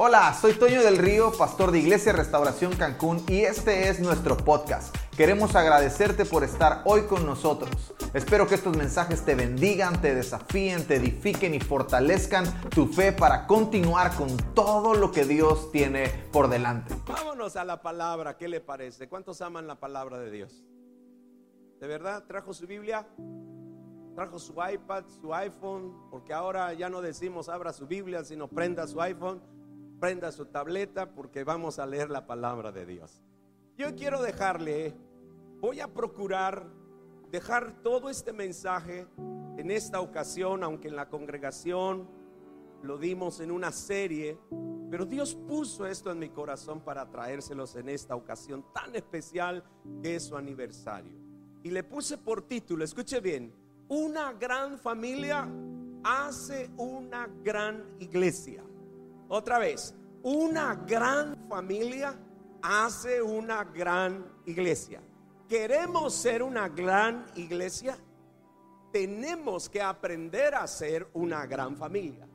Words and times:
Hola, 0.00 0.32
soy 0.32 0.52
Toño 0.52 0.80
del 0.84 0.96
Río, 0.96 1.32
pastor 1.36 1.72
de 1.72 1.80
Iglesia 1.80 2.12
Restauración 2.12 2.72
Cancún 2.76 3.20
y 3.26 3.40
este 3.40 3.88
es 3.88 3.98
nuestro 3.98 4.36
podcast. 4.36 4.94
Queremos 5.16 5.56
agradecerte 5.56 6.24
por 6.24 6.44
estar 6.44 6.82
hoy 6.84 7.02
con 7.08 7.26
nosotros. 7.26 7.92
Espero 8.14 8.46
que 8.46 8.54
estos 8.54 8.76
mensajes 8.76 9.24
te 9.24 9.34
bendigan, 9.34 10.00
te 10.00 10.14
desafíen, 10.14 10.86
te 10.86 10.94
edifiquen 10.94 11.52
y 11.52 11.58
fortalezcan 11.58 12.44
tu 12.70 12.86
fe 12.86 13.10
para 13.10 13.48
continuar 13.48 14.14
con 14.14 14.36
todo 14.54 14.94
lo 14.94 15.10
que 15.10 15.24
Dios 15.24 15.72
tiene 15.72 16.06
por 16.30 16.48
delante. 16.48 16.94
Vámonos 17.08 17.56
a 17.56 17.64
la 17.64 17.82
palabra, 17.82 18.36
¿qué 18.36 18.46
le 18.46 18.60
parece? 18.60 19.08
¿Cuántos 19.08 19.40
aman 19.40 19.66
la 19.66 19.80
palabra 19.80 20.20
de 20.20 20.30
Dios? 20.30 20.64
¿De 21.80 21.88
verdad 21.88 22.22
trajo 22.24 22.54
su 22.54 22.68
Biblia? 22.68 23.04
¿Trajo 24.14 24.38
su 24.38 24.52
iPad, 24.52 25.06
su 25.20 25.34
iPhone? 25.34 25.92
Porque 26.08 26.32
ahora 26.32 26.72
ya 26.72 26.88
no 26.88 27.02
decimos 27.02 27.48
abra 27.48 27.72
su 27.72 27.88
Biblia, 27.88 28.22
sino 28.22 28.46
prenda 28.46 28.86
su 28.86 29.02
iPhone 29.02 29.57
prenda 30.00 30.32
su 30.32 30.46
tableta 30.46 31.14
porque 31.14 31.44
vamos 31.44 31.78
a 31.78 31.86
leer 31.86 32.10
la 32.10 32.26
palabra 32.26 32.72
de 32.72 32.86
Dios. 32.86 33.22
Yo 33.76 33.94
quiero 33.94 34.22
dejarle, 34.22 34.94
voy 35.60 35.80
a 35.80 35.88
procurar 35.92 36.66
dejar 37.30 37.82
todo 37.82 38.08
este 38.08 38.32
mensaje 38.32 39.06
en 39.56 39.70
esta 39.70 40.00
ocasión, 40.00 40.62
aunque 40.64 40.88
en 40.88 40.96
la 40.96 41.08
congregación 41.08 42.08
lo 42.82 42.96
dimos 42.96 43.40
en 43.40 43.50
una 43.50 43.72
serie, 43.72 44.38
pero 44.90 45.04
Dios 45.04 45.34
puso 45.34 45.86
esto 45.86 46.10
en 46.10 46.18
mi 46.18 46.30
corazón 46.30 46.80
para 46.80 47.10
traérselos 47.10 47.76
en 47.76 47.88
esta 47.88 48.14
ocasión 48.14 48.64
tan 48.72 48.94
especial 48.94 49.64
que 50.02 50.16
es 50.16 50.24
su 50.24 50.36
aniversario. 50.36 51.18
Y 51.62 51.70
le 51.70 51.82
puse 51.82 52.16
por 52.18 52.42
título, 52.42 52.84
escuche 52.84 53.20
bien, 53.20 53.52
una 53.88 54.32
gran 54.32 54.78
familia 54.78 55.48
hace 56.04 56.70
una 56.76 57.28
gran 57.42 57.96
iglesia. 57.98 58.62
Otra 59.28 59.58
vez, 59.58 59.94
una 60.22 60.74
gran 60.74 61.36
familia 61.48 62.14
hace 62.62 63.22
una 63.22 63.64
gran 63.64 64.24
iglesia. 64.46 65.02
¿Queremos 65.48 66.14
ser 66.14 66.42
una 66.42 66.68
gran 66.68 67.26
iglesia? 67.34 67.96
Tenemos 68.92 69.68
que 69.68 69.82
aprender 69.82 70.54
a 70.54 70.66
ser 70.66 71.08
una 71.12 71.46
gran 71.46 71.76
familia. 71.76 72.26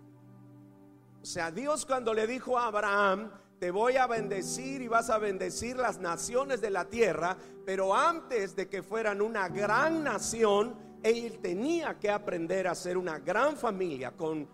O 1.21 1.25
sea, 1.25 1.51
Dios 1.51 1.85
cuando 1.85 2.13
le 2.13 2.27
dijo 2.27 2.57
a 2.57 2.67
Abraham, 2.67 3.31
te 3.59 3.71
voy 3.71 3.97
a 3.97 4.07
bendecir 4.07 4.81
y 4.81 4.87
vas 4.87 5.09
a 5.09 5.17
bendecir 5.17 5.77
las 5.77 5.99
naciones 5.99 6.61
de 6.61 6.69
la 6.69 6.85
tierra, 6.85 7.37
pero 7.65 7.95
antes 7.95 8.55
de 8.55 8.67
que 8.67 8.83
fueran 8.83 9.21
una 9.21 9.47
gran 9.47 10.03
nación, 10.03 10.75
él 11.01 11.39
tenía 11.41 11.97
que 11.97 12.09
aprender 12.09 12.67
a 12.67 12.75
ser 12.75 12.97
una 12.97 13.19
gran 13.19 13.55
familia 13.55 14.11
con 14.11 14.47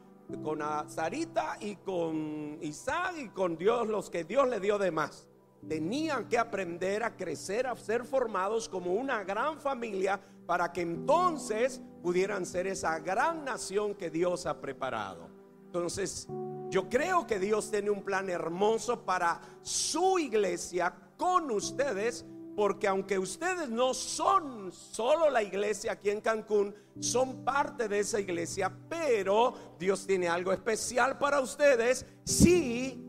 con 0.43 0.59
Sarita 0.87 1.57
y 1.59 1.75
con 1.77 2.57
Isaac 2.61 3.15
y 3.17 3.29
con 3.29 3.57
Dios, 3.57 3.87
los 3.87 4.09
que 4.09 4.23
Dios 4.23 4.47
le 4.47 4.59
dio 4.59 4.77
de 4.77 4.91
más. 4.91 5.27
Tenían 5.67 6.27
que 6.29 6.37
aprender 6.37 7.03
a 7.03 7.17
crecer, 7.17 7.67
a 7.67 7.75
ser 7.75 8.05
formados 8.05 8.69
como 8.69 8.93
una 8.93 9.23
gran 9.23 9.59
familia 9.59 10.19
para 10.45 10.71
que 10.71 10.81
entonces 10.81 11.81
pudieran 12.01 12.45
ser 12.45 12.67
esa 12.67 12.99
gran 12.99 13.43
nación 13.43 13.95
que 13.95 14.09
Dios 14.09 14.45
ha 14.45 14.61
preparado. 14.61 15.29
Entonces, 15.65 16.27
yo 16.69 16.87
creo 16.89 17.27
que 17.27 17.39
Dios 17.39 17.69
tiene 17.69 17.89
un 17.89 18.03
plan 18.03 18.29
hermoso 18.29 19.05
para 19.05 19.41
su 19.61 20.17
iglesia 20.17 20.93
con 21.17 21.51
ustedes 21.51 22.25
porque 22.59 22.89
aunque 22.89 23.17
ustedes 23.17 23.69
no 23.69 23.93
son 23.93 24.73
solo 24.73 25.29
la 25.29 25.41
iglesia 25.41 25.93
aquí 25.93 26.09
en 26.09 26.19
Cancún, 26.19 26.75
son 26.99 27.45
parte 27.45 27.87
de 27.87 27.99
esa 27.99 28.19
iglesia, 28.19 28.69
pero 28.89 29.53
Dios 29.79 30.05
tiene 30.05 30.27
algo 30.27 30.51
especial 30.51 31.17
para 31.17 31.39
ustedes 31.39 32.05
si 32.25 33.01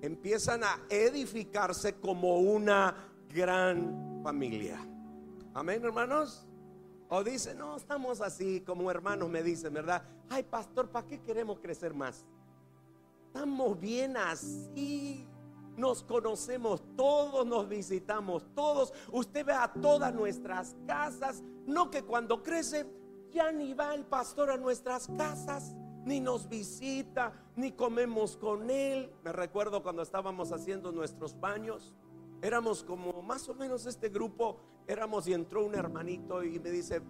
empiezan 0.00 0.64
a 0.64 0.80
edificarse 0.88 1.96
como 1.96 2.38
una 2.38 2.96
gran 3.28 4.22
familia. 4.24 4.78
Amén, 5.52 5.84
hermanos. 5.84 6.46
O 7.10 7.22
dicen, 7.22 7.58
no, 7.58 7.76
estamos 7.76 8.22
así 8.22 8.62
como 8.62 8.90
hermanos 8.90 9.28
me 9.28 9.42
dicen, 9.42 9.74
¿verdad? 9.74 10.02
Ay, 10.30 10.44
pastor, 10.44 10.88
¿para 10.88 11.06
qué 11.06 11.20
queremos 11.20 11.58
crecer 11.60 11.92
más? 11.92 12.24
Estamos 13.26 13.78
bien 13.78 14.16
así 14.16 15.28
nos 15.76 16.02
conocemos 16.02 16.82
todos, 16.96 17.46
nos 17.46 17.68
visitamos 17.68 18.46
todos. 18.54 18.92
Usted 19.10 19.46
ve 19.46 19.52
a 19.52 19.72
todas 19.72 20.14
nuestras 20.14 20.76
casas. 20.86 21.42
No 21.66 21.90
que 21.90 22.02
cuando 22.02 22.42
crece 22.42 22.86
ya 23.30 23.50
ni 23.50 23.72
va 23.72 23.94
el 23.94 24.04
pastor 24.04 24.50
a 24.50 24.56
nuestras 24.56 25.08
casas, 25.16 25.74
ni 26.04 26.20
nos 26.20 26.48
visita, 26.48 27.32
ni 27.56 27.72
comemos 27.72 28.36
con 28.36 28.70
él. 28.70 29.10
Me 29.24 29.32
recuerdo 29.32 29.82
cuando 29.82 30.02
estábamos 30.02 30.52
haciendo 30.52 30.92
nuestros 30.92 31.38
baños. 31.38 31.94
Éramos 32.42 32.82
como 32.82 33.22
más 33.22 33.48
o 33.48 33.54
menos 33.54 33.86
este 33.86 34.08
grupo, 34.08 34.58
éramos 34.86 35.26
y 35.28 35.32
entró 35.32 35.64
un 35.64 35.74
hermanito 35.74 36.42
y 36.42 36.58
me 36.58 36.70
dice, 36.70 37.00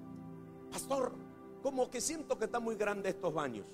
pastor, 0.71 1.15
como 1.63 1.89
que 1.91 2.01
siento 2.01 2.39
que 2.39 2.45
está 2.45 2.61
muy 2.61 2.77
grande 2.77 3.09
estos 3.09 3.33
baños. 3.33 3.67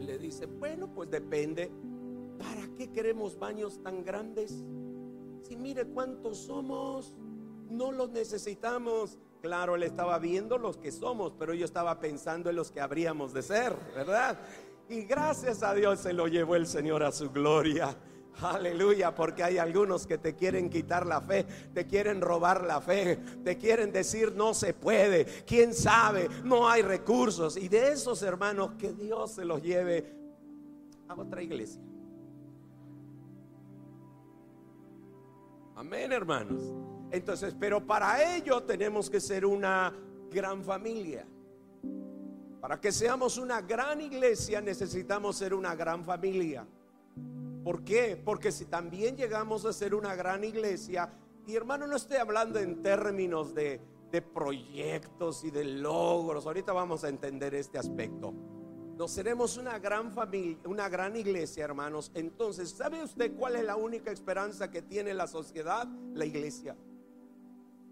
Le 0.00 0.18
dice, 0.18 0.46
bueno, 0.46 0.92
pues 0.92 1.08
depende 1.08 1.70
¿Para 2.40 2.66
qué 2.76 2.90
queremos 2.90 3.38
baños 3.38 3.82
tan 3.82 4.02
grandes? 4.02 4.64
Si 5.42 5.56
mire 5.56 5.84
cuántos 5.86 6.38
somos, 6.38 7.14
no 7.68 7.92
los 7.92 8.10
necesitamos. 8.10 9.18
Claro, 9.42 9.76
él 9.76 9.82
estaba 9.82 10.18
viendo 10.18 10.56
los 10.58 10.78
que 10.78 10.90
somos, 10.90 11.34
pero 11.38 11.54
yo 11.54 11.64
estaba 11.64 12.00
pensando 12.00 12.50
en 12.50 12.56
los 12.56 12.70
que 12.70 12.80
habríamos 12.80 13.32
de 13.34 13.42
ser, 13.42 13.76
¿verdad? 13.94 14.38
Y 14.88 15.02
gracias 15.02 15.62
a 15.62 15.74
Dios 15.74 16.00
se 16.00 16.12
lo 16.12 16.28
llevó 16.28 16.56
el 16.56 16.66
Señor 16.66 17.02
a 17.02 17.12
su 17.12 17.30
gloria. 17.30 17.96
Aleluya, 18.42 19.14
porque 19.14 19.44
hay 19.44 19.58
algunos 19.58 20.06
que 20.06 20.16
te 20.16 20.34
quieren 20.34 20.70
quitar 20.70 21.06
la 21.06 21.20
fe, 21.20 21.44
te 21.74 21.86
quieren 21.86 22.20
robar 22.20 22.64
la 22.64 22.80
fe, 22.80 23.16
te 23.44 23.58
quieren 23.58 23.92
decir 23.92 24.32
no 24.34 24.54
se 24.54 24.72
puede, 24.72 25.26
quién 25.46 25.74
sabe, 25.74 26.28
no 26.44 26.68
hay 26.68 26.82
recursos. 26.82 27.56
Y 27.56 27.68
de 27.68 27.92
esos 27.92 28.22
hermanos, 28.22 28.72
que 28.78 28.92
Dios 28.92 29.32
se 29.32 29.44
los 29.44 29.62
lleve 29.62 30.14
a 31.08 31.14
otra 31.14 31.42
iglesia. 31.42 31.82
Amén, 35.80 36.12
hermanos. 36.12 36.60
Entonces, 37.10 37.56
pero 37.58 37.86
para 37.86 38.36
ello 38.36 38.62
tenemos 38.64 39.08
que 39.08 39.18
ser 39.18 39.46
una 39.46 39.90
gran 40.30 40.62
familia. 40.62 41.26
Para 42.60 42.78
que 42.78 42.92
seamos 42.92 43.38
una 43.38 43.62
gran 43.62 44.02
iglesia 44.02 44.60
necesitamos 44.60 45.36
ser 45.36 45.54
una 45.54 45.74
gran 45.74 46.04
familia. 46.04 46.66
¿Por 47.64 47.82
qué? 47.82 48.20
Porque 48.22 48.52
si 48.52 48.66
también 48.66 49.16
llegamos 49.16 49.64
a 49.64 49.72
ser 49.72 49.94
una 49.94 50.14
gran 50.14 50.44
iglesia, 50.44 51.14
y 51.46 51.56
hermano, 51.56 51.86
no 51.86 51.96
estoy 51.96 52.18
hablando 52.18 52.58
en 52.58 52.82
términos 52.82 53.54
de, 53.54 53.80
de 54.12 54.20
proyectos 54.20 55.44
y 55.44 55.50
de 55.50 55.64
logros, 55.64 56.44
ahorita 56.44 56.74
vamos 56.74 57.04
a 57.04 57.08
entender 57.08 57.54
este 57.54 57.78
aspecto 57.78 58.34
nos 59.00 59.12
seremos 59.12 59.56
una 59.56 59.78
gran 59.78 60.12
familia, 60.12 60.58
una 60.66 60.86
gran 60.90 61.16
iglesia, 61.16 61.64
hermanos. 61.64 62.12
Entonces, 62.12 62.68
¿sabe 62.68 63.02
usted 63.02 63.34
cuál 63.34 63.56
es 63.56 63.64
la 63.64 63.74
única 63.74 64.10
esperanza 64.10 64.70
que 64.70 64.82
tiene 64.82 65.14
la 65.14 65.26
sociedad? 65.26 65.88
La 66.12 66.26
iglesia. 66.26 66.76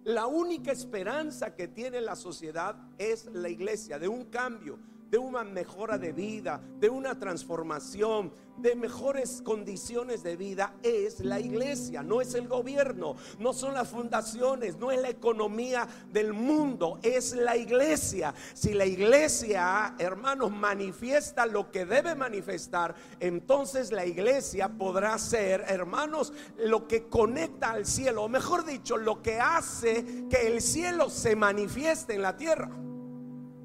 La 0.04 0.26
única 0.26 0.70
esperanza 0.70 1.56
que 1.56 1.66
tiene 1.66 2.02
la 2.02 2.14
sociedad 2.14 2.76
es 2.98 3.24
la 3.24 3.48
iglesia, 3.48 3.98
de 3.98 4.06
un 4.06 4.26
cambio, 4.26 4.78
de 5.10 5.18
una 5.18 5.44
mejora 5.44 5.98
de 5.98 6.12
vida, 6.12 6.60
de 6.78 6.88
una 6.88 7.18
transformación, 7.18 8.32
de 8.58 8.74
mejores 8.74 9.40
condiciones 9.42 10.22
de 10.22 10.36
vida 10.36 10.74
es 10.82 11.20
la 11.20 11.40
iglesia, 11.40 12.02
no 12.02 12.20
es 12.20 12.34
el 12.34 12.48
gobierno, 12.48 13.16
no 13.38 13.52
son 13.52 13.74
las 13.74 13.88
fundaciones, 13.88 14.76
no 14.76 14.90
es 14.90 15.00
la 15.00 15.08
economía 15.08 15.86
del 16.12 16.32
mundo, 16.32 16.98
es 17.02 17.34
la 17.34 17.56
iglesia. 17.56 18.34
Si 18.54 18.74
la 18.74 18.84
iglesia, 18.84 19.94
hermanos, 19.98 20.50
manifiesta 20.50 21.46
lo 21.46 21.70
que 21.70 21.86
debe 21.86 22.14
manifestar, 22.14 22.94
entonces 23.20 23.92
la 23.92 24.04
iglesia 24.04 24.68
podrá 24.68 25.16
ser, 25.18 25.64
hermanos, 25.68 26.32
lo 26.58 26.88
que 26.88 27.08
conecta 27.08 27.70
al 27.70 27.86
cielo, 27.86 28.24
o 28.24 28.28
mejor 28.28 28.64
dicho, 28.64 28.96
lo 28.96 29.22
que 29.22 29.40
hace 29.40 30.26
que 30.28 30.48
el 30.48 30.60
cielo 30.60 31.08
se 31.10 31.36
manifieste 31.36 32.14
en 32.14 32.22
la 32.22 32.36
tierra. 32.36 32.87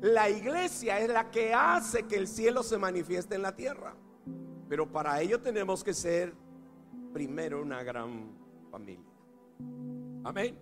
La 0.03 0.29
iglesia 0.29 0.99
es 0.99 1.07
la 1.07 1.31
que 1.31 1.53
hace 1.53 2.03
que 2.03 2.17
el 2.17 2.27
cielo 2.27 2.61
se 2.61 2.77
manifieste 2.77 3.35
en 3.35 3.41
la 3.41 3.55
tierra. 3.55 3.95
Pero 4.67 4.91
para 4.91 5.21
ello 5.21 5.39
tenemos 5.39 5.81
que 5.81 5.93
ser 5.93 6.33
primero 7.13 7.61
una 7.61 7.83
gran 7.83 8.35
familia. 8.69 9.13
Amén. 10.25 10.59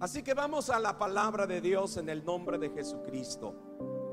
Así 0.00 0.24
que 0.24 0.34
vamos 0.34 0.70
a 0.70 0.80
la 0.80 0.98
palabra 0.98 1.46
de 1.46 1.60
Dios 1.60 1.98
en 1.98 2.08
el 2.08 2.24
nombre 2.24 2.58
de 2.58 2.70
Jesucristo. 2.70 3.54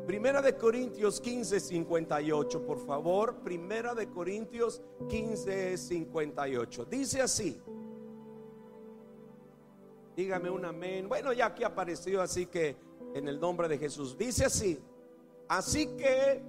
Primera 0.06 0.44
de 0.44 0.56
Corintios 0.56 1.22
15, 1.22 1.60
58, 1.60 2.64
por 2.64 2.78
favor. 2.86 3.38
Primera 3.38 3.96
de 3.96 4.08
Corintios 4.12 4.84
15, 5.10 5.76
58. 5.76 6.86
Dice 6.86 7.24
así. 7.24 7.60
Dígame 10.16 10.52
un 10.52 10.66
amén. 10.66 11.10
Bueno, 11.10 11.34
ya 11.34 11.48
aquí 11.48 11.64
apareció, 11.64 12.22
así 12.22 12.46
que 12.46 12.87
en 13.18 13.28
el 13.28 13.40
nombre 13.40 13.68
de 13.68 13.78
Jesús. 13.78 14.18
Dice 14.18 14.46
así, 14.46 14.80
así 15.48 15.88
que, 15.98 16.44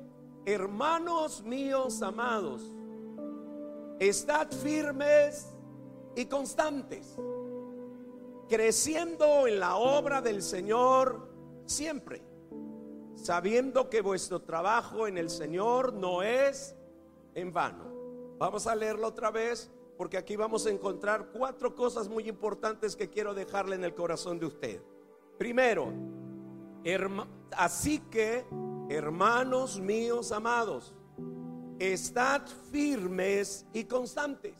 hermanos 0.44 1.42
míos 1.42 2.02
amados, 2.02 2.62
Estad 3.98 4.52
firmes 4.52 5.56
y 6.14 6.26
constantes, 6.26 7.16
creciendo 8.48 9.48
en 9.48 9.58
la 9.58 9.74
obra 9.74 10.22
del 10.22 10.40
Señor 10.40 11.28
siempre, 11.66 12.22
sabiendo 13.16 13.90
que 13.90 14.00
vuestro 14.00 14.40
trabajo 14.42 15.08
en 15.08 15.18
el 15.18 15.28
Señor 15.28 15.94
no 15.94 16.22
es 16.22 16.76
en 17.34 17.52
vano. 17.52 18.36
Vamos 18.38 18.68
a 18.68 18.76
leerlo 18.76 19.08
otra 19.08 19.32
vez 19.32 19.68
porque 19.96 20.16
aquí 20.16 20.36
vamos 20.36 20.64
a 20.66 20.70
encontrar 20.70 21.30
cuatro 21.32 21.74
cosas 21.74 22.08
muy 22.08 22.28
importantes 22.28 22.94
que 22.94 23.10
quiero 23.10 23.34
dejarle 23.34 23.74
en 23.74 23.82
el 23.82 23.96
corazón 23.96 24.38
de 24.38 24.46
usted. 24.46 24.80
Primero, 25.38 25.92
así 27.56 27.98
que, 28.10 28.44
hermanos 28.88 29.80
míos 29.80 30.32
amados, 30.32 30.94
estad 31.78 32.42
firmes 32.70 33.66
y 33.72 33.84
constantes, 33.84 34.54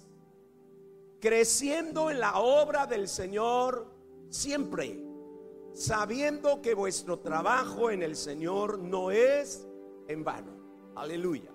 creciendo 1.20 2.10
en 2.10 2.20
la 2.20 2.38
obra 2.38 2.86
del 2.86 3.08
Señor 3.08 3.86
siempre, 4.28 5.02
sabiendo 5.72 6.60
que 6.62 6.74
vuestro 6.74 7.18
trabajo 7.18 7.90
en 7.90 8.02
el 8.02 8.16
Señor 8.16 8.78
no 8.78 9.10
es 9.10 9.66
en 10.06 10.24
vano. 10.24 10.52
Aleluya. 10.96 11.50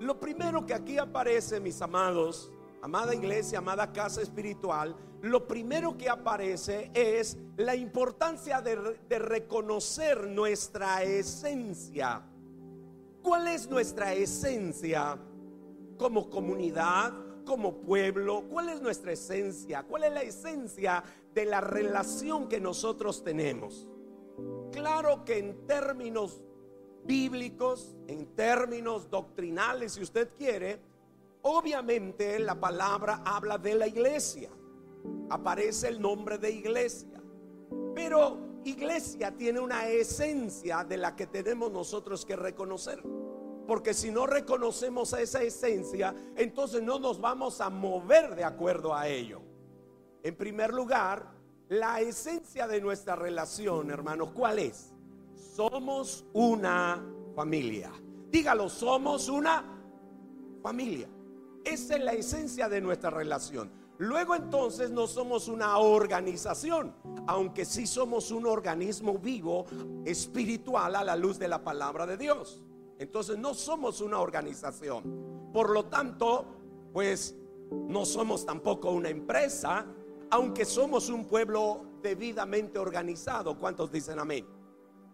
Lo 0.00 0.20
primero 0.20 0.64
que 0.64 0.74
aquí 0.74 0.98
aparece, 0.98 1.58
mis 1.58 1.82
amados, 1.82 2.52
amada 2.82 3.14
iglesia, 3.14 3.58
amada 3.58 3.92
casa 3.92 4.22
espiritual, 4.22 4.96
lo 5.22 5.48
primero 5.48 5.96
que 5.96 6.08
aparece 6.08 6.90
es 6.94 7.36
la 7.56 7.74
importancia 7.74 8.60
de, 8.60 9.18
reconocer 9.18 10.28
nuestra 10.28 11.02
esencia. 11.02 12.22
¿Cuál 13.22 13.48
es 13.48 13.68
nuestra 13.68 14.14
esencia 14.14 15.18
como 15.98 16.30
comunidad, 16.30 17.12
como 17.44 17.80
pueblo? 17.80 18.44
¿Cuál 18.48 18.68
es 18.68 18.80
nuestra 18.80 19.12
esencia? 19.12 19.82
¿Cuál 19.82 20.04
es 20.04 20.12
la 20.12 20.22
esencia 20.22 21.02
de 21.34 21.44
la 21.46 21.60
relación 21.60 22.48
que 22.48 22.60
nosotros 22.60 23.24
tenemos? 23.24 23.88
Claro 24.70 25.24
que 25.24 25.38
en 25.38 25.66
términos 25.66 26.40
bíblicos, 27.04 27.96
en 28.06 28.26
términos 28.36 29.10
doctrinales, 29.10 29.94
si 29.94 30.02
usted 30.02 30.28
quiere, 30.36 30.78
Obviamente 31.50 32.38
la 32.38 32.60
palabra 32.60 33.22
habla 33.24 33.56
de 33.56 33.74
la 33.74 33.86
iglesia. 33.86 34.50
Aparece 35.30 35.88
el 35.88 35.98
nombre 35.98 36.36
de 36.36 36.50
iglesia. 36.50 37.22
Pero 37.94 38.36
iglesia 38.64 39.34
tiene 39.34 39.58
una 39.58 39.88
esencia 39.88 40.84
de 40.84 40.98
la 40.98 41.16
que 41.16 41.26
tenemos 41.26 41.72
nosotros 41.72 42.26
que 42.26 42.36
reconocer. 42.36 43.02
Porque 43.66 43.94
si 43.94 44.10
no 44.10 44.26
reconocemos 44.26 45.14
esa 45.14 45.40
esencia, 45.40 46.14
entonces 46.36 46.82
no 46.82 46.98
nos 46.98 47.18
vamos 47.18 47.62
a 47.62 47.70
mover 47.70 48.34
de 48.34 48.44
acuerdo 48.44 48.94
a 48.94 49.08
ello. 49.08 49.40
En 50.22 50.36
primer 50.36 50.74
lugar, 50.74 51.32
la 51.70 52.02
esencia 52.02 52.68
de 52.68 52.82
nuestra 52.82 53.16
relación, 53.16 53.90
hermanos, 53.90 54.32
¿cuál 54.32 54.58
es? 54.58 54.92
Somos 55.34 56.26
una 56.34 57.02
familia. 57.34 57.90
Dígalo, 58.30 58.68
somos 58.68 59.30
una 59.30 59.64
familia. 60.62 61.08
Esa 61.68 61.96
es 61.96 62.02
la 62.02 62.12
esencia 62.12 62.68
de 62.70 62.80
nuestra 62.80 63.10
relación. 63.10 63.70
Luego 63.98 64.34
entonces 64.34 64.90
no 64.90 65.06
somos 65.06 65.48
una 65.48 65.76
organización, 65.76 66.94
aunque 67.26 67.66
sí 67.66 67.86
somos 67.86 68.30
un 68.30 68.46
organismo 68.46 69.18
vivo, 69.18 69.66
espiritual 70.06 70.96
a 70.96 71.04
la 71.04 71.14
luz 71.14 71.38
de 71.38 71.46
la 71.46 71.62
palabra 71.62 72.06
de 72.06 72.16
Dios. 72.16 72.62
Entonces 72.98 73.36
no 73.36 73.52
somos 73.52 74.00
una 74.00 74.18
organización. 74.18 75.50
Por 75.52 75.68
lo 75.68 75.84
tanto, 75.84 76.46
pues 76.92 77.36
no 77.70 78.06
somos 78.06 78.46
tampoco 78.46 78.90
una 78.90 79.10
empresa, 79.10 79.84
aunque 80.30 80.64
somos 80.64 81.10
un 81.10 81.26
pueblo 81.26 81.82
debidamente 82.02 82.78
organizado. 82.78 83.58
¿Cuántos 83.58 83.92
dicen 83.92 84.18
amén? 84.18 84.46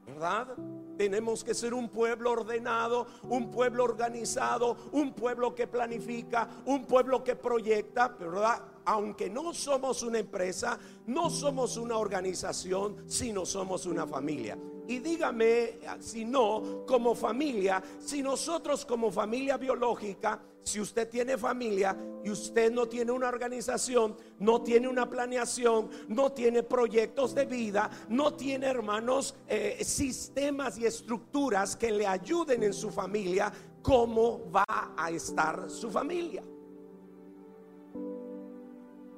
¿Verdad? 0.07 0.55
Tenemos 0.97 1.43
que 1.43 1.55
ser 1.55 1.75
un 1.75 1.89
pueblo 1.89 2.33
ordenado, 2.33 3.07
un 3.25 3.51
pueblo 3.51 3.85
organizado, 3.85 4.77
un 4.93 5.13
pueblo 5.13 5.55
que 5.55 5.67
planifica, 5.67 6.49
un 6.67 6.85
pueblo 6.85 7.25
que 7.25 7.37
proyecta, 7.37 8.09
¿verdad? 8.09 8.63
Aunque 8.87 9.31
no 9.31 9.53
somos 9.55 10.03
una 10.03 10.19
empresa, 10.19 10.79
no 11.07 11.31
somos 11.31 11.77
una 11.77 11.97
organización, 11.97 13.05
sino 13.07 13.45
somos 13.45 13.87
una 13.87 14.07
familia. 14.07 14.59
Y 14.87 14.99
dígame, 14.99 15.79
si 16.01 16.25
no, 16.25 16.85
como 16.87 17.15
familia, 17.15 17.83
si 17.99 18.23
nosotros 18.23 18.85
como 18.85 19.11
familia 19.11 19.57
biológica, 19.57 20.41
si 20.65 20.81
usted 20.81 21.09
tiene 21.09 21.39
familia 21.39 21.97
y 22.25 22.31
usted 22.31 22.73
no 22.73 22.87
tiene 22.87 23.13
una 23.13 23.29
organización, 23.29 24.17
no 24.39 24.63
tiene 24.63 24.89
una 24.89 25.09
planeación, 25.09 25.91
no 26.09 26.33
tiene 26.33 26.63
proyectos 26.63 27.35
de 27.35 27.45
vida, 27.45 27.91
no 28.09 28.35
tiene 28.35 28.67
hermanos, 28.67 29.35
eh, 29.47 29.83
sistemas 29.85 30.79
y 30.79 30.87
estructuras 30.87 31.77
que 31.77 31.93
le 31.93 32.07
ayuden 32.07 32.63
en 32.63 32.73
su 32.73 32.91
familia, 32.91 33.53
¿cómo 33.83 34.51
va 34.51 34.65
a 34.97 35.11
estar 35.11 35.69
su 35.69 35.91
familia? 35.91 36.43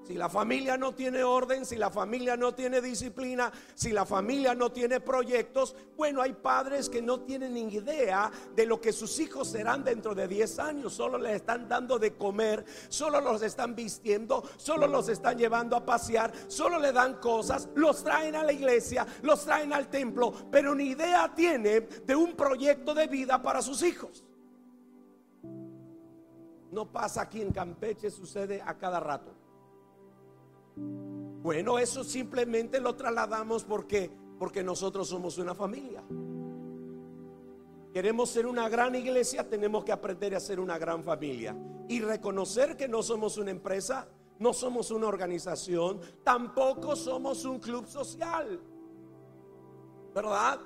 Si 0.06 0.14
la 0.14 0.28
familia 0.28 0.76
no 0.76 0.94
tiene 0.94 1.24
orden, 1.24 1.66
si 1.66 1.74
la 1.74 1.90
familia 1.90 2.36
no 2.36 2.54
tiene 2.54 2.80
disciplina, 2.80 3.50
si 3.74 3.90
la 3.90 4.06
familia 4.06 4.54
no 4.54 4.70
tiene 4.70 5.00
proyectos, 5.00 5.74
bueno, 5.96 6.22
hay 6.22 6.32
padres 6.32 6.88
que 6.88 7.02
no 7.02 7.22
tienen 7.22 7.54
ni 7.54 7.62
idea 7.62 8.30
de 8.54 8.66
lo 8.66 8.80
que 8.80 8.92
sus 8.92 9.18
hijos 9.18 9.48
serán 9.48 9.82
dentro 9.82 10.14
de 10.14 10.28
10 10.28 10.58
años. 10.60 10.92
Solo 10.92 11.18
les 11.18 11.34
están 11.34 11.68
dando 11.68 11.98
de 11.98 12.14
comer, 12.14 12.64
solo 12.88 13.20
los 13.20 13.42
están 13.42 13.74
vistiendo, 13.74 14.48
solo 14.58 14.86
los 14.86 15.08
están 15.08 15.38
llevando 15.38 15.74
a 15.74 15.84
pasear, 15.84 16.32
solo 16.46 16.78
le 16.78 16.92
dan 16.92 17.14
cosas, 17.14 17.68
los 17.74 18.04
traen 18.04 18.36
a 18.36 18.44
la 18.44 18.52
iglesia, 18.52 19.04
los 19.22 19.44
traen 19.44 19.72
al 19.72 19.88
templo, 19.88 20.32
pero 20.52 20.72
ni 20.72 20.90
idea 20.90 21.32
tiene 21.34 21.80
de 21.80 22.14
un 22.14 22.36
proyecto 22.36 22.94
de 22.94 23.08
vida 23.08 23.42
para 23.42 23.60
sus 23.60 23.82
hijos. 23.82 24.24
No 26.70 26.92
pasa 26.92 27.22
aquí 27.22 27.42
en 27.42 27.50
Campeche, 27.50 28.08
sucede 28.08 28.62
a 28.64 28.78
cada 28.78 29.00
rato. 29.00 29.45
Bueno, 30.76 31.78
eso 31.78 32.04
simplemente 32.04 32.80
lo 32.80 32.94
trasladamos 32.94 33.64
porque 33.64 34.10
porque 34.38 34.62
nosotros 34.62 35.08
somos 35.08 35.38
una 35.38 35.54
familia. 35.54 36.02
Queremos 37.92 38.28
ser 38.28 38.46
una 38.46 38.68
gran 38.68 38.94
iglesia, 38.94 39.48
tenemos 39.48 39.84
que 39.84 39.92
aprender 39.92 40.34
a 40.34 40.40
ser 40.40 40.60
una 40.60 40.76
gran 40.76 41.02
familia 41.02 41.56
y 41.88 42.00
reconocer 42.00 42.76
que 42.76 42.88
no 42.88 43.02
somos 43.02 43.38
una 43.38 43.50
empresa, 43.50 44.06
no 44.38 44.52
somos 44.52 44.90
una 44.90 45.06
organización, 45.06 46.00
tampoco 46.22 46.94
somos 46.94 47.44
un 47.46 47.58
club 47.58 47.86
social. 47.86 48.60
¿Verdad? 50.14 50.60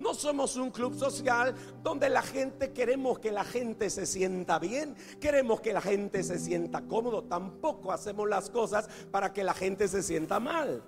No 0.00 0.14
somos 0.14 0.56
un 0.56 0.70
club 0.70 0.94
social 0.96 1.54
donde 1.82 2.08
la 2.08 2.22
gente 2.22 2.72
queremos 2.72 3.18
que 3.18 3.32
la 3.32 3.44
gente 3.44 3.90
se 3.90 4.06
sienta 4.06 4.58
bien, 4.58 4.94
queremos 5.20 5.60
que 5.60 5.72
la 5.72 5.80
gente 5.80 6.22
se 6.22 6.38
sienta 6.38 6.82
cómodo, 6.82 7.24
tampoco 7.24 7.90
hacemos 7.90 8.28
las 8.28 8.48
cosas 8.48 8.88
para 9.10 9.32
que 9.32 9.42
la 9.42 9.54
gente 9.54 9.88
se 9.88 10.02
sienta 10.02 10.38
mal. 10.38 10.82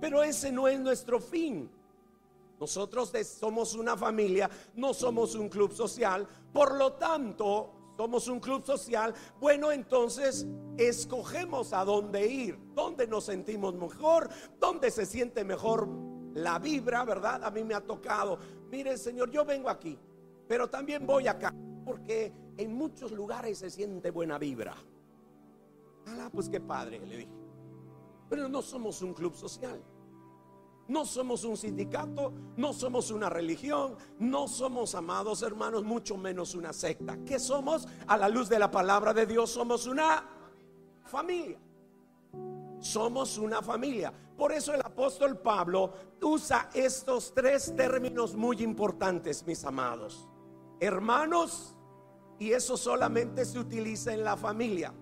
Pero 0.00 0.22
ese 0.22 0.50
no 0.50 0.66
es 0.68 0.80
nuestro 0.80 1.20
fin. 1.20 1.70
Nosotros 2.58 3.12
somos 3.38 3.74
una 3.74 3.96
familia, 3.96 4.48
no 4.74 4.94
somos 4.94 5.34
un 5.34 5.50
club 5.50 5.72
social, 5.72 6.26
por 6.52 6.74
lo 6.74 6.94
tanto, 6.94 7.72
somos 7.98 8.28
un 8.28 8.40
club 8.40 8.64
social, 8.64 9.14
bueno, 9.38 9.72
entonces 9.72 10.46
escogemos 10.78 11.74
a 11.74 11.84
dónde 11.84 12.26
ir, 12.26 12.58
dónde 12.74 13.06
nos 13.06 13.24
sentimos 13.24 13.74
mejor, 13.74 14.30
dónde 14.58 14.90
se 14.90 15.04
siente 15.04 15.44
mejor 15.44 15.86
la 16.36 16.58
vibra, 16.58 17.04
¿verdad? 17.04 17.44
A 17.44 17.50
mí 17.50 17.64
me 17.64 17.74
ha 17.74 17.80
tocado. 17.80 18.38
Mire, 18.70 18.96
Señor, 18.98 19.30
yo 19.30 19.44
vengo 19.44 19.68
aquí, 19.68 19.98
pero 20.46 20.68
también 20.68 21.06
voy 21.06 21.26
acá, 21.26 21.54
porque 21.84 22.32
en 22.56 22.74
muchos 22.74 23.12
lugares 23.12 23.58
se 23.58 23.70
siente 23.70 24.10
buena 24.10 24.38
vibra. 24.38 24.74
Ah, 26.06 26.28
pues 26.32 26.48
qué 26.48 26.60
padre, 26.60 27.00
le 27.00 27.16
dije. 27.18 27.32
Pero 28.28 28.48
no 28.48 28.60
somos 28.60 29.00
un 29.02 29.14
club 29.14 29.34
social. 29.34 29.82
No 30.88 31.04
somos 31.04 31.42
un 31.42 31.56
sindicato, 31.56 32.32
no 32.56 32.72
somos 32.72 33.10
una 33.10 33.28
religión, 33.28 33.96
no 34.20 34.46
somos 34.46 34.94
amados 34.94 35.42
hermanos, 35.42 35.82
mucho 35.82 36.16
menos 36.16 36.54
una 36.54 36.72
secta. 36.72 37.18
¿Qué 37.24 37.40
somos? 37.40 37.88
A 38.06 38.16
la 38.16 38.28
luz 38.28 38.48
de 38.48 38.58
la 38.58 38.70
palabra 38.70 39.12
de 39.12 39.26
Dios 39.26 39.50
somos 39.50 39.86
una 39.86 40.24
familia. 41.04 41.58
Somos 42.80 43.38
una 43.38 43.62
familia. 43.62 44.12
Por 44.36 44.52
eso 44.52 44.74
el 44.74 44.80
apóstol 44.80 45.38
Pablo 45.38 45.92
usa 46.22 46.68
estos 46.74 47.32
tres 47.34 47.74
términos 47.74 48.34
muy 48.34 48.62
importantes, 48.62 49.46
mis 49.46 49.64
amados. 49.64 50.28
Hermanos, 50.78 51.76
y 52.38 52.52
eso 52.52 52.76
solamente 52.76 53.44
se 53.44 53.58
utiliza 53.58 54.12
en 54.12 54.24
la 54.24 54.36
familia. 54.36 54.92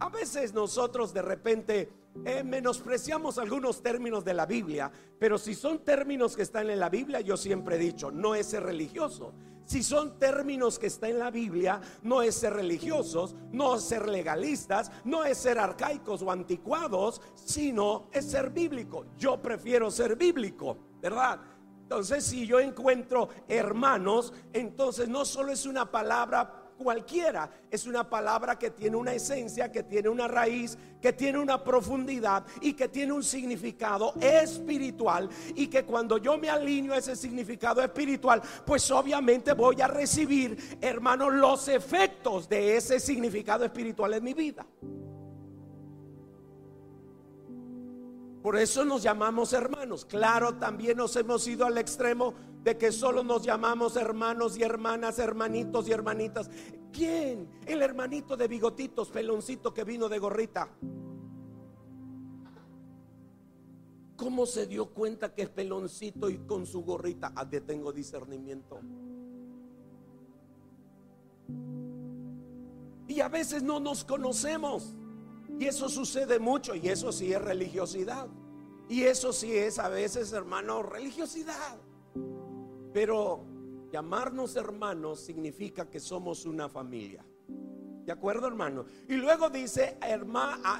A 0.00 0.08
veces 0.08 0.52
nosotros 0.52 1.12
de 1.12 1.22
repente 1.22 1.92
eh, 2.24 2.42
menospreciamos 2.44 3.38
algunos 3.38 3.82
términos 3.82 4.24
de 4.24 4.34
la 4.34 4.46
Biblia, 4.46 4.90
pero 5.18 5.38
si 5.38 5.54
son 5.54 5.84
términos 5.84 6.36
que 6.36 6.42
están 6.42 6.70
en 6.70 6.80
la 6.80 6.88
Biblia, 6.88 7.20
yo 7.20 7.36
siempre 7.36 7.76
he 7.76 7.78
dicho, 7.78 8.10
no 8.10 8.34
es 8.34 8.46
ser 8.46 8.62
religioso, 8.62 9.34
Si 9.64 9.82
son 9.82 10.18
términos 10.18 10.78
que 10.78 10.86
está 10.86 11.10
en 11.10 11.18
la 11.18 11.30
Biblia, 11.30 11.78
no 12.02 12.22
es 12.22 12.36
ser 12.36 12.54
religiosos, 12.54 13.36
no 13.52 13.76
es 13.76 13.82
ser 13.82 14.08
legalistas, 14.08 14.90
no 15.04 15.24
es 15.24 15.36
ser 15.36 15.58
arcaicos 15.58 16.22
o 16.22 16.30
anticuados, 16.30 17.20
sino 17.34 18.08
es 18.10 18.30
ser 18.30 18.48
bíblico. 18.48 19.04
Yo 19.18 19.42
prefiero 19.42 19.90
ser 19.90 20.16
bíblico, 20.16 20.78
¿verdad? 21.02 21.38
Entonces, 21.82 22.24
si 22.24 22.46
yo 22.46 22.60
encuentro 22.60 23.30
hermanos, 23.46 24.32
entonces 24.52 25.08
no 25.08 25.24
solo 25.24 25.52
es 25.52 25.64
una 25.66 25.90
palabra 25.90 26.57
cualquiera. 26.78 27.50
Es 27.70 27.86
una 27.86 28.08
palabra 28.08 28.58
que 28.58 28.70
tiene 28.70 28.96
una 28.96 29.12
esencia, 29.12 29.70
que 29.70 29.82
tiene 29.82 30.08
una 30.08 30.28
raíz, 30.28 30.78
que 31.02 31.12
tiene 31.12 31.38
una 31.38 31.62
profundidad 31.62 32.46
y 32.62 32.72
que 32.72 32.88
tiene 32.88 33.12
un 33.12 33.22
significado 33.22 34.14
espiritual. 34.20 35.28
Y 35.54 35.66
que 35.66 35.84
cuando 35.84 36.16
yo 36.16 36.38
me 36.38 36.48
alineo 36.48 36.94
a 36.94 36.98
ese 36.98 37.16
significado 37.16 37.82
espiritual, 37.82 38.40
pues 38.64 38.90
obviamente 38.90 39.52
voy 39.52 39.80
a 39.82 39.88
recibir, 39.88 40.78
hermanos, 40.80 41.34
los 41.34 41.68
efectos 41.68 42.48
de 42.48 42.76
ese 42.76 43.00
significado 43.00 43.64
espiritual 43.64 44.14
en 44.14 44.24
mi 44.24 44.32
vida. 44.32 44.64
Por 48.42 48.56
eso 48.56 48.84
nos 48.84 49.02
llamamos 49.02 49.52
hermanos. 49.52 50.04
Claro, 50.04 50.54
también 50.54 50.96
nos 50.96 51.14
hemos 51.16 51.46
ido 51.46 51.66
al 51.66 51.76
extremo 51.76 52.32
de 52.68 52.76
que 52.76 52.92
solo 52.92 53.24
nos 53.24 53.44
llamamos 53.44 53.96
hermanos 53.96 54.58
y 54.58 54.62
hermanas, 54.62 55.18
hermanitos 55.18 55.88
y 55.88 55.92
hermanitas. 55.92 56.50
¿Quién? 56.92 57.48
El 57.64 57.80
hermanito 57.80 58.36
de 58.36 58.46
bigotitos, 58.46 59.08
peloncito 59.08 59.72
que 59.72 59.84
vino 59.84 60.06
de 60.06 60.18
gorrita. 60.18 60.68
¿Cómo 64.16 64.44
se 64.44 64.66
dio 64.66 64.92
cuenta 64.92 65.34
que 65.34 65.44
es 65.44 65.48
peloncito 65.48 66.28
y 66.28 66.40
con 66.40 66.66
su 66.66 66.82
gorrita? 66.82 67.32
Ah, 67.34 67.48
tengo 67.48 67.90
discernimiento. 67.90 68.80
Y 73.06 73.20
a 73.22 73.28
veces 73.30 73.62
no 73.62 73.80
nos 73.80 74.04
conocemos. 74.04 74.94
Y 75.58 75.64
eso 75.64 75.88
sucede 75.88 76.38
mucho. 76.38 76.74
Y 76.74 76.90
eso 76.90 77.12
sí 77.12 77.32
es 77.32 77.40
religiosidad. 77.40 78.28
Y 78.90 79.04
eso 79.04 79.32
sí 79.32 79.56
es 79.56 79.78
a 79.78 79.88
veces, 79.88 80.34
hermano, 80.34 80.82
religiosidad. 80.82 81.87
Pero 82.98 83.44
llamarnos 83.92 84.56
hermanos 84.56 85.20
significa 85.20 85.88
que 85.88 86.00
somos 86.00 86.44
una 86.46 86.68
familia. 86.68 87.24
¿De 88.04 88.10
acuerdo, 88.10 88.48
hermano? 88.48 88.86
Y 89.08 89.14
luego 89.14 89.48
dice 89.50 89.98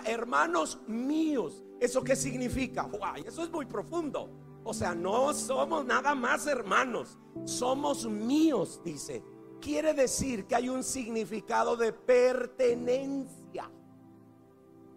hermanos 0.04 0.80
míos. 0.88 1.62
¿Eso 1.78 2.02
qué 2.02 2.16
significa? 2.16 2.90
eso 3.24 3.44
es 3.44 3.52
muy 3.52 3.66
profundo. 3.66 4.32
O 4.64 4.74
sea, 4.74 4.96
no 4.96 5.32
somos 5.32 5.84
nada 5.84 6.16
más 6.16 6.48
hermanos, 6.48 7.16
somos 7.44 8.04
míos, 8.04 8.80
dice. 8.84 9.22
Quiere 9.60 9.94
decir 9.94 10.44
que 10.48 10.56
hay 10.56 10.68
un 10.68 10.82
significado 10.82 11.76
de 11.76 11.92
pertenencia. 11.92 13.70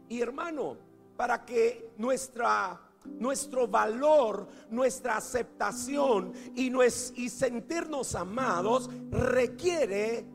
Y 0.10 0.22
hermano, 0.22 0.76
para 1.16 1.46
que 1.46 1.94
nuestra 2.00 2.91
nuestro 3.06 3.68
valor, 3.68 4.48
nuestra 4.70 5.18
aceptación 5.18 6.34
y, 6.56 6.72
y 7.16 7.30
sentirnos 7.30 8.16
amados 8.16 8.90
requiere 9.10 10.26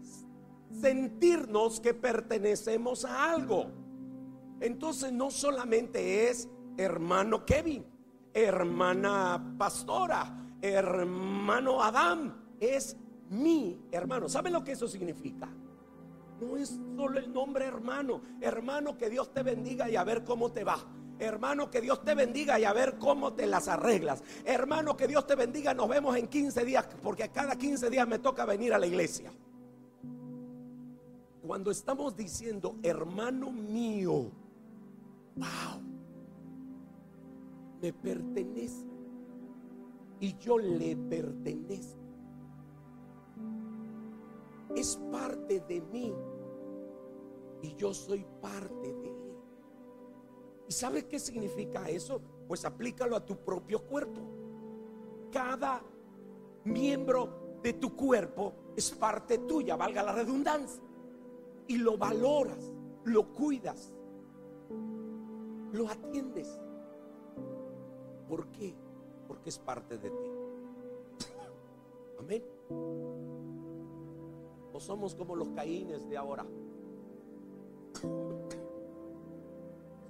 sentirnos 0.81 1.81
que 1.81 1.95
pertenecemos 1.95 3.05
a 3.05 3.33
algo. 3.33 3.67
Entonces 4.61 5.13
no 5.13 5.31
solamente 5.31 6.29
es 6.29 6.49
hermano 6.77 7.45
Kevin, 7.45 7.85
hermana 8.33 9.55
pastora, 9.59 10.37
hermano 10.61 11.83
Adán, 11.83 12.55
es 12.61 12.97
mi 13.31 13.81
hermano. 13.91 14.29
¿Saben 14.29 14.53
lo 14.53 14.65
que 14.65 14.73
eso 14.73 14.89
significa? 14.89 15.49
No 16.41 16.57
es 16.57 16.79
solo 16.97 17.19
el 17.19 17.33
nombre 17.33 17.65
hermano, 17.65 18.21
hermano 18.41 18.99
que 18.99 19.09
Dios 19.09 19.33
te 19.33 19.43
bendiga 19.43 19.89
y 19.89 19.97
a 19.97 20.05
ver 20.05 20.25
cómo 20.25 20.53
te 20.53 20.65
va. 20.65 20.79
Hermano, 21.19 21.71
que 21.71 21.81
Dios 21.81 22.05
te 22.05 22.15
bendiga 22.15 22.59
y 22.61 22.65
a 22.65 22.73
ver 22.73 22.99
cómo 22.99 23.33
te 23.33 23.47
las 23.47 23.69
arreglas. 23.69 24.23
Hermano, 24.45 24.97
que 24.97 25.09
Dios 25.09 25.27
te 25.27 25.35
bendiga. 25.35 25.73
Nos 25.73 25.89
vemos 25.89 26.17
en 26.17 26.29
15 26.29 26.65
días, 26.65 26.87
porque 27.03 27.29
cada 27.31 27.57
15 27.57 27.89
días 27.89 28.07
me 28.07 28.19
toca 28.19 28.45
venir 28.45 28.75
a 28.75 28.79
la 28.79 28.87
iglesia. 28.87 29.33
Cuando 31.47 31.71
estamos 31.71 32.17
diciendo, 32.17 32.77
hermano 32.83 33.51
mío, 33.51 34.31
wow, 35.37 35.81
me 37.81 37.93
pertenece 37.93 38.87
y 40.21 40.37
yo 40.39 40.59
le 40.59 40.97
pertenezco. 40.97 42.01
Es 44.75 44.99
parte 45.11 45.61
de 45.61 45.81
mí 45.81 46.13
y 47.63 47.75
yo 47.77 47.95
soy 47.95 48.27
parte 48.41 48.93
de 48.93 49.09
él. 49.09 49.16
¿Y 50.69 50.73
sabes 50.73 51.05
qué 51.05 51.19
significa 51.19 51.89
eso? 51.89 52.21
Pues 52.49 52.65
aplícalo 52.65 53.17
a 53.17 53.25
tu 53.25 53.37
propio 53.37 53.83
cuerpo. 53.87 54.21
Cada 55.31 55.83
miembro 56.65 57.59
de 57.63 57.75
tu 57.75 57.95
cuerpo 57.95 58.53
es 58.77 58.91
parte 58.91 59.39
tuya, 59.39 59.77
valga 59.77 60.03
la 60.03 60.13
redundancia. 60.13 60.83
Y 61.69 61.79
lo 61.79 61.97
valoras, 61.97 62.73
lo 63.05 63.33
cuidas, 63.33 63.93
lo 65.73 65.89
atiendes. 65.89 66.61
¿Por 68.29 68.49
qué? 68.49 68.75
Porque 69.27 69.51
es 69.51 69.59
parte 69.59 69.99
de 69.99 70.11
ti. 70.11 70.31
Amén. 72.19 72.45
O 74.73 74.81
somos 74.81 75.15
como 75.15 75.37
los 75.37 75.49
caínes 75.51 76.09
de 76.09 76.17
ahora. 76.17 76.47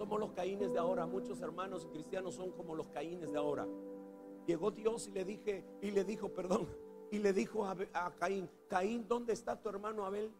Somos 0.06 0.20
los 0.20 0.32
caínes 0.34 0.72
de 0.72 0.78
ahora. 0.78 1.04
Muchos 1.04 1.40
hermanos 1.40 1.88
cristianos 1.90 2.36
son 2.36 2.52
como 2.52 2.76
los 2.76 2.86
caínes 2.90 3.32
de 3.32 3.38
ahora. 3.38 3.66
Llegó 4.46 4.70
Dios 4.70 5.08
y 5.08 5.10
le 5.10 5.24
dije, 5.24 5.64
y 5.82 5.90
le 5.90 6.04
dijo, 6.04 6.28
perdón, 6.28 6.68
y 7.10 7.18
le 7.18 7.32
dijo 7.32 7.64
a, 7.64 7.76
a 7.92 8.14
Caín, 8.14 8.48
Caín, 8.68 9.08
¿dónde 9.08 9.32
está 9.32 9.60
tu 9.60 9.68
hermano 9.68 10.06
Abel? 10.06 10.30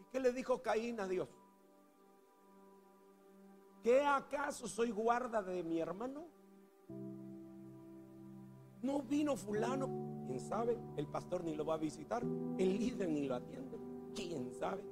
¿Y 0.00 0.04
qué 0.10 0.18
le 0.18 0.32
dijo 0.32 0.60
Caín 0.60 0.98
a 0.98 1.06
Dios? 1.06 1.28
¿Qué 3.84 4.00
acaso 4.00 4.66
soy 4.66 4.90
guarda 4.90 5.40
de 5.40 5.62
mi 5.62 5.78
hermano? 5.78 6.26
No 8.82 9.02
vino 9.02 9.36
fulano, 9.36 10.24
quién 10.26 10.40
sabe, 10.40 10.76
el 10.96 11.06
pastor 11.06 11.44
ni 11.44 11.54
lo 11.54 11.64
va 11.64 11.74
a 11.74 11.78
visitar, 11.78 12.24
el 12.24 12.78
líder 12.78 13.08
ni 13.08 13.28
lo 13.28 13.36
atiende, 13.36 13.78
quién 14.16 14.50
sabe. 14.50 14.82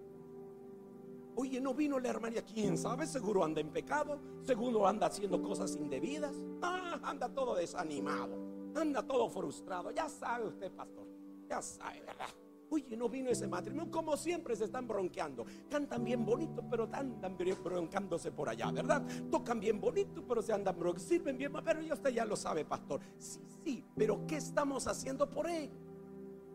Oye, 1.37 1.61
no 1.61 1.75
vino 1.75 1.99
la 1.99 2.09
hermana, 2.09 2.43
quién 2.43 2.77
sabe, 2.77 3.07
seguro 3.07 3.45
anda 3.45 3.61
en 3.61 3.71
pecado, 3.71 4.19
seguro 4.43 4.87
anda 4.87 5.07
haciendo 5.07 5.41
cosas 5.43 5.77
indebidas, 5.77 6.35
ah, 6.63 6.99
anda 7.03 7.29
todo 7.29 7.55
desanimado, 7.55 8.37
anda 8.75 9.03
todo 9.03 9.29
frustrado, 9.31 9.91
ya 9.91 10.09
sabe 10.09 10.49
usted, 10.49 10.71
pastor, 10.73 11.07
ya 11.49 11.63
sabe, 11.63 12.01
¿verdad? 12.03 12.29
Oye, 12.73 12.97
no 12.97 13.09
vino 13.09 13.31
ese 13.31 13.49
matrimonio, 13.49 13.91
como 13.91 14.17
siempre 14.17 14.55
se 14.55 14.65
están 14.65 14.87
bronqueando. 14.87 15.45
Cantan 15.69 16.05
bien 16.05 16.25
bonito, 16.25 16.63
pero 16.71 16.89
andan 16.93 17.37
broncándose 17.65 18.31
por 18.31 18.49
allá, 18.49 18.71
¿verdad? 18.71 19.05
Tocan 19.29 19.59
bien 19.59 19.81
bonito, 19.81 20.25
pero 20.25 20.41
se 20.41 20.53
andan 20.53 20.79
bronqueando. 20.79 21.09
Sirven 21.09 21.37
bien, 21.37 21.53
pero 21.53 21.81
ya 21.81 21.95
usted 21.95 22.11
ya 22.11 22.25
lo 22.25 22.37
sabe, 22.37 22.65
pastor. 22.65 23.01
Sí, 23.19 23.41
sí, 23.65 23.85
pero 23.97 24.25
¿qué 24.29 24.37
estamos 24.37 24.87
haciendo 24.87 25.29
por 25.29 25.51
él? 25.51 25.69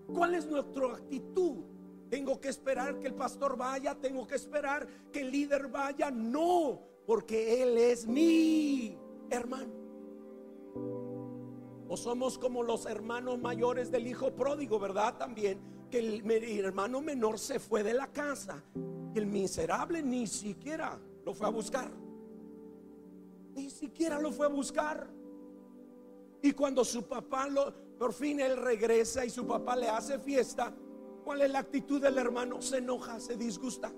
¿Cuál 0.07 0.35
es 0.35 0.47
nuestra 0.47 0.93
actitud? 0.93 1.65
Tengo 2.09 2.39
que 2.39 2.49
esperar 2.49 2.99
que 2.99 3.07
el 3.07 3.15
pastor 3.15 3.57
vaya, 3.57 3.95
tengo 3.95 4.27
que 4.27 4.35
esperar 4.35 4.87
que 5.11 5.21
el 5.21 5.31
líder 5.31 5.67
vaya. 5.67 6.11
No, 6.11 6.81
porque 7.05 7.63
Él 7.63 7.77
es 7.77 8.05
mi 8.05 8.97
hermano. 9.29 9.73
O 11.87 11.97
somos 11.97 12.37
como 12.37 12.63
los 12.63 12.85
hermanos 12.85 13.39
mayores 13.39 13.91
del 13.91 14.07
hijo 14.07 14.33
pródigo, 14.33 14.79
¿verdad? 14.79 15.17
También 15.17 15.59
que 15.89 15.99
el, 15.99 16.59
hermano 16.59 17.01
menor 17.01 17.39
se 17.39 17.59
fue 17.59 17.83
de 17.83 17.93
la 17.93 18.11
casa. 18.11 18.63
El 19.13 19.27
miserable 19.27 20.01
ni 20.01 20.27
siquiera 20.27 20.99
lo 21.23 21.33
fue 21.33 21.47
a 21.47 21.51
buscar. 21.51 21.91
Ni 23.53 23.69
siquiera 23.69 24.19
lo 24.19 24.31
fue 24.31 24.47
a 24.47 24.49
buscar. 24.49 25.07
Y 26.41 26.51
cuando 26.51 26.83
su 26.83 27.03
papá 27.03 27.47
lo, 27.47 27.73
por 27.97 28.13
fin 28.13 28.39
él 28.39 28.57
regresa 28.57 29.25
y 29.25 29.29
su 29.29 29.47
papá 29.47 29.75
le 29.75 29.87
hace 29.87 30.19
fiesta, 30.19 30.73
¿Cuál 31.25 31.41
es 31.41 31.49
la 31.49 31.57
actitud 31.57 31.99
del 31.99 32.19
hermano? 32.19 32.61
Se 32.61 32.77
enoja, 32.77 33.19
se 33.19 33.35
disgusta. 33.35 33.91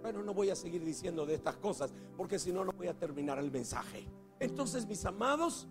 Bueno, 0.00 0.22
no 0.22 0.32
voy 0.32 0.50
a 0.50 0.54
seguir 0.54 0.84
diciendo 0.84 1.26
de 1.26 1.34
estas 1.34 1.56
cosas 1.56 1.92
porque 2.16 2.38
si 2.38 2.52
no, 2.52 2.64
no 2.64 2.70
voy 2.70 2.86
a 2.86 2.96
terminar 2.96 3.40
el 3.40 3.50
mensaje. 3.50 4.08
Entonces, 4.38 4.86
mis 4.86 5.04
amados, 5.04 5.66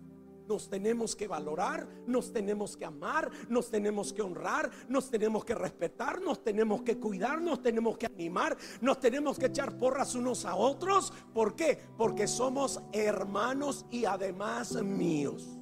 nos 0.46 0.70
tenemos 0.70 1.15
que 1.15 1.29
valorar, 1.29 1.88
nos 2.06 2.34
tenemos 2.34 2.75
que 2.75 2.84
amar, 2.84 3.32
nos 3.48 3.72
tenemos 3.72 4.12
que 4.12 4.22
honrar, 4.22 4.70
nos 4.89 5.10
tenemos 5.10 5.46
que 5.46 5.56
respetar, 5.56 6.22
nos 6.22 6.44
tenemos 6.44 6.82
que 6.82 7.00
cuidar, 7.00 7.41
nos 7.41 7.62
tenemos 7.62 7.98
que 7.98 8.08
animar, 8.08 8.58
nos 8.82 9.00
tenemos 9.00 9.39
que 9.39 9.46
echar 9.46 9.77
porras 9.77 10.15
unos 10.15 10.44
a 10.44 10.56
otros. 10.56 11.13
¿Por 11.34 11.56
qué? 11.56 11.79
Porque 11.98 12.27
somos 12.27 12.82
hermanos 12.91 13.86
y 13.89 14.03
además 14.03 14.74
míos. 14.84 15.57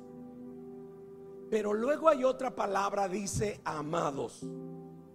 Pero 1.56 1.74
luego 1.74 2.10
hay 2.10 2.26
otra 2.26 2.54
palabra, 2.54 3.08
dice 3.08 3.62
amados. 3.64 4.42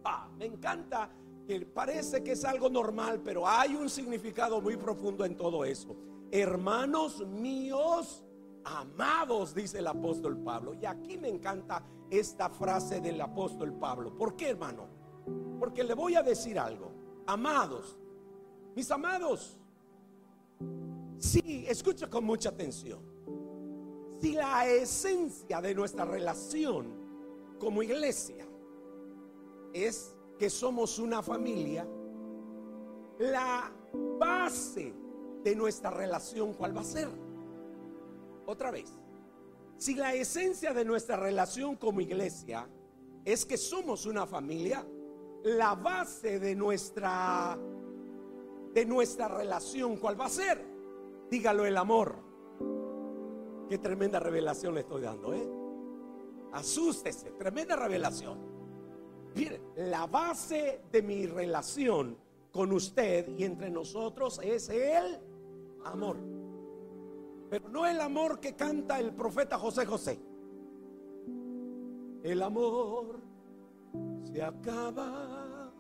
Ah, 0.03 0.27
me 0.39 0.47
encanta 0.47 1.11
que 1.47 1.61
parece 1.67 2.25
que 2.25 2.33
es 2.33 2.47
algo 2.47 2.71
normal, 2.71 3.21
pero 3.23 3.47
hay 3.47 3.75
un 3.75 3.91
significado 3.91 4.59
muy 4.63 4.79
profundo 4.79 5.27
en 5.27 5.37
todo 5.37 5.67
eso. 5.67 5.95
Hermanos 6.31 7.27
míos, 7.27 8.25
amados, 8.65 9.55
dice 9.55 9.81
el 9.81 9.87
apóstol 9.87 10.39
Pablo. 10.39 10.73
Y 10.73 10.87
aquí 10.87 11.19
me 11.19 11.29
encanta 11.29 11.85
esta 12.09 12.49
frase 12.49 13.03
del 13.03 13.21
apóstol 13.21 13.75
Pablo. 13.75 14.17
¿Por 14.17 14.35
qué, 14.35 14.49
hermano? 14.49 14.87
Porque 15.59 15.85
le 15.85 15.93
voy 15.93 16.15
a 16.15 16.23
decir 16.23 16.59
algo. 16.59 16.91
Amados, 17.27 17.99
mis 18.75 18.91
amados, 18.91 19.59
sí, 21.19 21.67
escucha 21.69 22.09
con 22.09 22.25
mucha 22.25 22.49
atención. 22.49 23.10
Si 24.21 24.33
la 24.35 24.67
esencia 24.67 25.63
de 25.63 25.75
nuestra 25.75 26.05
relación 26.05 27.57
como 27.59 27.83
iglesia 27.83 28.47
es 29.73 30.15
que 30.39 30.51
somos 30.51 30.99
una 30.99 31.23
familia, 31.23 31.89
la 33.19 33.73
base 34.19 34.95
de 35.43 35.57
nuestra 35.57 35.91
relación, 35.91 36.53
¿cuál 36.53 36.77
va 36.77 36.83
a 36.83 36.85
ser? 36.85 37.09
Otra 38.45 38.71
vez, 38.71 38.93
si 39.79 39.95
la 39.95 40.13
esencia 40.15 40.75
de 40.75 40.85
nuestra 40.85 41.17
relación 41.17 41.77
como 41.77 42.03
iglesia 42.03 42.69
es 43.25 43.47
que 43.47 43.57
somos 43.57 44.05
una 44.05 44.27
familia, 44.27 44.87
la 45.45 45.75
base 45.75 46.39
de 46.39 46.55
nuestra 46.55 47.59
de 48.75 48.85
nuestra 48.85 49.29
relación, 49.29 49.97
¿cuál 49.97 50.21
va 50.21 50.27
a 50.27 50.29
ser? 50.29 50.63
Dígalo 51.31 51.65
el 51.65 51.79
amor. 51.79 52.30
Qué 53.71 53.79
tremenda 53.79 54.19
revelación 54.19 54.75
le 54.75 54.81
estoy 54.81 55.01
dando, 55.01 55.33
¿eh? 55.33 55.49
Asústese, 56.55 57.31
tremenda 57.39 57.77
revelación. 57.77 58.37
Mire, 59.33 59.61
la 59.77 60.09
base 60.09 60.81
de 60.91 61.03
mi 61.03 61.25
relación 61.27 62.19
con 62.51 62.73
usted 62.73 63.29
y 63.39 63.45
entre 63.45 63.71
nosotros 63.71 64.41
es 64.43 64.71
el 64.71 65.21
amor. 65.85 66.17
Pero 67.49 67.69
no 67.69 67.87
el 67.87 68.01
amor 68.01 68.41
que 68.41 68.57
canta 68.57 68.99
el 68.99 69.15
profeta 69.15 69.57
José 69.57 69.87
José. 69.87 70.19
El 72.25 72.43
amor 72.43 73.21
se 74.25 74.43
acaba. 74.43 75.73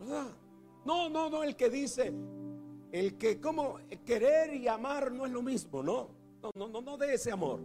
¿Verdad? 0.00 0.28
No, 0.86 1.10
no, 1.10 1.28
no, 1.28 1.42
el 1.42 1.56
que 1.56 1.68
dice, 1.68 2.10
el 2.90 3.18
que 3.18 3.38
como 3.38 3.76
querer 4.06 4.54
y 4.54 4.66
amar 4.66 5.12
no 5.12 5.26
es 5.26 5.32
lo 5.32 5.42
mismo, 5.42 5.82
no. 5.82 6.17
No, 6.54 6.66
no, 6.66 6.68
no, 6.68 6.80
no 6.80 6.96
de 6.96 7.14
ese 7.14 7.30
amor. 7.30 7.60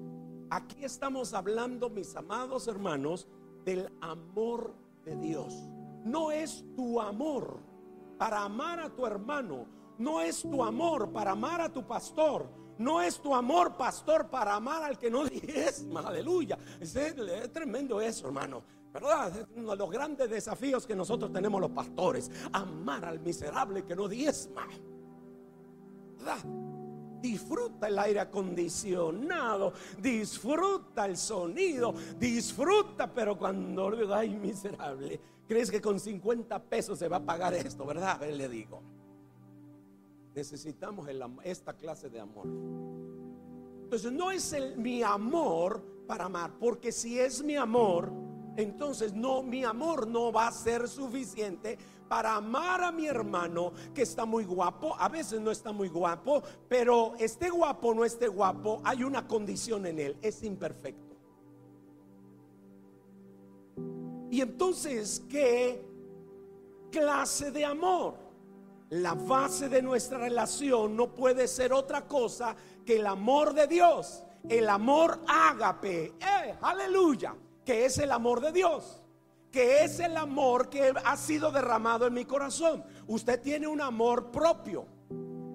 Aquí 0.50 0.84
estamos 0.84 1.34
hablando, 1.34 1.90
mis 1.90 2.16
amados 2.16 2.68
hermanos, 2.68 3.28
del 3.64 3.90
amor 4.02 4.74
de 5.06 5.16
Dios. 5.16 5.54
No 6.04 6.32
es 6.32 6.66
tu 6.76 7.00
amor 7.00 7.60
para 8.18 8.44
amar 8.44 8.80
a 8.80 8.90
tu 8.90 9.06
hermano, 9.06 9.66
no 9.98 10.22
es 10.22 10.42
tu 10.42 10.64
amor 10.64 11.12
para 11.12 11.32
amar 11.32 11.62
a 11.62 11.72
tu 11.72 11.86
pastor, 11.88 12.48
no 12.78 13.02
es 13.02 13.22
tu 13.22 13.34
amor, 13.34 13.78
pastor, 13.78 14.30
para 14.30 14.56
amar 14.56 14.84
al 14.84 14.98
que 14.98 15.10
no 15.10 15.26
diezma. 15.30 16.02
Aleluya. 16.02 16.58
Es, 16.80 16.94
tremendo 17.54 18.02
eso, 18.02 18.28
hermano. 18.28 18.64
¿Verdad? 18.92 19.36
Es 19.36 19.48
uno 19.56 19.72
de 19.72 19.78
los 19.78 19.90
grandes 19.90 20.30
desafíos 20.30 20.86
que 20.86 20.96
nosotros 20.96 21.32
tenemos 21.32 21.60
los 21.60 21.72
pastores. 21.72 22.30
Amar 22.52 23.06
al 23.06 23.20
miserable 23.22 23.84
que 23.86 23.96
no 23.96 24.08
diezma. 24.08 24.68
¿Verdad? 26.18 26.73
Disfruta 27.24 27.88
el 27.88 27.98
aire 28.00 28.20
acondicionado, 28.20 29.72
disfruta 29.98 31.06
el 31.06 31.16
sonido, 31.16 31.94
disfruta, 32.20 33.10
pero 33.14 33.38
cuando 33.38 33.90
le 33.92 34.02
digo, 34.02 34.14
ay 34.14 34.36
miserable, 34.36 35.22
crees 35.48 35.72
que 35.72 35.80
con 35.80 36.02
50 36.02 36.62
pesos 36.64 37.00
se 37.00 37.08
va 37.08 37.18
a 37.18 37.26
pagar 37.26 37.54
esto, 37.54 37.86
¿verdad? 37.86 38.10
A 38.10 38.18
ver, 38.18 38.34
le 38.34 38.50
digo. 38.50 38.82
Necesitamos 40.36 41.08
esta 41.46 41.72
clase 41.78 42.10
de 42.10 42.20
amor. 42.20 42.46
Entonces 43.84 44.12
no 44.12 44.30
es 44.30 44.52
el, 44.52 44.78
mi 44.78 45.02
amor 45.02 45.82
para 46.06 46.26
amar, 46.26 46.52
porque 46.60 46.92
si 46.92 47.18
es 47.18 47.42
mi 47.42 47.56
amor, 47.56 48.12
entonces 48.56 49.14
no, 49.14 49.42
mi 49.42 49.64
amor 49.64 50.08
no 50.08 50.32
va 50.32 50.48
a 50.48 50.52
ser 50.52 50.88
suficiente 50.88 51.78
para 52.08 52.36
amar 52.36 52.84
a 52.84 52.92
mi 52.92 53.08
hermano 53.08 53.74
que 53.94 54.04
está 54.04 54.26
muy 54.26 54.46
guapo. 54.46 54.96
A 55.00 55.10
veces 55.10 55.42
no 55.42 55.50
está 55.50 55.72
muy 55.72 55.90
guapo, 55.90 56.44
pero 56.68 57.14
esté 57.18 57.50
guapo 57.50 57.90
o 57.90 57.94
no 57.94 58.06
esté 58.06 58.28
guapo, 58.28 58.82
hay 58.84 59.04
una 59.04 59.28
condición 59.28 59.86
en 59.86 60.00
él, 60.00 60.18
es 60.22 60.44
imperfecto. 60.44 61.16
Y 64.30 64.42
entonces, 64.42 65.24
¿qué 65.30 65.86
clase 66.92 67.52
de 67.52 67.66
amor? 67.66 68.16
La 68.90 69.16
base 69.16 69.70
de 69.70 69.82
nuestra 69.82 70.20
relación 70.20 70.96
no 70.96 71.16
puede 71.16 71.48
ser 71.48 71.74
otra 71.74 72.08
cosa 72.08 72.56
que 72.86 72.98
el 72.98 73.08
amor 73.08 73.54
de 73.54 73.66
Dios, 73.66 74.24
el 74.48 74.70
amor 74.70 75.20
ágape. 75.28 76.14
¡Eh! 76.20 76.56
¡Aleluya! 76.62 77.36
Que 77.66 77.86
es 77.86 77.98
el 77.98 78.12
amor 78.12 78.42
de 78.42 78.52
Dios, 78.52 79.02
que 79.52 79.84
es 79.84 80.00
el 80.00 80.18
amor 80.18 80.70
que 80.70 80.94
ha 81.04 81.18
sido 81.18 81.52
derramado 81.52 82.08
en 82.08 82.14
mi 82.14 82.26
corazón. 82.26 82.84
Usted 83.08 83.42
tiene 83.42 83.68
un 83.68 83.82
amor 83.82 84.32
propio. 84.32 84.88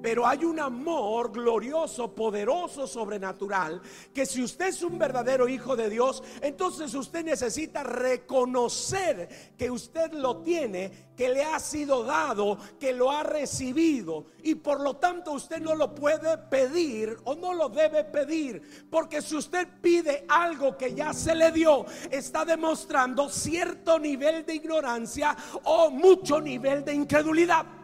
Pero 0.03 0.27
hay 0.27 0.45
un 0.45 0.61
amor 0.61 1.33
glorioso, 1.33 2.15
poderoso, 2.15 2.87
sobrenatural, 2.87 3.83
que 4.15 4.27
si 4.27 4.43
usted 4.43 4.69
es 4.69 4.83
un 4.83 4.99
verdadero 4.99 5.49
hijo 5.49 5.77
de 5.77 5.91
Dios, 5.91 6.23
entonces 6.41 6.95
usted 6.95 7.25
necesita 7.25 7.83
reconocer 7.83 9.29
que 9.57 9.71
usted 9.71 10.13
lo 10.13 10.39
tiene, 10.39 11.09
que 11.17 11.29
le 11.29 11.43
ha 11.43 11.59
sido 11.59 12.05
dado, 12.05 12.59
que 12.79 12.93
lo 12.93 13.11
ha 13.11 13.25
recibido. 13.25 14.27
Y 14.43 14.55
por 14.55 14.81
lo 14.81 14.97
tanto 14.97 15.33
usted 15.33 15.61
no 15.61 15.75
lo 15.75 15.95
puede 15.95 16.39
pedir 16.39 17.17
o 17.25 17.35
no 17.35 17.53
lo 17.53 17.69
debe 17.69 18.05
pedir. 18.05 18.87
Porque 18.89 19.21
si 19.21 19.37
usted 19.37 19.67
pide 19.81 20.25
algo 20.29 20.77
que 20.77 20.95
ya 20.95 21.13
se 21.13 21.35
le 21.35 21.51
dio, 21.51 21.87
está 22.11 22.45
demostrando 22.45 23.29
cierto 23.29 23.99
nivel 23.99 24.47
de 24.47 24.55
ignorancia 24.55 25.37
o 25.65 25.91
mucho 25.91 26.41
nivel 26.41 26.85
de 26.85 26.95
incredulidad. 26.95 27.78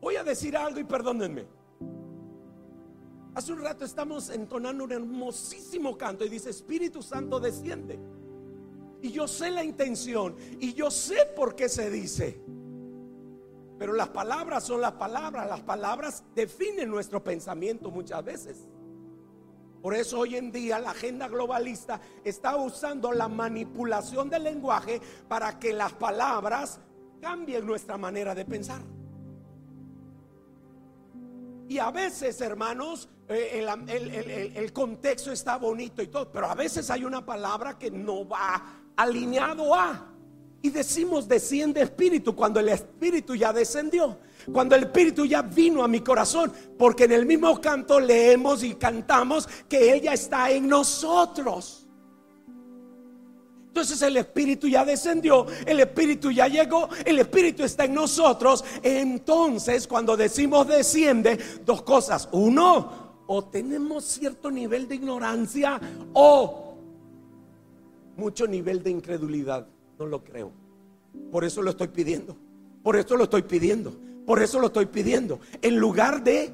Voy 0.00 0.16
a 0.16 0.24
decir 0.24 0.56
algo 0.56 0.80
y 0.80 0.84
perdónenme. 0.84 1.46
Hace 3.34 3.52
un 3.52 3.60
rato 3.60 3.84
estamos 3.84 4.30
entonando 4.30 4.84
un 4.84 4.92
hermosísimo 4.92 5.96
canto 5.96 6.24
y 6.24 6.28
dice, 6.28 6.50
Espíritu 6.50 7.02
Santo 7.02 7.38
desciende. 7.38 7.98
Y 9.02 9.12
yo 9.12 9.28
sé 9.28 9.50
la 9.50 9.64
intención 9.64 10.36
y 10.58 10.74
yo 10.74 10.90
sé 10.90 11.26
por 11.36 11.54
qué 11.54 11.68
se 11.68 11.90
dice. 11.90 12.40
Pero 13.78 13.94
las 13.94 14.08
palabras 14.08 14.64
son 14.64 14.80
las 14.80 14.92
palabras. 14.92 15.48
Las 15.48 15.60
palabras 15.60 16.24
definen 16.34 16.90
nuestro 16.90 17.22
pensamiento 17.22 17.90
muchas 17.90 18.22
veces. 18.24 18.68
Por 19.80 19.94
eso 19.94 20.18
hoy 20.18 20.36
en 20.36 20.52
día 20.52 20.78
la 20.78 20.90
agenda 20.90 21.28
globalista 21.28 22.00
está 22.22 22.56
usando 22.56 23.12
la 23.12 23.28
manipulación 23.28 24.28
del 24.28 24.44
lenguaje 24.44 25.00
para 25.28 25.58
que 25.58 25.72
las 25.72 25.94
palabras 25.94 26.78
cambien 27.22 27.64
nuestra 27.64 27.96
manera 27.96 28.34
de 28.34 28.44
pensar. 28.44 28.82
Y 31.70 31.78
a 31.78 31.92
veces, 31.92 32.40
hermanos, 32.40 33.08
eh, 33.28 33.64
el, 34.56 34.72
contexto 34.72 35.30
está 35.30 35.56
bonito 35.56 36.02
y 36.02 36.08
todo, 36.08 36.28
pero 36.32 36.46
a 36.50 36.54
veces 36.56 36.90
hay 36.90 37.04
una 37.04 37.24
palabra 37.24 37.78
que 37.78 37.92
no 37.92 38.26
va 38.26 38.60
alineado 38.96 39.72
a. 39.72 40.08
Y 40.62 40.70
decimos 40.70 41.28
desciende 41.28 41.80
espíritu 41.80 42.34
cuando 42.34 42.58
el 42.58 42.70
espíritu 42.70 43.36
ya 43.36 43.52
descendió, 43.52 44.18
cuando 44.52 44.74
el 44.74 44.82
espíritu 44.82 45.24
ya 45.24 45.42
vino 45.42 45.84
a 45.84 45.86
mi 45.86 46.00
corazón, 46.00 46.52
porque 46.76 47.04
en 47.04 47.12
el 47.12 47.24
mismo 47.24 47.60
canto 47.60 48.00
leemos 48.00 48.64
y 48.64 48.74
cantamos 48.74 49.48
que 49.68 49.94
ella 49.94 50.12
está 50.12 50.50
en 50.50 50.66
nosotros. 50.66 51.79
Entonces 53.70 54.02
el 54.02 54.16
Espíritu 54.16 54.66
ya 54.66 54.84
descendió, 54.84 55.46
el 55.64 55.78
Espíritu 55.78 56.32
ya 56.32 56.48
llegó, 56.48 56.88
el 57.04 57.20
Espíritu 57.20 57.62
está 57.62 57.84
en 57.84 57.94
nosotros. 57.94 58.64
Entonces 58.82 59.86
cuando 59.86 60.16
decimos 60.16 60.66
desciende, 60.66 61.38
dos 61.64 61.82
cosas. 61.82 62.28
Uno, 62.32 63.22
o 63.28 63.44
tenemos 63.44 64.02
cierto 64.02 64.50
nivel 64.50 64.88
de 64.88 64.96
ignorancia 64.96 65.80
o 66.14 66.74
mucho 68.16 68.48
nivel 68.48 68.82
de 68.82 68.90
incredulidad. 68.90 69.68
No 70.00 70.06
lo 70.06 70.24
creo. 70.24 70.50
Por 71.30 71.44
eso 71.44 71.62
lo 71.62 71.70
estoy 71.70 71.88
pidiendo. 71.88 72.36
Por 72.82 72.96
eso 72.96 73.16
lo 73.16 73.22
estoy 73.22 73.42
pidiendo. 73.42 73.96
Por 74.26 74.42
eso 74.42 74.58
lo 74.58 74.66
estoy 74.66 74.86
pidiendo. 74.86 75.38
En 75.62 75.76
lugar 75.76 76.24
de 76.24 76.50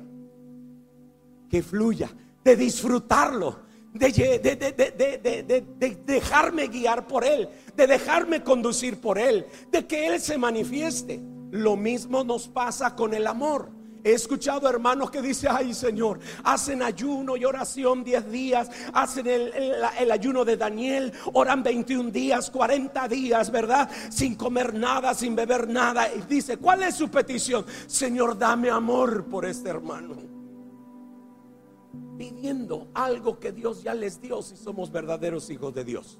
que 1.48 1.62
fluya, 1.62 2.10
de 2.44 2.56
disfrutarlo, 2.56 3.65
de, 3.98 5.64
dejarme 6.04 6.68
guiar 6.68 7.06
por 7.06 7.24
Él, 7.24 7.48
de 7.74 7.86
dejarme 7.86 8.42
conducir 8.42 9.00
por 9.00 9.18
Él, 9.18 9.46
de 9.70 9.86
que 9.86 10.06
Él 10.06 10.20
se 10.20 10.38
manifieste. 10.38 11.20
Lo 11.50 11.76
mismo 11.76 12.24
nos 12.24 12.48
pasa 12.48 12.94
con 12.94 13.14
el 13.14 13.26
amor. 13.26 13.70
He 14.04 14.12
escuchado 14.12 14.68
hermanos 14.68 15.10
que 15.10 15.20
dicen, 15.20 15.50
ay 15.52 15.74
Señor, 15.74 16.20
hacen 16.44 16.80
ayuno 16.80 17.36
y 17.36 17.44
oración 17.44 18.04
10 18.04 18.30
días, 18.30 18.70
hacen 18.92 19.26
el, 19.26 19.52
el 19.98 20.12
ayuno 20.12 20.44
de 20.44 20.56
Daniel, 20.56 21.12
oran 21.32 21.64
21 21.64 22.10
días, 22.10 22.48
40 22.50 23.08
días, 23.08 23.50
¿verdad? 23.50 23.90
Sin 24.10 24.36
comer 24.36 24.74
nada, 24.74 25.12
sin 25.12 25.34
beber 25.34 25.68
nada. 25.68 26.08
Y 26.14 26.20
dice, 26.20 26.56
¿cuál 26.56 26.84
es 26.84 26.94
su 26.94 27.08
petición? 27.08 27.66
Señor, 27.88 28.38
dame 28.38 28.70
amor 28.70 29.24
por 29.24 29.44
este 29.44 29.70
hermano 29.70 30.35
pidiendo 32.16 32.88
algo 32.94 33.38
que 33.38 33.52
Dios 33.52 33.82
ya 33.82 33.94
les 33.94 34.20
dio 34.20 34.42
si 34.42 34.56
somos 34.56 34.90
verdaderos 34.90 35.50
hijos 35.50 35.74
de 35.74 35.84
Dios. 35.84 36.18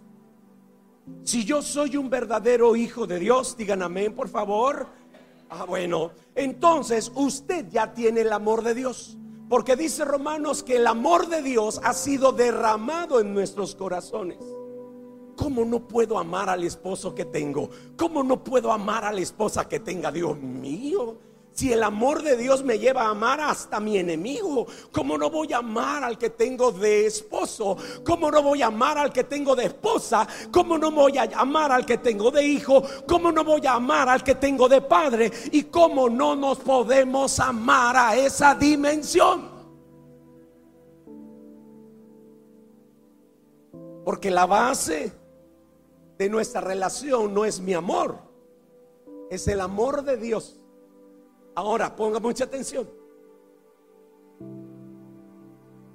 Si 1.23 1.45
yo 1.45 1.63
soy 1.63 1.97
un 1.97 2.11
verdadero 2.11 2.75
hijo 2.77 3.07
de 3.07 3.19
Dios, 3.19 3.57
digan 3.57 3.83
amén, 3.83 4.15
por 4.15 4.29
favor. 4.29 4.89
Ah, 5.49 5.65
bueno, 5.65 6.11
entonces 6.35 7.13
usted 7.15 7.69
ya 7.71 7.95
tiene 7.95 8.23
el 8.23 8.33
amor 8.33 8.63
de 8.63 8.75
Dios. 8.75 9.17
Porque 9.49 9.77
dice 9.77 10.05
Romanos 10.05 10.65
que 10.65 10.77
el 10.77 10.87
amor 10.89 11.29
de 11.29 11.41
Dios 11.43 11.81
ha 11.85 11.93
sido 11.93 12.33
derramado 12.33 13.21
en 13.21 13.33
nuestros 13.33 13.77
corazones. 13.77 14.39
¿Cómo 15.37 15.65
no 15.65 15.87
puedo 15.87 16.19
amar 16.19 16.49
al 16.49 16.65
esposo 16.65 17.15
que 17.15 17.27
tengo? 17.27 17.71
¿Cómo 17.97 18.25
no 18.25 18.43
puedo 18.43 18.73
amar 18.73 19.05
a 19.05 19.13
la 19.13 19.21
esposa 19.21 19.69
que 19.69 19.79
tenga? 19.79 20.11
Dios 20.11 20.37
mío, 20.39 21.19
si 21.57 21.73
el 21.73 21.83
amor 21.83 22.23
de 22.23 22.37
Dios 22.37 22.63
me 22.63 22.79
lleva 22.79 23.05
a 23.05 23.11
amar 23.13 23.41
hasta 23.41 23.81
mi 23.81 23.97
enemigo, 23.97 24.67
¿cómo 24.93 25.17
no 25.17 25.31
voy 25.31 25.55
a 25.55 25.59
amar 25.59 26.05
al 26.05 26.19
que 26.19 26.29
tengo 26.29 26.71
de 26.71 27.07
esposo? 27.07 27.79
¿Cómo 28.05 28.31
no 28.31 28.43
voy 28.43 28.61
a 28.61 28.67
amar 28.67 28.99
al 28.99 29.11
que 29.11 29.25
tengo 29.25 29.57
de 29.57 29.65
esposa? 29.65 30.29
¿Cómo 30.53 30.77
no 30.77 30.91
voy 30.91 31.17
a 31.17 31.23
amar 31.35 31.73
al 31.73 31.87
que 31.87 31.97
tengo 31.97 32.31
de 32.31 32.45
hijo? 32.45 32.83
¿Cómo 33.09 33.33
no 33.33 33.43
voy 33.43 33.67
a 33.67 33.73
amar 33.73 34.07
al 34.07 34.23
que 34.23 34.35
tengo 34.35 34.69
de 34.69 34.83
padre? 34.83 35.33
¿Y 35.51 35.63
cómo 35.63 36.11
no 36.11 36.37
nos 36.37 36.59
podemos 36.59 37.41
amar 37.41 37.97
a 37.97 38.17
esa 38.17 38.55
dimensión? 38.55 39.49
Porque 44.05 44.31
la 44.31 44.45
base 44.45 45.11
de 46.19 46.29
nuestra 46.29 46.61
relación 46.61 47.33
no 47.33 47.47
es 47.47 47.61
mi 47.61 47.73
amor, 47.73 48.19
es 49.31 49.49
el 49.49 49.63
amor 49.63 50.05
de 50.05 50.19
Dios. 50.19 50.61
Ahora, 51.57 51.97
ponga 51.97 52.21
mucha 52.21 52.45
atención. 52.45 52.87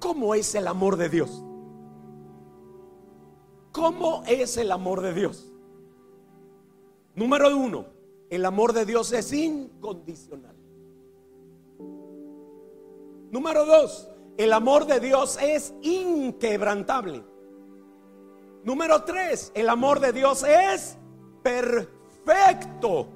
¿Cómo 0.00 0.34
es 0.34 0.54
el 0.56 0.66
amor 0.66 0.96
de 0.96 1.08
Dios? 1.08 1.44
¿Cómo 3.70 4.24
es 4.26 4.56
el 4.56 4.72
amor 4.72 5.00
de 5.00 5.14
Dios? 5.14 5.52
Número 7.14 7.56
uno, 7.56 7.86
el 8.28 8.44
amor 8.44 8.72
de 8.72 8.84
Dios 8.84 9.12
es 9.12 9.32
incondicional. 9.32 10.56
Número 13.30 13.64
dos, 13.64 14.08
el 14.38 14.52
amor 14.52 14.86
de 14.86 14.98
Dios 14.98 15.38
es 15.40 15.72
inquebrantable. 15.80 17.22
Número 18.64 19.04
tres, 19.04 19.52
el 19.54 19.68
amor 19.68 20.00
de 20.00 20.12
Dios 20.12 20.42
es 20.42 20.98
perfecto. 21.44 23.06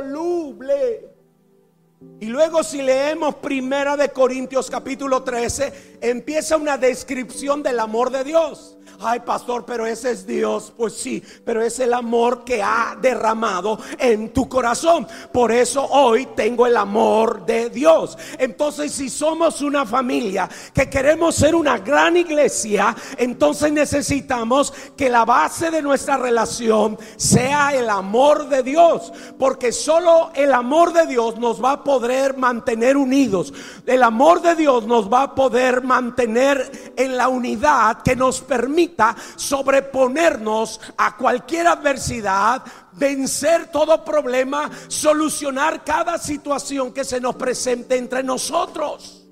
Y 2.20 2.28
luego 2.28 2.64
si 2.64 2.82
leemos 2.82 3.36
Primera 3.36 3.98
de 3.98 4.10
Corintios 4.10 4.70
capítulo 4.70 5.24
13, 5.24 5.98
empieza 6.02 6.58
una 6.58 6.78
descripción 6.78 7.64
del 7.64 7.80
amor 7.80 8.12
de 8.12 8.24
Dios. 8.24 8.77
Ay, 9.00 9.20
pastor, 9.20 9.64
pero 9.64 9.86
ese 9.86 10.10
es 10.12 10.26
Dios. 10.26 10.74
Pues 10.76 10.94
sí, 10.94 11.22
pero 11.46 11.62
es 11.62 11.80
el 11.80 11.94
amor 11.94 12.44
que 12.44 12.64
ha 12.64 12.98
derramado 13.00 13.78
en 14.00 14.34
tu 14.34 14.50
corazón. 14.50 15.08
Por 15.32 15.52
eso 15.52 15.86
hoy 15.86 16.28
tengo 16.36 16.66
el 16.66 16.76
amor 16.76 17.46
de 17.46 17.70
Dios. 17.70 18.18
Entonces, 18.40 18.92
si 18.92 19.10
somos 19.10 19.62
una 19.62 19.86
familia 19.86 20.50
que 20.74 20.90
queremos 20.90 21.36
ser 21.36 21.54
una 21.54 21.78
gran 21.78 22.18
iglesia, 22.18 22.96
entonces 23.18 23.72
necesitamos 23.72 24.74
que 24.96 25.10
la 25.10 25.26
base 25.26 25.70
de 25.70 25.84
nuestra 25.84 26.18
relación 26.18 26.98
sea 27.18 27.76
el 27.76 27.92
amor 27.92 28.50
de 28.50 28.64
Dios. 28.64 29.14
Porque 29.38 29.72
solo 29.72 30.32
el 30.34 30.52
amor 30.54 30.92
de 30.94 31.06
Dios 31.06 31.38
nos 31.38 31.64
va 31.64 31.74
a 31.74 31.84
poder 31.84 32.36
mantener 32.36 32.98
unidos. 32.98 33.54
El 33.86 34.02
amor 34.02 34.42
de 34.42 34.56
Dios 34.56 34.88
nos 34.88 35.12
va 35.12 35.22
a 35.22 35.36
poder 35.36 35.84
mantener 35.84 36.94
en 36.96 37.16
la 37.16 37.28
unidad 37.28 38.02
que 38.02 38.16
nos 38.16 38.42
permite 38.42 38.87
sobreponernos 39.36 40.80
a 40.98 41.16
cualquier 41.18 41.68
adversidad, 41.68 42.64
vencer 42.94 43.68
todo 43.72 44.04
problema, 44.04 44.70
solucionar 44.88 45.84
cada 45.84 46.18
situación 46.18 46.94
que 46.94 47.04
se 47.04 47.22
nos 47.22 47.36
presente 47.36 47.98
entre 47.98 48.24
nosotros. 48.24 49.28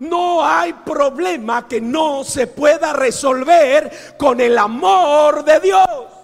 No 0.00 0.44
hay 0.46 0.72
problema 0.72 1.66
que 1.66 1.80
no 1.80 2.22
se 2.22 2.46
pueda 2.46 2.92
resolver 2.92 4.14
con 4.16 4.40
el 4.40 4.56
amor 4.56 5.44
de 5.44 5.58
Dios. 5.60 6.17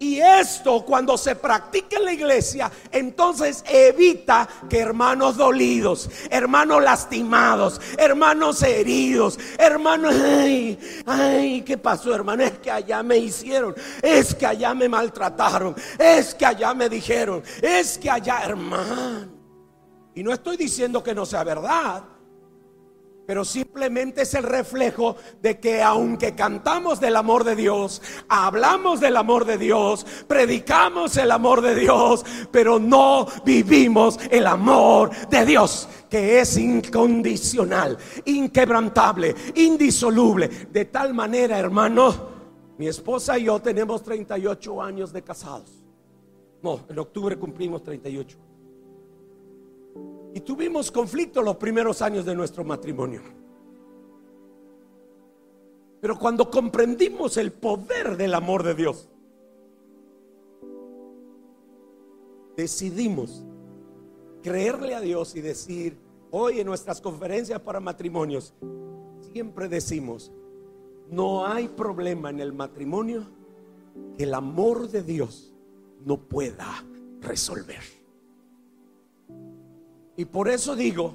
Y 0.00 0.20
esto 0.20 0.84
cuando 0.84 1.18
se 1.18 1.34
practica 1.34 1.96
en 1.96 2.04
la 2.04 2.12
iglesia, 2.12 2.70
entonces 2.92 3.64
evita 3.68 4.48
que 4.68 4.78
hermanos 4.78 5.36
dolidos, 5.36 6.08
hermanos 6.30 6.82
lastimados, 6.84 7.80
hermanos 7.96 8.62
heridos, 8.62 9.38
hermanos, 9.58 10.14
ay, 10.14 10.78
ay, 11.04 11.62
¿qué 11.62 11.76
pasó 11.78 12.14
hermano? 12.14 12.44
Es 12.44 12.58
que 12.60 12.70
allá 12.70 13.02
me 13.02 13.18
hicieron, 13.18 13.74
es 14.00 14.36
que 14.36 14.46
allá 14.46 14.72
me 14.72 14.88
maltrataron, 14.88 15.74
es 15.98 16.32
que 16.32 16.46
allá 16.46 16.74
me 16.74 16.88
dijeron, 16.88 17.42
es 17.60 17.98
que 17.98 18.08
allá, 18.08 18.42
hermano. 18.44 19.32
Y 20.14 20.22
no 20.22 20.32
estoy 20.32 20.56
diciendo 20.56 21.02
que 21.02 21.14
no 21.14 21.26
sea 21.26 21.42
verdad 21.42 22.04
pero 23.28 23.44
simplemente 23.44 24.22
es 24.22 24.32
el 24.32 24.42
reflejo 24.42 25.16
de 25.42 25.60
que 25.60 25.82
aunque 25.82 26.34
cantamos 26.34 26.98
del 26.98 27.14
amor 27.14 27.44
de 27.44 27.56
Dios, 27.56 28.00
hablamos 28.26 29.00
del 29.00 29.18
amor 29.18 29.44
de 29.44 29.58
Dios, 29.58 30.06
predicamos 30.26 31.14
el 31.18 31.30
amor 31.30 31.60
de 31.60 31.74
Dios, 31.74 32.24
pero 32.50 32.78
no 32.78 33.26
vivimos 33.44 34.18
el 34.30 34.46
amor 34.46 35.10
de 35.28 35.44
Dios, 35.44 35.90
que 36.08 36.40
es 36.40 36.56
incondicional, 36.56 37.98
inquebrantable, 38.24 39.34
indisoluble. 39.56 40.48
De 40.48 40.86
tal 40.86 41.12
manera, 41.12 41.58
hermano, 41.58 42.14
mi 42.78 42.88
esposa 42.88 43.38
y 43.38 43.44
yo 43.44 43.60
tenemos 43.60 44.02
38 44.04 44.82
años 44.82 45.12
de 45.12 45.20
casados. 45.20 45.84
No, 46.62 46.80
en 46.88 46.98
octubre 46.98 47.36
cumplimos 47.36 47.82
38. 47.82 48.47
Y 50.34 50.40
tuvimos 50.40 50.90
conflicto 50.90 51.42
los 51.42 51.56
primeros 51.56 52.02
años 52.02 52.24
de 52.24 52.34
nuestro 52.34 52.64
matrimonio. 52.64 53.22
Pero 56.00 56.18
cuando 56.18 56.50
comprendimos 56.50 57.36
el 57.36 57.52
poder 57.52 58.16
del 58.16 58.34
amor 58.34 58.62
de 58.62 58.74
Dios, 58.74 59.08
decidimos 62.56 63.44
creerle 64.42 64.94
a 64.94 65.00
Dios 65.00 65.34
y 65.34 65.40
decir, 65.40 65.98
hoy 66.30 66.60
en 66.60 66.66
nuestras 66.66 67.00
conferencias 67.00 67.60
para 67.60 67.80
matrimonios, 67.80 68.54
siempre 69.32 69.68
decimos, 69.68 70.32
no 71.10 71.46
hay 71.46 71.68
problema 71.68 72.30
en 72.30 72.40
el 72.40 72.52
matrimonio 72.52 73.24
que 74.16 74.24
el 74.24 74.34
amor 74.34 74.88
de 74.88 75.02
Dios 75.02 75.52
no 76.04 76.16
pueda 76.18 76.84
resolver. 77.20 77.97
Y 80.18 80.24
por 80.24 80.48
eso 80.48 80.74
digo, 80.74 81.14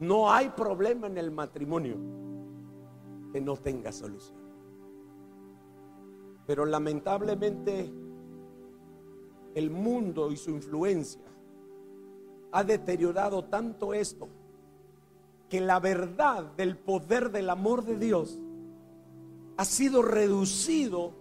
no 0.00 0.32
hay 0.32 0.48
problema 0.48 1.06
en 1.06 1.16
el 1.16 1.30
matrimonio 1.30 1.96
que 3.32 3.40
no 3.40 3.56
tenga 3.56 3.92
solución. 3.92 4.36
Pero 6.44 6.66
lamentablemente 6.66 7.88
el 9.54 9.70
mundo 9.70 10.32
y 10.32 10.36
su 10.36 10.50
influencia 10.50 11.22
ha 12.50 12.64
deteriorado 12.64 13.44
tanto 13.44 13.94
esto 13.94 14.26
que 15.48 15.60
la 15.60 15.78
verdad 15.78 16.52
del 16.56 16.76
poder 16.76 17.30
del 17.30 17.48
amor 17.48 17.84
de 17.84 17.96
Dios 17.96 18.40
ha 19.56 19.64
sido 19.64 20.02
reducido 20.02 21.12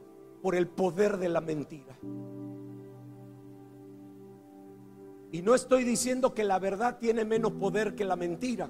por 0.42 0.56
el 0.56 0.68
poder 0.68 1.18
de 1.18 1.30
la 1.30 1.42
mentira. 1.42 1.96
Y 5.36 5.42
no 5.42 5.54
estoy 5.54 5.84
diciendo 5.84 6.34
que 6.34 6.46
la 6.46 6.60
verdad 6.60 6.98
tiene 6.98 7.26
menos 7.26 7.52
poder 7.52 7.94
que 7.94 8.06
la 8.06 8.16
mentira. 8.16 8.70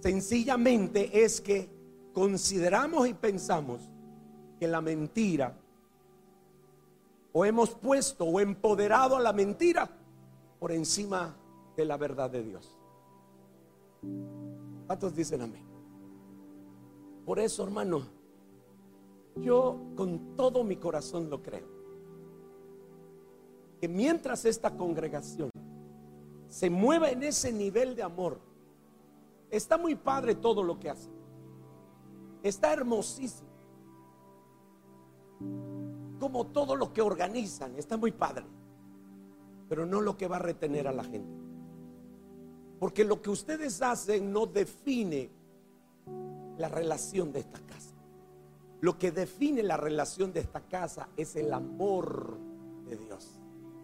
Sencillamente 0.00 1.22
es 1.22 1.40
que 1.40 1.70
consideramos 2.12 3.06
y 3.06 3.14
pensamos 3.14 3.88
que 4.58 4.66
la 4.66 4.80
mentira 4.80 5.56
o 7.32 7.44
hemos 7.44 7.70
puesto 7.76 8.24
o 8.24 8.40
empoderado 8.40 9.14
a 9.14 9.20
la 9.20 9.32
mentira 9.32 9.88
por 10.58 10.72
encima 10.72 11.36
de 11.76 11.84
la 11.84 11.96
verdad 11.96 12.28
de 12.28 12.42
Dios. 12.42 12.76
¿Cuántos 14.88 15.14
dicen 15.14 15.42
amén? 15.42 15.64
Por 17.24 17.38
eso, 17.38 17.62
hermano, 17.62 18.02
Yo 19.36 19.78
con 19.94 20.34
todo 20.34 20.64
mi 20.64 20.74
corazón 20.74 21.30
lo 21.30 21.40
creo. 21.40 21.68
Que 23.80 23.86
mientras 23.86 24.44
esta 24.44 24.76
congregación 24.76 25.52
se 26.52 26.68
mueva 26.68 27.08
en 27.08 27.22
ese 27.22 27.50
nivel 27.50 27.96
de 27.96 28.02
amor, 28.02 28.38
está 29.50 29.78
muy 29.78 29.94
padre 29.94 30.34
todo 30.34 30.62
lo 30.62 30.78
que 30.78 30.90
hace. 30.90 31.08
Está 32.42 32.74
hermosísimo. 32.74 33.48
Como 36.20 36.48
todo 36.48 36.76
lo 36.76 36.92
que 36.92 37.00
organizan, 37.00 37.74
está 37.76 37.96
muy 37.96 38.12
padre. 38.12 38.44
Pero 39.66 39.86
no 39.86 40.02
lo 40.02 40.18
que 40.18 40.28
va 40.28 40.36
a 40.36 40.40
retener 40.40 40.86
a 40.86 40.92
la 40.92 41.04
gente. 41.04 41.40
Porque 42.78 43.02
lo 43.02 43.22
que 43.22 43.30
ustedes 43.30 43.80
hacen 43.80 44.30
no 44.30 44.44
define 44.44 45.30
la 46.58 46.68
relación 46.68 47.32
de 47.32 47.40
esta 47.40 47.60
casa. 47.60 47.94
Lo 48.82 48.98
que 48.98 49.10
define 49.10 49.62
la 49.62 49.78
relación 49.78 50.34
de 50.34 50.40
esta 50.40 50.60
casa 50.60 51.08
es 51.16 51.34
el 51.34 51.50
amor 51.50 52.36
de 52.84 52.96
Dios. 52.98 53.40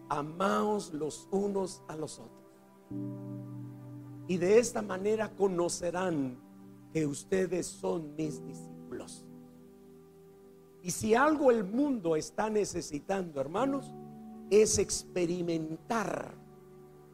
Amaos 0.07 0.93
los 0.93 1.27
unos 1.31 1.81
a 1.87 1.95
los 1.95 2.19
otros. 2.19 2.38
Y 4.27 4.37
de 4.37 4.59
esta 4.59 4.81
manera 4.81 5.29
conocerán 5.35 6.37
que 6.93 7.05
ustedes 7.05 7.67
son 7.67 8.15
mis 8.15 8.45
discípulos. 8.45 9.25
Y 10.81 10.91
si 10.91 11.13
algo 11.15 11.51
el 11.51 11.63
mundo 11.63 12.15
está 12.15 12.49
necesitando, 12.49 13.41
hermanos, 13.41 13.93
es 14.49 14.77
experimentar 14.77 16.33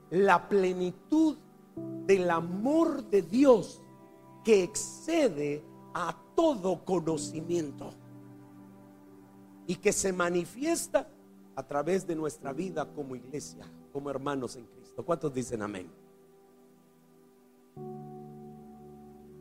la 0.09 0.47
plenitud 0.47 1.37
del 2.05 2.29
amor 2.29 3.03
de 3.09 3.21
Dios 3.21 3.81
que 4.43 4.63
excede 4.63 5.63
a 5.93 6.15
todo 6.35 6.85
conocimiento 6.85 7.91
y 9.67 9.75
que 9.75 9.91
se 9.91 10.13
manifiesta 10.13 11.09
a 11.55 11.63
través 11.63 12.05
de 12.05 12.15
nuestra 12.15 12.53
vida 12.53 12.85
como 12.93 13.15
iglesia, 13.15 13.65
como 13.91 14.09
hermanos 14.09 14.55
en 14.55 14.65
Cristo. 14.65 14.74
¿Cuántos 15.03 15.33
dicen 15.33 15.61
amén? 15.61 15.89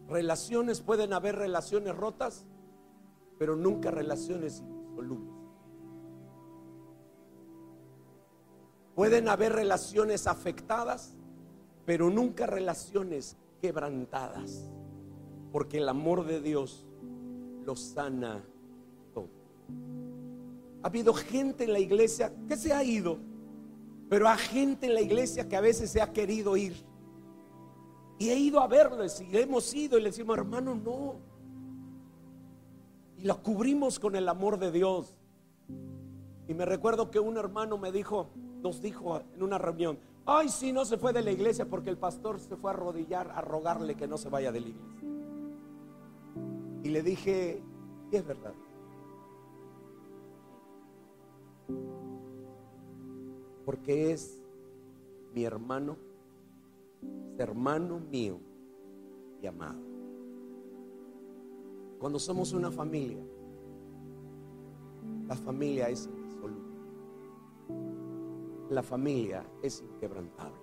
Relaciones, 0.09 0.81
pueden 0.81 1.13
haber 1.13 1.37
relaciones 1.37 1.95
rotas, 1.97 2.47
pero 3.39 3.57
nunca 3.57 3.91
relaciones 3.91 4.63
insolubles. 4.91 5.35
Pueden 8.95 9.29
haber 9.29 9.53
relaciones 9.53 10.27
afectadas, 10.27 11.17
pero 11.85 12.11
nunca 12.11 12.47
relaciones 12.47 13.37
quebrantadas, 13.61 14.71
porque 15.53 15.79
el 15.79 15.89
amor 15.89 16.27
de 16.27 16.41
Dios 16.41 16.87
lo 17.65 17.75
sana 17.75 18.45
todo. 19.13 19.29
Ha 20.83 20.87
habido 20.87 21.15
gente 21.15 21.65
en 21.65 21.73
la 21.73 21.81
iglesia 21.81 22.33
que 22.47 22.57
se 22.57 22.73
ha 22.73 22.85
ido, 22.85 23.19
pero 24.09 24.29
hay 24.29 24.39
gente 24.39 24.87
en 24.87 24.95
la 24.95 25.01
iglesia 25.01 25.49
que 25.49 25.57
a 25.57 25.61
veces 25.61 25.91
se 25.91 26.01
ha 26.01 26.13
querido 26.13 26.57
ir. 26.57 26.75
Y 28.19 28.31
he 28.31 28.39
ido 28.39 28.61
a 28.61 28.69
verles 28.69 29.21
y 29.21 29.37
hemos 29.37 29.73
ido 29.75 29.99
y 29.99 30.03
le 30.03 30.11
decimos, 30.11 30.37
hermano, 30.39 30.75
no. 30.75 31.17
Y 33.17 33.25
lo 33.25 33.43
cubrimos 33.43 33.99
con 33.99 34.15
el 34.17 34.29
amor 34.29 34.59
de 34.59 34.71
Dios. 34.71 35.19
Y 36.47 36.55
me 36.55 36.65
recuerdo 36.65 37.11
que 37.11 37.19
un 37.19 37.37
hermano 37.37 37.79
me 37.79 37.91
dijo, 37.91 38.31
nos 38.63 38.81
dijo 38.81 39.23
en 39.35 39.43
una 39.43 39.59
reunión, 39.59 39.99
ay, 40.27 40.49
si 40.49 40.73
no 40.73 40.85
se 40.85 40.99
fue 40.99 41.13
de 41.13 41.23
la 41.23 41.33
iglesia 41.33 41.67
porque 41.67 41.91
el 41.91 41.99
pastor 41.99 42.39
se 42.39 42.57
fue 42.57 42.71
a 42.71 42.75
arrodillar 42.75 43.31
a 43.35 43.41
rogarle 43.41 43.95
que 43.95 44.07
no 44.07 44.19
se 44.19 44.29
vaya 44.29 44.53
de 44.53 44.61
la 44.61 44.69
iglesia. 44.69 45.09
Y 46.83 46.89
le 46.91 47.03
dije, 47.03 47.63
y 48.13 48.17
es 48.17 48.27
verdad. 48.27 48.53
Porque 53.65 54.13
es 54.13 54.43
mi 55.35 55.45
hermano, 55.45 55.97
hermano 57.39 57.99
mío 57.99 58.39
y 59.43 59.47
amado. 59.47 59.81
Cuando 61.99 62.19
somos 62.19 62.53
una 62.53 62.71
familia, 62.71 63.25
la 65.27 65.35
familia 65.35 65.89
es 65.89 66.07
indisoluble. 66.07 66.75
La 68.71 68.83
familia 68.83 69.45
es 69.63 69.83
inquebrantable. 69.83 70.59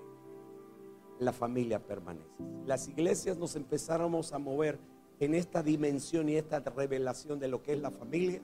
La 1.19 1.33
familia 1.33 1.85
permanece. 1.85 2.29
Las 2.65 2.87
iglesias 2.87 3.37
nos 3.37 3.55
empezáramos 3.55 4.33
a 4.33 4.39
mover 4.39 4.79
en 5.19 5.35
esta 5.35 5.61
dimensión 5.61 6.29
y 6.29 6.35
esta 6.35 6.59
revelación 6.59 7.39
de 7.39 7.47
lo 7.47 7.61
que 7.61 7.73
es 7.73 7.81
la 7.81 7.91
familia. 7.91 8.41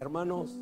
Hermanos, 0.00 0.60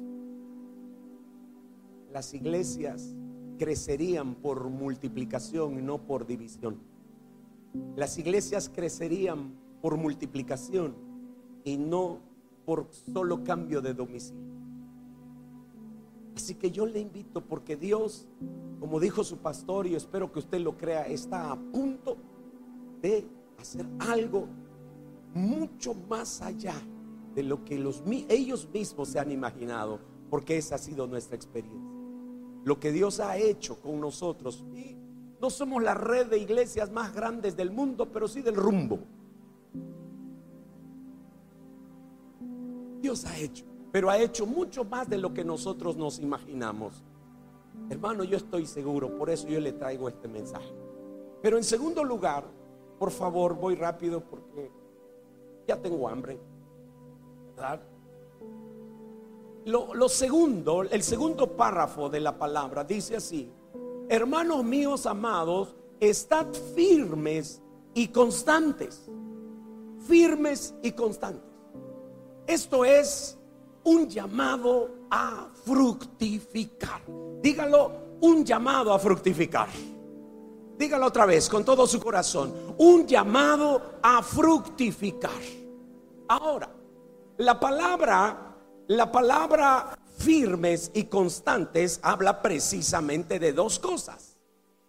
las 2.13 2.35
iglesias 2.35 3.15
crecerían 3.59 4.35
por 4.35 4.69
multiplicación 4.69 5.79
y 5.79 5.83
no 5.83 5.99
por 5.99 6.27
división. 6.27 6.79
Las 7.95 8.19
iglesias 8.19 8.71
crecerían 8.73 9.55
por 9.81 9.97
multiplicación 9.97 10.95
y 11.65 11.77
no 11.77 12.21
por 12.65 12.89
solo 12.91 13.45
cambio 13.45 13.81
de 13.81 13.95
domicilio. 13.95 14.45
Así 16.37 16.55
que 16.55 16.71
yo 16.71 16.87
le 16.87 17.01
invito 17.01 17.41
porque 17.41 17.77
Dios, 17.77 18.27
como 18.79 19.01
dijo 19.01 19.25
su 19.25 19.39
pastor 19.39 19.87
y 19.87 19.95
espero 19.95 20.31
que 20.31 20.41
usted 20.41 20.61
lo 20.61 20.77
crea, 20.77 21.07
está 21.07 21.51
a 21.51 21.57
punto 21.57 22.19
de 23.01 23.27
hacer 23.59 23.87
algo 23.99 24.47
mucho 25.35 25.95
más 26.09 26.43
allá 26.43 26.75
de 27.35 27.43
lo 27.43 27.65
que 27.65 27.79
los, 27.79 28.03
ellos 28.29 28.69
mismos 28.73 29.09
se 29.09 29.19
han 29.19 29.31
imaginado, 29.31 30.01
porque 30.31 30.57
esa 30.57 30.77
ha 30.77 30.79
sido 30.79 31.07
nuestra 31.07 31.37
experiencia. 31.37 31.96
Lo 32.67 32.81
que 32.81 32.91
Dios 32.91 33.21
ha 33.21 33.37
hecho 33.37 33.81
con 33.81 34.01
nosotros. 34.01 34.65
Y 34.75 34.97
no 35.41 35.51
somos 35.51 35.81
la 35.85 35.95
red 35.95 36.27
de 36.27 36.39
iglesias 36.39 36.91
más 36.91 37.15
grandes 37.15 37.57
del 37.57 37.71
mundo, 37.71 38.11
pero 38.11 38.27
sí 38.27 38.43
del 38.43 38.57
rumbo. 38.57 38.99
Dios 43.01 43.25
ha 43.25 43.39
hecho, 43.39 43.65
pero 43.93 44.11
ha 44.11 44.19
hecho 44.19 44.47
mucho 44.47 44.83
más 44.83 45.09
de 45.09 45.17
lo 45.17 45.33
que 45.33 45.45
nosotros 45.45 45.97
nos 45.97 46.19
imaginamos. 46.19 47.05
Hermano, 47.89 48.25
yo 48.25 48.37
estoy 48.37 48.67
seguro, 48.67 49.17
por 49.17 49.31
eso 49.31 49.47
yo 49.47 49.61
le 49.61 49.73
traigo 49.73 50.09
este 50.09 50.27
mensaje. 50.27 50.75
Pero 51.43 51.59
en 51.59 51.63
segundo 51.63 52.03
lugar, 52.03 52.43
por 52.99 53.13
favor, 53.13 53.55
voy 53.55 53.77
rápido 53.77 54.25
porque 54.25 54.73
ya 55.69 55.81
tengo 55.81 56.09
hambre. 56.09 56.37
¿Verdad? 57.55 57.81
Lo, 59.67 60.09
segundo, 60.09 60.85
el 60.85 61.03
segundo 61.03 61.57
párrafo 61.57 62.09
de 62.09 62.21
la 62.21 62.39
palabra 62.39 62.85
dice 62.85 63.17
así, 63.17 63.51
hermanos 64.09 64.63
míos 64.63 65.07
amados, 65.07 65.75
estad 65.99 66.47
firmes 66.77 67.61
y 67.93 68.07
constantes, 68.07 69.11
firmes 70.07 70.73
y 70.85 70.93
constantes. 70.93 71.51
Esto 72.47 72.85
es 72.85 73.37
un 73.83 74.09
llamado 74.09 74.89
a 75.11 75.49
fructificar. 75.65 77.01
Dígalo, 77.43 77.91
un 78.21 78.45
llamado 78.45 78.93
a 78.93 79.01
fructificar. 79.01 79.69
Dígalo 80.79 81.07
otra 81.07 81.27
vez 81.27 81.49
con 81.49 81.65
todo 81.65 81.89
su 81.89 81.99
corazón. 81.99 82.55
Un 82.79 83.05
llamado 83.05 83.83
a 84.01 84.23
fructificar. 84.23 85.43
Ahora, 86.29 86.71
la 87.39 87.59
palabra, 87.59 88.46
la 88.89 89.11
palabra 89.11 89.99
firmes 90.19 90.91
y 90.95 91.05
constantes 91.05 92.01
habla 92.03 92.43
precisamente 92.43 93.39
de 93.39 93.53
dos 93.53 93.79
cosas. 93.79 94.37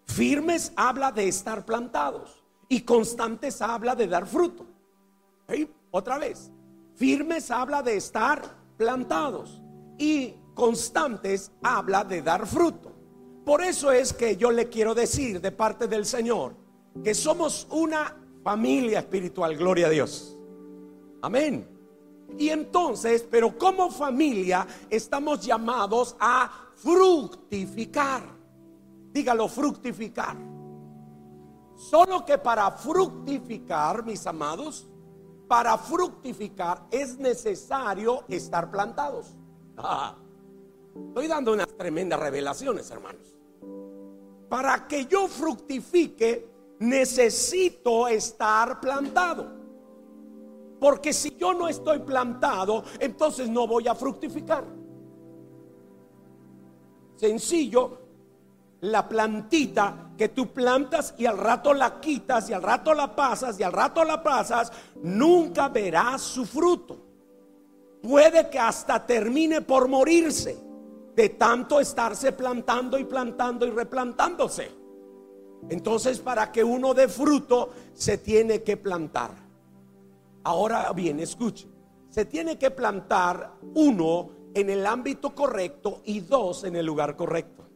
Firmes 0.06 0.72
habla 0.76 1.12
de 1.12 1.28
estar 1.28 1.66
plantados 1.66 2.44
y 2.70 2.82
constantes 2.82 3.62
habla 3.62 3.96
de 3.96 4.08
dar 4.08 4.26
fruto. 4.26 4.66
Otra 5.92 6.18
vez, 6.18 6.52
firmes 6.96 7.52
habla 7.52 7.82
de 7.82 7.98
estar 7.98 8.42
plantados 8.78 9.62
y 9.98 10.34
constantes 10.54 11.52
habla 11.64 12.04
de 12.04 12.22
dar 12.22 12.46
fruto. 12.46 12.94
Por 13.46 13.62
eso 13.62 13.92
es 13.92 14.14
que 14.14 14.36
yo 14.36 14.52
le 14.52 14.68
quiero 14.70 14.94
decir 14.94 15.40
de 15.40 15.52
parte 15.52 15.88
del 15.88 16.06
Señor 16.06 16.56
que 17.04 17.14
somos 17.14 17.68
una 17.72 18.16
familia 18.44 19.00
espiritual, 19.00 19.56
gloria 19.56 19.88
a 19.88 19.90
Dios. 19.90 20.38
Amén. 21.22 21.77
Y 22.38 22.50
entonces, 22.50 23.26
pero 23.30 23.58
como 23.58 23.90
familia 23.90 24.68
estamos 24.90 25.46
llamados 25.46 26.16
a 26.20 26.50
fructificar. 26.76 28.22
Dígalo, 29.12 29.48
fructificar. 29.48 30.36
Solo 31.76 32.26
que 32.26 32.38
para 32.38 32.72
fructificar, 32.72 34.04
mis 34.04 34.26
amados, 34.26 34.88
para 35.48 35.78
fructificar 35.78 36.88
es 36.92 37.18
necesario 37.18 38.24
estar 38.28 38.70
plantados. 38.70 39.36
Ah, 39.78 40.16
estoy 41.08 41.28
dando 41.28 41.54
unas 41.54 41.68
tremendas 41.78 42.20
revelaciones, 42.20 42.90
hermanos. 42.92 43.36
Para 44.50 44.88
que 44.88 45.06
yo 45.06 45.28
fructifique, 45.28 46.50
necesito 46.80 48.08
estar 48.08 48.80
plantado. 48.80 49.57
Porque 50.80 51.14
si 51.14 51.36
yo 51.36 51.54
no 51.54 51.68
estoy 51.68 52.00
plantado, 52.00 52.84
entonces 53.00 53.50
no 53.50 53.68
voy 53.68 53.88
a 53.88 53.96
fructificar. 53.96 54.64
Sencillo, 57.16 58.00
la 58.82 59.08
plantita 59.10 60.12
que 60.16 60.30
tú 60.30 60.54
plantas 60.54 61.16
y 61.18 61.26
al 61.26 61.38
rato 61.38 61.74
la 61.74 62.00
quitas 62.00 62.50
y 62.50 62.54
al 62.54 62.62
rato 62.62 62.94
la 62.94 63.16
pasas 63.16 63.60
y 63.60 63.64
al 63.64 63.74
rato 63.74 64.04
la 64.04 64.22
pasas, 64.22 64.72
nunca 65.02 65.70
verás 65.70 66.22
su 66.22 66.46
fruto. 66.46 66.98
Puede 68.02 68.50
que 68.50 68.60
hasta 68.60 69.04
termine 69.06 69.62
por 69.62 69.88
morirse 69.88 70.58
de 71.16 71.30
tanto 71.30 71.80
estarse 71.80 72.32
plantando 72.32 73.00
y 73.00 73.06
plantando 73.06 73.66
y 73.66 73.72
replantándose. 73.72 74.70
Entonces, 75.70 76.20
para 76.20 76.52
que 76.52 76.64
uno 76.64 76.94
dé 76.94 77.08
fruto, 77.08 77.72
se 77.94 78.20
tiene 78.20 78.62
que 78.62 78.78
plantar. 78.78 79.47
Ahora 80.48 80.94
bien, 80.94 81.20
escuche, 81.20 81.68
se 82.08 82.24
tiene 82.24 82.58
que 82.58 82.72
plantar 82.72 83.56
uno 83.76 84.30
en 84.54 84.70
el 84.70 84.86
ámbito 84.86 85.36
correcto 85.36 86.00
y 86.06 86.22
dos 86.22 86.64
en 86.64 86.78
el 86.78 86.86
lugar 86.86 87.18
correcto. 87.18 87.68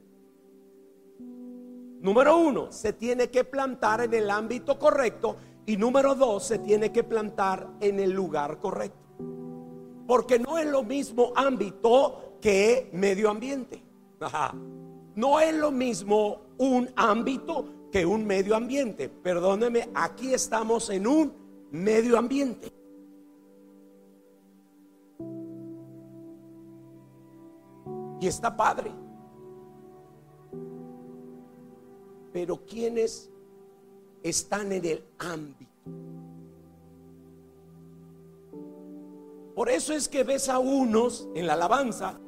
Número 1.99 2.37
uno, 2.37 2.71
se 2.71 2.93
tiene 2.93 3.29
que 3.29 3.43
plantar 3.43 3.99
en 3.99 4.13
el 4.13 4.29
ámbito 4.29 4.79
correcto 4.79 5.35
y 5.65 5.75
número 5.75 6.15
dos, 6.15 6.45
se 6.45 6.59
tiene 6.59 6.93
que 6.93 7.03
plantar 7.03 7.67
en 7.81 7.99
el 7.99 8.11
lugar 8.11 8.57
correcto. 8.59 9.17
Porque 10.07 10.39
no 10.39 10.57
es 10.57 10.65
lo 10.65 10.83
mismo 10.83 11.33
ámbito 11.35 12.37
que 12.39 12.89
medio 12.93 13.29
ambiente. 13.29 13.83
No 15.15 15.41
es 15.41 15.53
lo 15.53 15.71
mismo 15.71 16.53
un 16.57 16.89
ámbito 16.95 17.89
que 17.91 18.05
un 18.05 18.25
medio 18.25 18.55
ambiente. 18.55 19.09
Perdóneme, 19.09 19.89
aquí 19.93 20.33
estamos 20.33 20.89
en 20.89 21.05
un 21.05 21.40
medio 21.71 22.17
ambiente. 22.17 22.71
Y 28.19 28.27
está 28.27 28.55
padre. 28.55 28.91
Pero 32.31 32.63
¿quiénes 32.65 33.29
están 34.21 34.71
en 34.71 34.85
el 34.85 35.03
ámbito? 35.17 35.71
Por 39.55 39.69
eso 39.69 39.93
es 39.93 40.07
que 40.07 40.23
ves 40.23 40.49
a 40.49 40.59
unos 40.59 41.27
en 41.35 41.47
la 41.47 41.53
alabanza, 41.53 42.19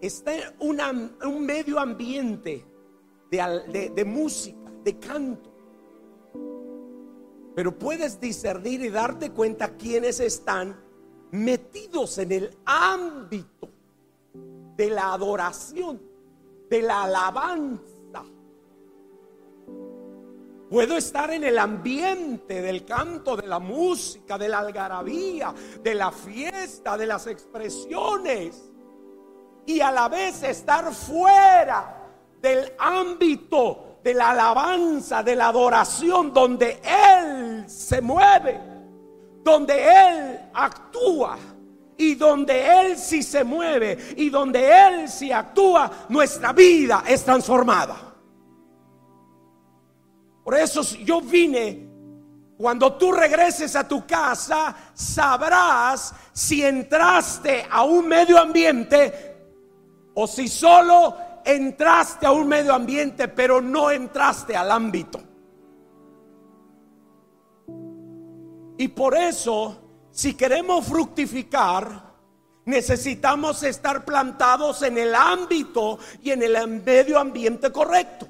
está 0.00 0.32
un 0.58 1.46
medio 1.46 1.78
ambiente 1.78 2.64
de, 3.30 3.92
de 3.94 4.04
música, 4.04 4.70
de 4.82 4.98
canto. 4.98 5.55
Pero 7.56 7.76
puedes 7.76 8.20
discernir 8.20 8.82
y 8.82 8.90
darte 8.90 9.32
cuenta 9.32 9.76
quiénes 9.76 10.20
están 10.20 10.80
metidos 11.32 12.18
en 12.18 12.30
el 12.30 12.56
ámbito 12.64 13.68
de 14.76 14.90
la 14.90 15.12
adoración, 15.12 16.00
de 16.70 16.82
la 16.82 17.02
alabanza 17.02 17.96
Puedo 20.68 20.96
estar 20.96 21.30
en 21.30 21.44
el 21.44 21.58
ambiente 21.58 22.60
del 22.60 22.84
canto, 22.84 23.36
de 23.36 23.46
la 23.46 23.60
música, 23.60 24.36
de 24.36 24.48
la 24.48 24.58
algarabía, 24.58 25.54
de 25.80 25.94
la 25.94 26.10
fiesta, 26.10 26.96
de 26.96 27.06
las 27.06 27.28
expresiones. 27.28 28.72
Y 29.64 29.80
a 29.80 29.92
la 29.92 30.08
vez 30.08 30.42
estar 30.42 30.92
fuera 30.92 32.08
del 32.42 32.72
ámbito 32.78 33.95
de 34.06 34.14
la 34.14 34.30
alabanza, 34.30 35.20
de 35.24 35.34
la 35.34 35.48
adoración, 35.48 36.32
donde 36.32 36.80
Él 36.84 37.68
se 37.68 38.00
mueve, 38.00 38.56
donde 39.42 39.74
Él 39.74 40.40
actúa. 40.54 41.36
Y 41.98 42.14
donde 42.14 42.82
Él 42.82 42.96
sí 42.98 43.22
se 43.22 43.42
mueve 43.42 44.14
y 44.16 44.30
donde 44.30 44.70
Él 44.70 45.08
sí 45.08 45.32
actúa, 45.32 45.90
nuestra 46.10 46.52
vida 46.52 47.02
es 47.04 47.24
transformada. 47.24 47.96
Por 50.44 50.54
eso 50.54 50.82
yo 50.98 51.20
vine. 51.20 51.88
Cuando 52.58 52.92
tú 52.92 53.10
regreses 53.10 53.74
a 53.74 53.88
tu 53.88 54.06
casa, 54.06 54.74
sabrás 54.94 56.14
si 56.32 56.64
entraste 56.64 57.66
a 57.68 57.82
un 57.82 58.06
medio 58.06 58.38
ambiente 58.38 59.36
o 60.14 60.26
si 60.28 60.46
solo 60.46 61.25
entraste 61.46 62.26
a 62.26 62.32
un 62.32 62.48
medio 62.48 62.74
ambiente 62.74 63.28
pero 63.28 63.60
no 63.60 63.90
entraste 63.90 64.56
al 64.56 64.70
ámbito. 64.70 65.20
Y 68.78 68.88
por 68.88 69.16
eso, 69.16 69.76
si 70.10 70.34
queremos 70.34 70.84
fructificar, 70.86 72.14
necesitamos 72.66 73.62
estar 73.62 74.04
plantados 74.04 74.82
en 74.82 74.98
el 74.98 75.14
ámbito 75.14 75.98
y 76.22 76.32
en 76.32 76.42
el 76.42 76.82
medio 76.82 77.18
ambiente 77.18 77.72
correcto. 77.72 78.26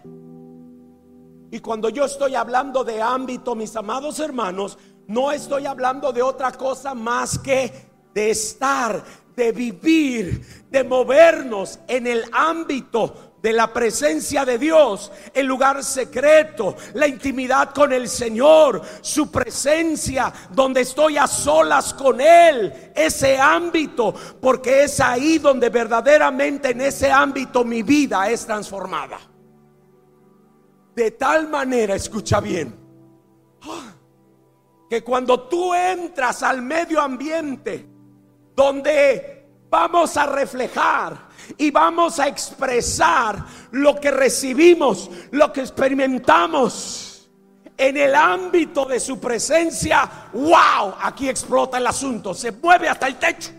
Y 1.50 1.58
cuando 1.60 1.88
yo 1.88 2.04
estoy 2.04 2.34
hablando 2.34 2.84
de 2.84 3.00
ámbito, 3.02 3.54
mis 3.54 3.74
amados 3.74 4.20
hermanos, 4.20 4.78
no 5.08 5.32
estoy 5.32 5.66
hablando 5.66 6.12
de 6.12 6.22
otra 6.22 6.52
cosa 6.52 6.94
más 6.94 7.38
que 7.38 7.72
de 8.12 8.30
estar, 8.30 9.02
de 9.36 9.52
vivir, 9.52 10.64
de 10.70 10.82
movernos 10.82 11.78
en 11.86 12.06
el 12.06 12.24
ámbito 12.32 13.36
de 13.42 13.52
la 13.52 13.72
presencia 13.72 14.44
de 14.44 14.58
Dios, 14.58 15.12
el 15.32 15.46
lugar 15.46 15.84
secreto, 15.84 16.74
la 16.94 17.06
intimidad 17.06 17.72
con 17.72 17.92
el 17.92 18.08
Señor, 18.08 18.82
su 19.02 19.30
presencia 19.30 20.32
donde 20.50 20.80
estoy 20.80 21.16
a 21.18 21.26
solas 21.26 21.94
con 21.94 22.20
Él, 22.20 22.72
ese 22.94 23.38
ámbito, 23.38 24.14
porque 24.40 24.84
es 24.84 24.98
ahí 24.98 25.38
donde 25.38 25.68
verdaderamente 25.68 26.70
en 26.70 26.80
ese 26.80 27.12
ámbito 27.12 27.62
mi 27.62 27.82
vida 27.82 28.28
es 28.30 28.46
transformada. 28.46 29.20
De 30.94 31.10
tal 31.12 31.48
manera, 31.48 31.94
escucha 31.94 32.40
bien, 32.40 32.74
que 34.88 35.04
cuando 35.04 35.42
tú 35.42 35.74
entras 35.74 36.42
al 36.42 36.62
medio 36.62 37.00
ambiente, 37.00 37.95
donde 38.56 39.44
vamos 39.68 40.16
a 40.16 40.26
reflejar 40.26 41.28
y 41.58 41.70
vamos 41.70 42.18
a 42.18 42.26
expresar 42.26 43.44
lo 43.72 44.00
que 44.00 44.10
recibimos, 44.10 45.10
lo 45.30 45.52
que 45.52 45.60
experimentamos 45.60 47.28
en 47.76 47.98
el 47.98 48.14
ámbito 48.14 48.86
de 48.86 48.98
su 48.98 49.20
presencia, 49.20 50.30
wow, 50.32 50.94
aquí 50.98 51.28
explota 51.28 51.76
el 51.76 51.86
asunto, 51.86 52.32
se 52.32 52.50
mueve 52.50 52.88
hasta 52.88 53.06
el 53.06 53.16
techo. 53.16 53.50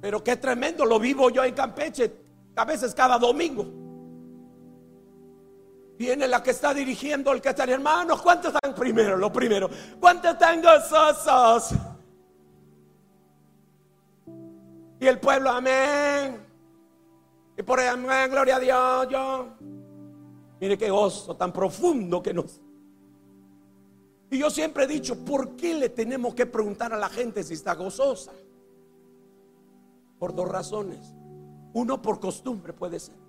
Pero 0.00 0.24
qué 0.24 0.36
tremendo, 0.36 0.86
lo 0.86 0.98
vivo 0.98 1.28
yo 1.28 1.44
en 1.44 1.54
Campeche, 1.54 2.10
a 2.56 2.64
veces 2.64 2.94
cada 2.94 3.18
domingo. 3.18 3.87
Viene 5.98 6.28
la 6.28 6.40
que 6.40 6.52
está 6.52 6.72
dirigiendo 6.72 7.32
el 7.32 7.40
que 7.40 7.48
está, 7.48 7.64
hermanos, 7.64 8.22
¿cuántos 8.22 8.54
están 8.54 8.72
primero? 8.72 9.16
Lo 9.16 9.32
primero, 9.32 9.68
¿cuántos 9.98 10.32
están 10.32 10.62
gozosos? 10.62 11.74
Y 15.00 15.06
el 15.06 15.18
pueblo, 15.18 15.50
amén. 15.50 16.40
Y 17.56 17.62
por 17.64 17.80
ahí, 17.80 17.88
amén, 17.88 18.30
gloria 18.30 18.56
a 18.56 18.60
Dios, 18.60 19.08
yo. 19.10 19.48
Mire 20.60 20.78
qué 20.78 20.88
gozo 20.88 21.36
tan 21.36 21.52
profundo 21.52 22.22
que 22.22 22.32
nos. 22.32 22.60
Y 24.30 24.38
yo 24.38 24.50
siempre 24.50 24.84
he 24.84 24.86
dicho, 24.86 25.24
¿por 25.24 25.56
qué 25.56 25.74
le 25.74 25.88
tenemos 25.88 26.32
que 26.32 26.46
preguntar 26.46 26.92
a 26.92 26.96
la 26.96 27.08
gente 27.08 27.42
si 27.42 27.54
está 27.54 27.74
gozosa? 27.74 28.30
Por 30.20 30.32
dos 30.32 30.48
razones. 30.48 31.12
Uno 31.72 32.00
por 32.00 32.20
costumbre 32.20 32.72
puede 32.72 33.00
ser. 33.00 33.27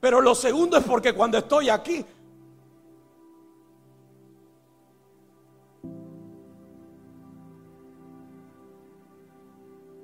Pero 0.00 0.20
lo 0.20 0.34
segundo 0.34 0.76
es 0.76 0.84
porque 0.84 1.12
cuando 1.12 1.38
estoy 1.38 1.68
aquí, 1.68 2.04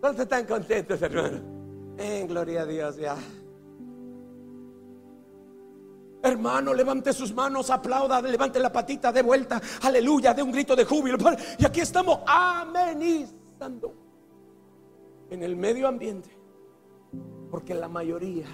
¿Cuántos 0.04 0.24
están 0.24 0.44
contentos, 0.44 1.00
hermano? 1.00 1.38
En 1.96 2.26
gloria 2.26 2.60
a 2.60 2.66
Dios, 2.66 2.96
ya. 2.98 3.16
Hermano, 6.22 6.74
levante 6.74 7.10
sus 7.14 7.32
manos, 7.32 7.70
aplauda, 7.70 8.20
levante 8.20 8.60
la 8.60 8.70
patita 8.70 9.10
de 9.10 9.22
vuelta, 9.22 9.62
aleluya, 9.80 10.34
de 10.34 10.42
un 10.42 10.52
grito 10.52 10.76
de 10.76 10.84
júbilo. 10.84 11.16
Y 11.58 11.64
aquí 11.64 11.80
estamos 11.80 12.18
amenizando 12.26 13.94
en 15.30 15.42
el 15.42 15.56
medio 15.56 15.88
ambiente, 15.88 16.28
porque 17.50 17.72
la 17.72 17.88
mayoría 17.88 18.46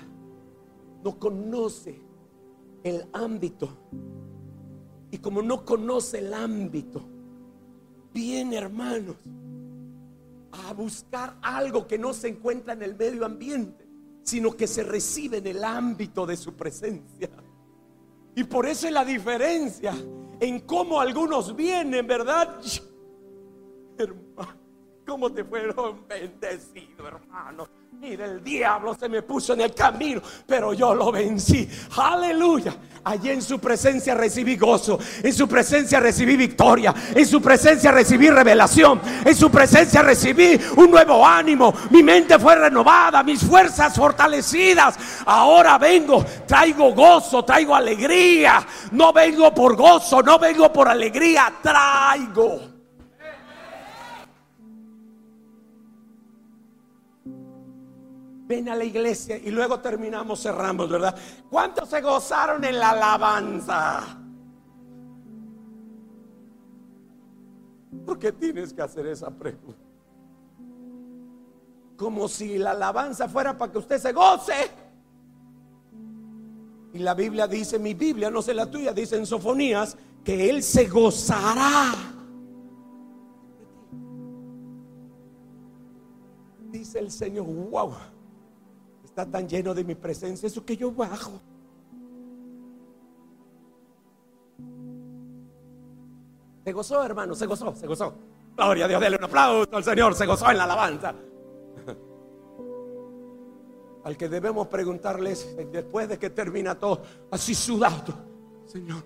no 1.02 1.18
conoce 1.18 2.00
el 2.82 3.06
ámbito. 3.12 3.68
Y 5.10 5.18
como 5.18 5.42
no 5.42 5.64
conoce 5.64 6.18
el 6.18 6.32
ámbito, 6.32 7.02
viene 8.12 8.56
hermanos 8.56 9.16
a 10.52 10.72
buscar 10.72 11.38
algo 11.42 11.86
que 11.86 11.98
no 11.98 12.12
se 12.12 12.28
encuentra 12.28 12.72
en 12.74 12.82
el 12.82 12.96
medio 12.96 13.24
ambiente, 13.24 13.88
sino 14.22 14.56
que 14.56 14.66
se 14.66 14.82
recibe 14.82 15.38
en 15.38 15.46
el 15.46 15.64
ámbito 15.64 16.26
de 16.26 16.36
su 16.36 16.54
presencia. 16.54 17.30
Y 18.34 18.44
por 18.44 18.66
eso 18.66 18.86
es 18.86 18.92
la 18.92 19.04
diferencia 19.04 19.94
en 20.40 20.60
cómo 20.60 21.00
algunos 21.00 21.54
vienen, 21.54 22.06
¿verdad? 22.06 22.60
Hermano, 23.98 24.59
¿cómo 25.10 25.32
te 25.32 25.42
fueron 25.42 26.06
bendecidos, 26.06 27.04
hermano? 27.04 27.66
Mira, 27.98 28.26
el 28.26 28.44
diablo 28.44 28.94
se 28.94 29.08
me 29.08 29.22
puso 29.22 29.54
en 29.54 29.62
el 29.62 29.74
camino, 29.74 30.22
pero 30.46 30.72
yo 30.72 30.94
lo 30.94 31.10
vencí. 31.10 31.68
Aleluya. 31.96 32.72
Allí 33.02 33.30
en 33.30 33.42
su 33.42 33.58
presencia 33.58 34.14
recibí 34.14 34.56
gozo, 34.56 35.00
en 35.20 35.32
su 35.32 35.48
presencia 35.48 35.98
recibí 35.98 36.36
victoria, 36.36 36.94
en 37.12 37.26
su 37.26 37.42
presencia 37.42 37.90
recibí 37.90 38.30
revelación, 38.30 39.00
en 39.24 39.34
su 39.34 39.50
presencia 39.50 40.00
recibí 40.00 40.60
un 40.76 40.92
nuevo 40.92 41.26
ánimo. 41.26 41.74
Mi 41.90 42.04
mente 42.04 42.38
fue 42.38 42.54
renovada, 42.54 43.24
mis 43.24 43.42
fuerzas 43.42 43.92
fortalecidas. 43.96 44.96
Ahora 45.26 45.76
vengo, 45.76 46.24
traigo 46.46 46.94
gozo, 46.94 47.44
traigo 47.44 47.74
alegría. 47.74 48.64
No 48.92 49.12
vengo 49.12 49.52
por 49.52 49.74
gozo, 49.74 50.22
no 50.22 50.38
vengo 50.38 50.72
por 50.72 50.88
alegría, 50.88 51.52
traigo 51.60 52.69
ven 58.50 58.68
a 58.68 58.74
la 58.74 58.84
iglesia 58.84 59.38
y 59.38 59.48
luego 59.52 59.78
terminamos, 59.78 60.42
cerramos, 60.42 60.90
¿verdad? 60.90 61.16
¿Cuántos 61.48 61.88
se 61.88 62.00
gozaron 62.00 62.64
en 62.64 62.80
la 62.80 62.90
alabanza? 62.90 64.18
¿Por 68.04 68.18
qué 68.18 68.32
tienes 68.32 68.72
que 68.72 68.82
hacer 68.82 69.06
esa 69.06 69.30
pregunta? 69.30 69.78
Como 71.96 72.26
si 72.26 72.58
la 72.58 72.72
alabanza 72.72 73.28
fuera 73.28 73.56
para 73.56 73.70
que 73.70 73.78
usted 73.78 73.98
se 73.98 74.12
goce. 74.12 74.68
Y 76.92 76.98
la 76.98 77.14
Biblia 77.14 77.46
dice, 77.46 77.78
mi 77.78 77.94
Biblia, 77.94 78.32
no 78.32 78.42
sé 78.42 78.52
la 78.52 78.68
tuya, 78.68 78.92
dice 78.92 79.16
en 79.16 79.26
Sofonías, 79.26 79.96
que 80.24 80.50
Él 80.50 80.64
se 80.64 80.88
gozará. 80.88 81.92
Dice 86.72 86.98
el 86.98 87.12
Señor, 87.12 87.46
wow 87.46 87.94
está 89.20 89.38
tan 89.38 89.48
lleno 89.48 89.74
de 89.74 89.84
mi 89.84 89.94
presencia, 89.94 90.46
eso 90.46 90.64
que 90.64 90.76
yo 90.76 90.92
bajo. 90.92 91.40
Se 96.64 96.72
gozó, 96.72 97.04
hermano, 97.04 97.34
se 97.34 97.46
gozó, 97.46 97.74
se 97.74 97.86
gozó. 97.86 98.14
Gloria 98.56 98.84
a 98.84 98.88
Dios, 98.88 99.00
dale 99.00 99.16
un 99.16 99.24
aplauso 99.24 99.76
al 99.76 99.84
Señor, 99.84 100.14
se 100.14 100.26
gozó 100.26 100.50
en 100.50 100.58
la 100.58 100.64
alabanza. 100.64 101.14
Al 104.04 104.16
que 104.16 104.28
debemos 104.28 104.66
preguntarles 104.68 105.56
después 105.70 106.08
de 106.08 106.18
que 106.18 106.30
termina 106.30 106.74
todo, 106.74 107.02
así 107.30 107.54
sudado, 107.54 108.14
Señor, 108.66 109.02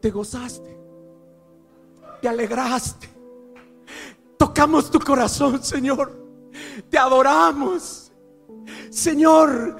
te 0.00 0.10
gozaste, 0.10 0.78
te 2.22 2.28
alegraste, 2.28 3.08
tocamos 4.36 4.90
tu 4.90 5.00
corazón, 5.00 5.62
Señor, 5.62 6.12
te 6.88 6.98
adoramos. 6.98 7.99
Señor, 8.90 9.76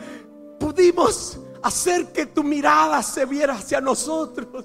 pudimos 0.59 1.41
hacer 1.63 2.13
que 2.13 2.27
tu 2.27 2.43
mirada 2.43 3.03
se 3.03 3.25
viera 3.27 3.55
hacia 3.55 3.81
nosotros. 3.81 4.65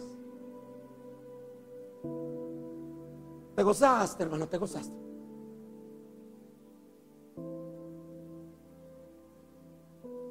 Te 3.55 3.63
gozaste, 3.63 4.23
hermano, 4.23 4.47
te 4.47 4.57
gozaste. 4.57 4.95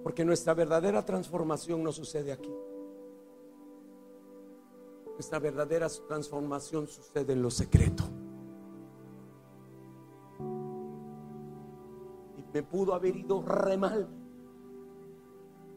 Porque 0.02 0.24
nuestra 0.24 0.52
verdadera 0.52 1.04
transformación 1.04 1.82
no 1.82 1.90
sucede 1.90 2.32
aquí. 2.32 2.52
Nuestra 5.14 5.38
verdadera 5.38 5.88
transformación 5.88 6.86
sucede 6.86 7.32
en 7.32 7.40
lo 7.40 7.50
secreto. 7.50 8.04
Pudo 12.74 12.92
haber 12.92 13.14
ido 13.14 13.40
re 13.40 13.76
mal. 13.76 14.08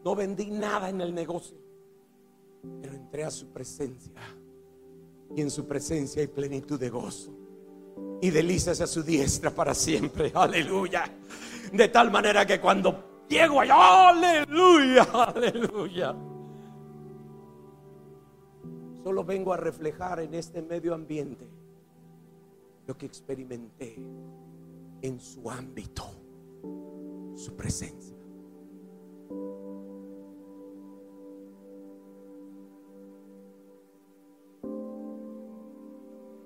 No 0.04 0.16
vendí 0.16 0.50
nada 0.50 0.88
en 0.88 1.00
el 1.00 1.14
negocio, 1.14 1.56
pero 2.82 2.92
entré 2.92 3.22
a 3.22 3.30
su 3.30 3.52
presencia. 3.52 4.20
Y 5.36 5.40
en 5.40 5.48
su 5.48 5.64
presencia 5.68 6.20
hay 6.20 6.26
plenitud 6.26 6.80
de 6.80 6.90
gozo. 6.90 7.32
Y 8.20 8.30
delicias 8.30 8.80
a 8.80 8.88
su 8.88 9.04
diestra 9.04 9.52
para 9.52 9.74
siempre. 9.74 10.32
Aleluya. 10.34 11.04
De 11.72 11.86
tal 11.86 12.10
manera 12.10 12.44
que 12.44 12.60
cuando 12.60 13.26
llego 13.28 13.60
allá, 13.60 14.08
aleluya, 14.08 15.04
aleluya. 15.12 16.16
Solo 19.04 19.22
vengo 19.22 19.52
a 19.52 19.56
reflejar 19.56 20.18
en 20.18 20.34
este 20.34 20.62
medio 20.62 20.94
ambiente 20.94 21.46
lo 22.88 22.98
que 22.98 23.06
experimenté 23.06 23.94
en 25.00 25.20
su 25.20 25.48
ámbito 25.48 26.27
su 27.38 27.54
presencia. 27.54 28.16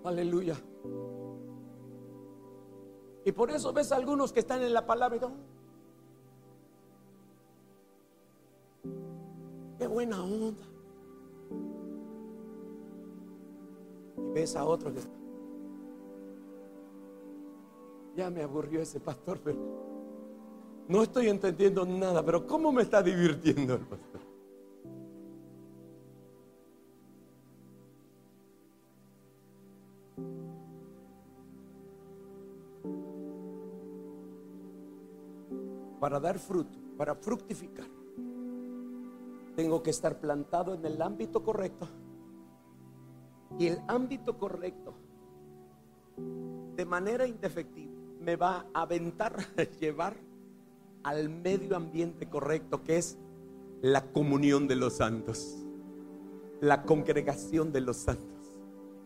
Aleluya. 0.04 0.56
Y 3.24 3.32
por 3.32 3.50
eso 3.50 3.72
ves 3.72 3.90
a 3.92 3.96
algunos 3.96 4.32
que 4.32 4.40
están 4.40 4.62
en 4.62 4.74
la 4.74 4.84
palabra 4.84 5.16
y 5.16 5.20
qué 9.78 9.86
buena 9.86 10.22
onda. 10.22 10.64
Y 14.18 14.32
ves 14.34 14.56
a 14.56 14.64
otros 14.66 14.92
que 14.92 15.00
ya 18.14 18.28
me 18.28 18.42
aburrió 18.42 18.82
ese 18.82 19.00
pastor, 19.00 19.40
pero 19.42 19.91
no 20.88 21.02
estoy 21.02 21.28
entendiendo 21.28 21.84
nada, 21.86 22.24
pero 22.24 22.46
¿cómo 22.46 22.72
me 22.72 22.82
está 22.82 23.02
divirtiendo 23.02 23.74
el? 23.74 23.80
Para 36.00 36.18
dar 36.18 36.38
fruto, 36.38 36.78
para 36.96 37.14
fructificar, 37.14 37.86
tengo 39.54 39.82
que 39.82 39.90
estar 39.90 40.18
plantado 40.18 40.74
en 40.74 40.84
el 40.84 41.00
ámbito 41.00 41.44
correcto. 41.44 41.88
Y 43.58 43.68
el 43.68 43.80
ámbito 43.86 44.36
correcto, 44.36 44.94
de 46.74 46.84
manera 46.84 47.26
indefectible, 47.26 47.92
me 48.18 48.34
va 48.34 48.66
a 48.72 48.82
aventar, 48.82 49.36
a 49.56 49.62
llevar 49.80 50.16
al 51.04 51.28
medio 51.28 51.76
ambiente 51.76 52.28
correcto, 52.28 52.82
que 52.82 52.98
es 52.98 53.18
la 53.80 54.12
comunión 54.12 54.68
de 54.68 54.76
los 54.76 54.94
santos, 54.94 55.56
la 56.60 56.82
congregación 56.82 57.72
de 57.72 57.80
los 57.80 57.96
santos. 57.96 58.28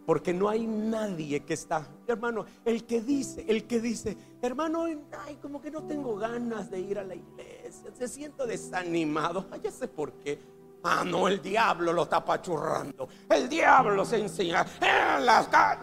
Porque 0.05 0.33
no 0.33 0.49
hay 0.49 0.67
nadie 0.67 1.41
que 1.41 1.55
está, 1.55 1.89
hermano, 2.07 2.45
el 2.65 2.85
que 2.85 3.01
dice, 3.01 3.45
el 3.49 3.67
que 3.67 3.81
dice, 3.81 4.17
hermano, 4.41 4.85
ay, 4.85 5.37
como 5.43 5.61
que 5.61 5.71
no 5.71 5.83
tengo 5.83 6.15
ganas 6.17 6.71
de 6.71 6.79
ir 6.79 6.99
a 6.99 7.05
la 7.05 7.17
iglesia, 7.17 7.91
se 7.93 8.07
siento 8.07 8.47
desanimado, 8.47 9.47
ay, 9.51 9.61
ya 9.65 9.71
sé 9.73 9.89
por 9.89 10.13
qué. 10.13 10.39
Ah, 10.85 11.03
no, 11.05 11.27
el 11.27 11.43
diablo 11.43 11.93
lo 11.93 12.05
está 12.05 12.25
pachurrando, 12.25 13.09
el 13.29 13.49
diablo 13.49 14.05
se 14.05 14.21
enseña 14.21 14.65
en 14.81 15.27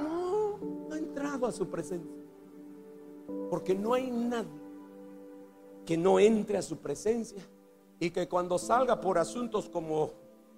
No, 0.06 0.58
no 0.88 0.96
ha 0.96 0.98
entrado 0.98 1.48
a 1.48 1.52
su 1.52 1.68
presencia. 1.68 2.24
Porque 3.50 3.76
no 3.76 3.94
hay 3.94 4.10
nadie 4.10 4.63
que 5.86 5.98
no 5.98 6.20
entre 6.20 6.58
a 6.58 6.62
su 6.62 6.78
presencia 6.78 7.42
y 8.00 8.12
que 8.12 8.28
cuando 8.28 8.58
salga 8.58 9.00
por 9.00 9.18
asuntos 9.18 9.70
como, 9.70 10.12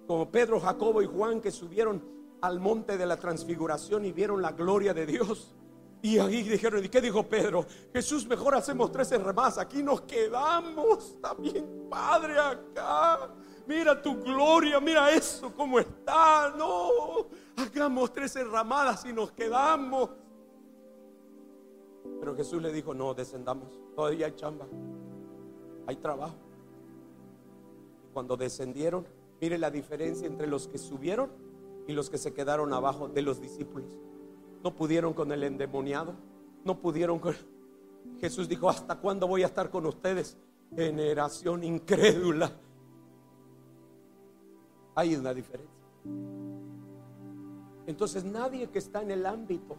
como 0.06 0.30
Pedro, 0.30 0.60
Jacobo 0.60 1.02
y 1.02 1.06
Juan 1.06 1.40
que 1.40 1.50
subieron 1.50 2.02
al 2.40 2.60
monte 2.60 2.96
de 2.96 3.06
la 3.06 3.16
transfiguración 3.16 4.04
y 4.04 4.12
vieron 4.12 4.42
la 4.42 4.52
gloria 4.52 4.92
de 4.94 5.06
Dios. 5.06 5.54
Y 6.02 6.18
ahí 6.18 6.42
dijeron, 6.42 6.84
¿y 6.84 6.88
qué 6.88 7.00
dijo 7.00 7.22
Pedro? 7.24 7.66
Jesús, 7.92 8.26
mejor 8.26 8.54
hacemos 8.54 8.92
tres 8.92 9.12
más, 9.34 9.58
aquí 9.58 9.82
nos 9.82 10.02
quedamos. 10.02 11.20
También, 11.20 11.86
Padre, 11.90 12.38
acá. 12.38 13.30
Mira 13.66 14.00
tu 14.00 14.22
gloria, 14.22 14.78
mira 14.78 15.10
eso, 15.10 15.52
cómo 15.56 15.80
está. 15.80 16.54
No, 16.56 17.26
hagamos 17.56 18.12
tres 18.12 18.36
enramadas 18.36 19.04
y 19.06 19.12
nos 19.12 19.32
quedamos. 19.32 20.10
Pero 22.20 22.36
Jesús 22.36 22.62
le 22.62 22.72
dijo, 22.72 22.94
no, 22.94 23.12
descendamos, 23.14 23.72
todavía 23.94 24.26
hay 24.26 24.34
chamba 24.36 24.66
hay 25.86 25.96
trabajo. 25.96 26.36
Cuando 28.12 28.36
descendieron, 28.36 29.06
mire 29.40 29.58
la 29.58 29.70
diferencia 29.70 30.26
entre 30.26 30.46
los 30.46 30.68
que 30.68 30.78
subieron 30.78 31.30
y 31.86 31.92
los 31.92 32.10
que 32.10 32.18
se 32.18 32.32
quedaron 32.32 32.72
abajo 32.72 33.08
de 33.08 33.22
los 33.22 33.40
discípulos. 33.40 33.96
No 34.62 34.74
pudieron 34.74 35.12
con 35.12 35.30
el 35.32 35.42
endemoniado, 35.42 36.14
no 36.64 36.80
pudieron 36.80 37.18
con... 37.18 37.34
Jesús 38.20 38.48
dijo, 38.48 38.68
¿hasta 38.68 38.96
cuándo 38.96 39.26
voy 39.26 39.42
a 39.42 39.46
estar 39.46 39.70
con 39.70 39.86
ustedes? 39.86 40.36
Generación 40.74 41.62
incrédula. 41.62 42.50
Hay 44.94 45.14
una 45.14 45.34
diferencia. 45.34 45.76
Entonces 47.86 48.24
nadie 48.24 48.68
que 48.68 48.78
está 48.78 49.02
en 49.02 49.10
el 49.12 49.26
ámbito, 49.26 49.76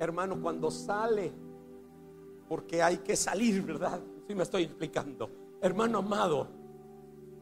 hermano, 0.00 0.40
cuando 0.40 0.70
sale, 0.70 1.32
porque 2.48 2.82
hay 2.82 2.98
que 2.98 3.14
salir, 3.14 3.62
¿verdad? 3.62 4.00
Si 4.26 4.34
me 4.34 4.42
estoy 4.42 4.64
explicando. 4.64 5.30
Hermano 5.60 5.98
amado, 5.98 6.48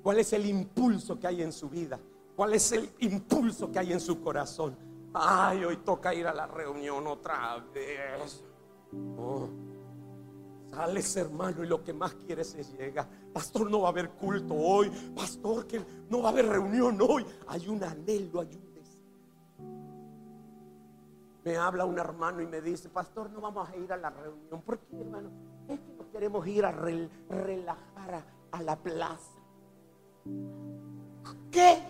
¿cuál 0.02 0.18
es 0.18 0.32
el 0.32 0.46
impulso 0.46 1.18
que 1.18 1.26
hay 1.26 1.42
en 1.42 1.52
su 1.52 1.68
vida? 1.68 1.98
¿Cuál 2.36 2.54
es 2.54 2.72
el 2.72 2.90
impulso 3.00 3.70
que 3.70 3.78
hay 3.78 3.92
en 3.92 4.00
su 4.00 4.20
corazón? 4.20 4.76
Ay, 5.12 5.64
hoy 5.64 5.76
toca 5.78 6.14
ir 6.14 6.26
a 6.26 6.34
la 6.34 6.46
reunión 6.46 7.06
otra 7.06 7.58
vez. 7.74 8.42
Oh. 9.18 9.48
Sales, 10.70 11.16
hermano, 11.16 11.64
y 11.64 11.66
lo 11.66 11.82
que 11.82 11.92
más 11.92 12.14
quieres 12.14 12.54
es 12.54 12.72
llegar. 12.78 13.08
Pastor, 13.32 13.70
no 13.70 13.80
va 13.80 13.88
a 13.88 13.90
haber 13.90 14.10
culto 14.10 14.54
hoy. 14.54 14.90
Pastor, 15.14 15.66
que 15.66 15.80
no 16.08 16.22
va 16.22 16.28
a 16.28 16.32
haber 16.32 16.46
reunión 16.46 16.98
hoy. 17.00 17.26
Hay 17.48 17.68
un 17.68 17.82
anhelo, 17.82 18.40
hay 18.40 18.48
un 18.54 18.69
Me 21.50 21.56
habla 21.56 21.84
un 21.84 21.98
hermano 21.98 22.40
y 22.40 22.46
me 22.46 22.60
dice, 22.60 22.88
Pastor, 22.88 23.28
no 23.28 23.40
vamos 23.40 23.68
a 23.68 23.76
ir 23.76 23.92
a 23.92 23.96
la 23.96 24.08
reunión. 24.08 24.62
¿Por 24.62 24.78
qué, 24.78 25.00
hermano? 25.00 25.32
Es 25.68 25.80
que 25.80 25.92
no 25.98 26.08
queremos 26.12 26.46
ir 26.46 26.64
a 26.64 26.70
relajar 26.70 28.24
a 28.52 28.62
la 28.62 28.76
plaza. 28.76 29.32
¿Qué? 31.50 31.82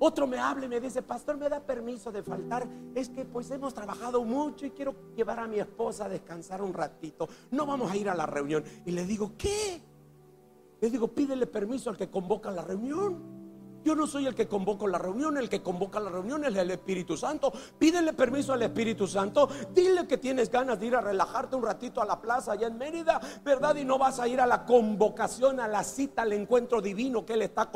Otro 0.00 0.26
me 0.26 0.36
habla 0.36 0.66
y 0.66 0.68
me 0.68 0.80
dice, 0.80 1.00
pastor, 1.00 1.36
me 1.36 1.48
da 1.48 1.60
permiso 1.60 2.10
de 2.10 2.24
faltar. 2.24 2.66
Es 2.92 3.08
que 3.08 3.24
pues 3.24 3.52
hemos 3.52 3.72
trabajado 3.72 4.24
mucho 4.24 4.66
y 4.66 4.70
quiero 4.70 4.96
llevar 5.14 5.38
a 5.38 5.46
mi 5.46 5.60
esposa 5.60 6.06
a 6.06 6.08
descansar 6.08 6.60
un 6.60 6.74
ratito. 6.74 7.28
No 7.52 7.66
vamos 7.66 7.88
a 7.88 7.96
ir 7.96 8.08
a 8.08 8.16
la 8.16 8.26
reunión. 8.26 8.64
Y 8.84 8.90
le 8.90 9.06
digo, 9.06 9.34
¿qué? 9.38 9.80
Le 10.80 10.90
digo, 10.90 11.06
pídele 11.06 11.46
permiso 11.46 11.88
al 11.88 11.96
que 11.96 12.10
convoca 12.10 12.50
la 12.50 12.62
reunión. 12.62 13.37
Yo 13.84 13.94
no 13.94 14.06
soy 14.06 14.26
el 14.26 14.34
que 14.34 14.48
convoco 14.48 14.86
la 14.86 14.98
reunión, 14.98 15.36
el 15.36 15.48
que 15.48 15.62
convoca 15.62 16.00
la 16.00 16.10
reunión 16.10 16.44
es 16.44 16.54
el 16.56 16.70
Espíritu 16.70 17.16
Santo. 17.16 17.52
Pídele 17.78 18.12
permiso 18.12 18.52
al 18.52 18.62
Espíritu 18.62 19.06
Santo. 19.06 19.48
Dile 19.72 20.06
que 20.06 20.18
tienes 20.18 20.50
ganas 20.50 20.80
de 20.80 20.86
ir 20.86 20.96
a 20.96 21.00
relajarte 21.00 21.56
un 21.56 21.62
ratito 21.62 22.02
a 22.02 22.04
la 22.04 22.20
plaza 22.20 22.52
allá 22.52 22.66
en 22.66 22.76
Mérida, 22.76 23.20
¿verdad? 23.44 23.76
Y 23.76 23.84
no 23.84 23.98
vas 23.98 24.18
a 24.18 24.28
ir 24.28 24.40
a 24.40 24.46
la 24.46 24.64
convocación, 24.64 25.60
a 25.60 25.68
la 25.68 25.84
cita, 25.84 26.22
al 26.22 26.32
encuentro 26.32 26.82
divino 26.82 27.24
que 27.24 27.34
él 27.34 27.42
está, 27.42 27.70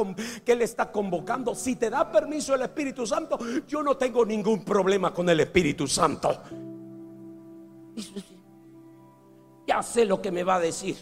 que 0.44 0.52
él 0.52 0.62
está 0.62 0.90
convocando. 0.90 1.54
Si 1.54 1.76
te 1.76 1.88
da 1.88 2.10
permiso 2.10 2.54
el 2.54 2.62
Espíritu 2.62 3.06
Santo, 3.06 3.38
yo 3.66 3.82
no 3.82 3.96
tengo 3.96 4.24
ningún 4.24 4.64
problema 4.64 5.14
con 5.14 5.28
el 5.28 5.40
Espíritu 5.40 5.86
Santo. 5.86 6.42
Ya 9.66 9.82
sé 9.82 10.04
lo 10.04 10.20
que 10.20 10.32
me 10.32 10.42
va 10.42 10.56
a 10.56 10.60
decir. 10.60 10.96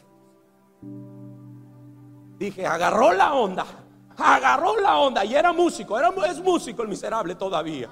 Dije, 2.38 2.66
agarró 2.66 3.12
la 3.12 3.34
onda 3.34 3.66
agarró 4.20 4.78
la 4.80 4.98
onda 4.98 5.24
y 5.24 5.34
era 5.34 5.52
músico, 5.52 5.98
era, 5.98 6.10
es 6.26 6.40
músico 6.40 6.82
el 6.82 6.88
miserable 6.88 7.34
todavía. 7.34 7.88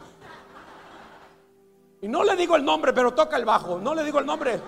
Y 2.00 2.08
no 2.08 2.22
le 2.22 2.36
digo 2.36 2.56
el 2.56 2.64
nombre, 2.64 2.92
pero 2.92 3.12
toca 3.12 3.36
el 3.36 3.44
bajo, 3.44 3.78
no 3.78 3.94
le 3.94 4.04
digo 4.04 4.18
el 4.18 4.26
nombre. 4.26 4.60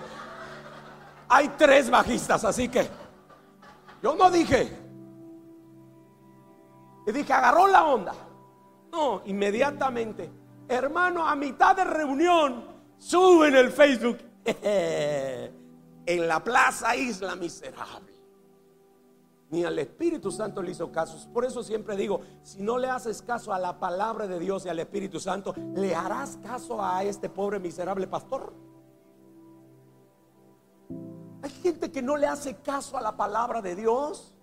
Hay 1.29 1.49
tres 1.57 1.89
bajistas, 1.89 2.43
así 2.43 2.67
que 2.67 2.89
yo 4.03 4.15
no 4.15 4.29
dije. 4.29 4.77
Y 7.07 7.11
dije, 7.11 7.33
agarró 7.33 7.67
la 7.67 7.85
onda. 7.85 8.13
No, 8.91 9.21
inmediatamente, 9.25 10.29
hermano, 10.67 11.25
a 11.25 11.35
mitad 11.35 11.75
de 11.75 11.85
reunión, 11.85 12.65
sube 12.97 13.47
en 13.47 13.55
el 13.55 13.71
Facebook, 13.71 14.19
en 14.45 16.27
la 16.27 16.43
Plaza 16.43 16.95
Isla 16.95 17.35
Miserable 17.35 18.10
ni 19.51 19.65
al 19.65 19.77
Espíritu 19.79 20.31
Santo 20.31 20.63
le 20.63 20.71
hizo 20.71 20.91
caso. 20.91 21.29
Por 21.31 21.43
eso 21.43 21.61
siempre 21.61 21.97
digo, 21.97 22.21
si 22.41 22.63
no 22.63 22.77
le 22.77 22.89
haces 22.89 23.21
caso 23.21 23.53
a 23.53 23.59
la 23.59 23.77
palabra 23.79 24.25
de 24.25 24.39
Dios 24.39 24.65
y 24.65 24.69
al 24.69 24.79
Espíritu 24.79 25.19
Santo, 25.19 25.53
¿le 25.75 25.93
harás 25.93 26.37
caso 26.37 26.81
a 26.81 27.03
este 27.03 27.29
pobre 27.29 27.59
miserable 27.59 28.07
pastor? 28.07 28.53
Hay 31.43 31.49
gente 31.49 31.91
que 31.91 32.01
no 32.01 32.15
le 32.15 32.27
hace 32.27 32.55
caso 32.57 32.97
a 32.97 33.01
la 33.01 33.15
palabra 33.15 33.61
de 33.61 33.75
Dios. 33.75 34.33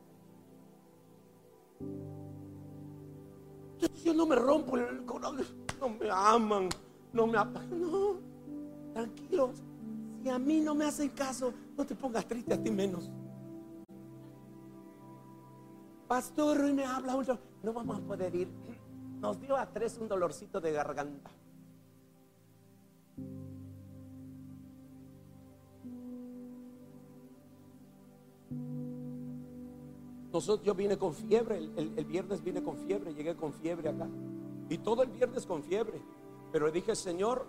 Yo 4.05 4.13
no 4.13 4.27
me 4.27 4.37
rompo 4.37 4.77
el 4.77 5.05
corazón, 5.07 5.47
no 5.81 5.89
me 5.89 6.11
aman, 6.11 6.69
no 7.13 7.27
me 7.27 7.39
aman. 7.39 7.81
No, 7.81 8.17
tranquilos. 8.93 9.63
Si 10.23 10.29
a 10.29 10.39
mí 10.39 10.61
no 10.61 10.75
me 10.75 10.85
hacen 10.85 11.09
caso, 11.11 11.55
no 11.77 11.87
te 11.87 11.95
pongas 11.95 12.27
triste 12.27 12.53
a 12.53 12.63
ti 12.63 12.71
menos 12.71 13.11
pastor, 16.09 16.67
y 16.69 16.73
me 16.73 16.85
habla 16.85 17.15
mucho, 17.15 17.39
no 17.63 17.73
vamos 17.73 17.99
a 17.99 18.01
poder 18.01 18.35
ir. 18.35 18.49
Nos 19.21 19.39
dio 19.41 19.57
a 19.57 19.67
tres 19.67 19.99
un 19.99 20.09
dolorcito 20.09 20.61
de 20.61 20.73
garganta. 20.73 21.31
Nosotros, 30.33 30.65
yo 30.65 30.75
vine 30.75 30.97
con 30.97 31.15
fiebre, 31.15 31.59
el, 31.59 31.93
el, 31.97 32.05
viernes 32.05 32.43
vine 32.43 32.63
con 32.63 32.77
fiebre, 32.77 33.13
llegué 33.13 33.35
con 33.35 33.53
fiebre 33.53 33.89
acá. 33.89 34.09
Y 34.69 34.79
todo 34.79 35.03
el 35.03 35.11
viernes 35.11 35.47
con 35.47 35.63
fiebre. 35.63 36.01
Pero 36.53 36.67
le 36.67 36.73
dije, 36.73 36.95
Señor, 36.95 37.47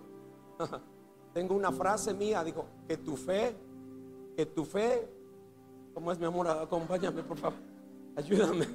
tengo 1.33 1.55
una 1.55 1.71
frase 1.71 2.13
mía, 2.13 2.43
dijo, 2.43 2.65
que 2.87 2.97
tu 2.97 3.15
fe, 3.15 3.55
que 4.35 4.45
tu 4.47 4.65
fe, 4.65 5.07
¿cómo 5.93 6.11
es 6.11 6.19
mi 6.19 6.25
amor? 6.25 6.47
Acompáñame, 6.47 7.21
por 7.23 7.37
favor 7.37 7.68
Ayúdame. 8.15 8.67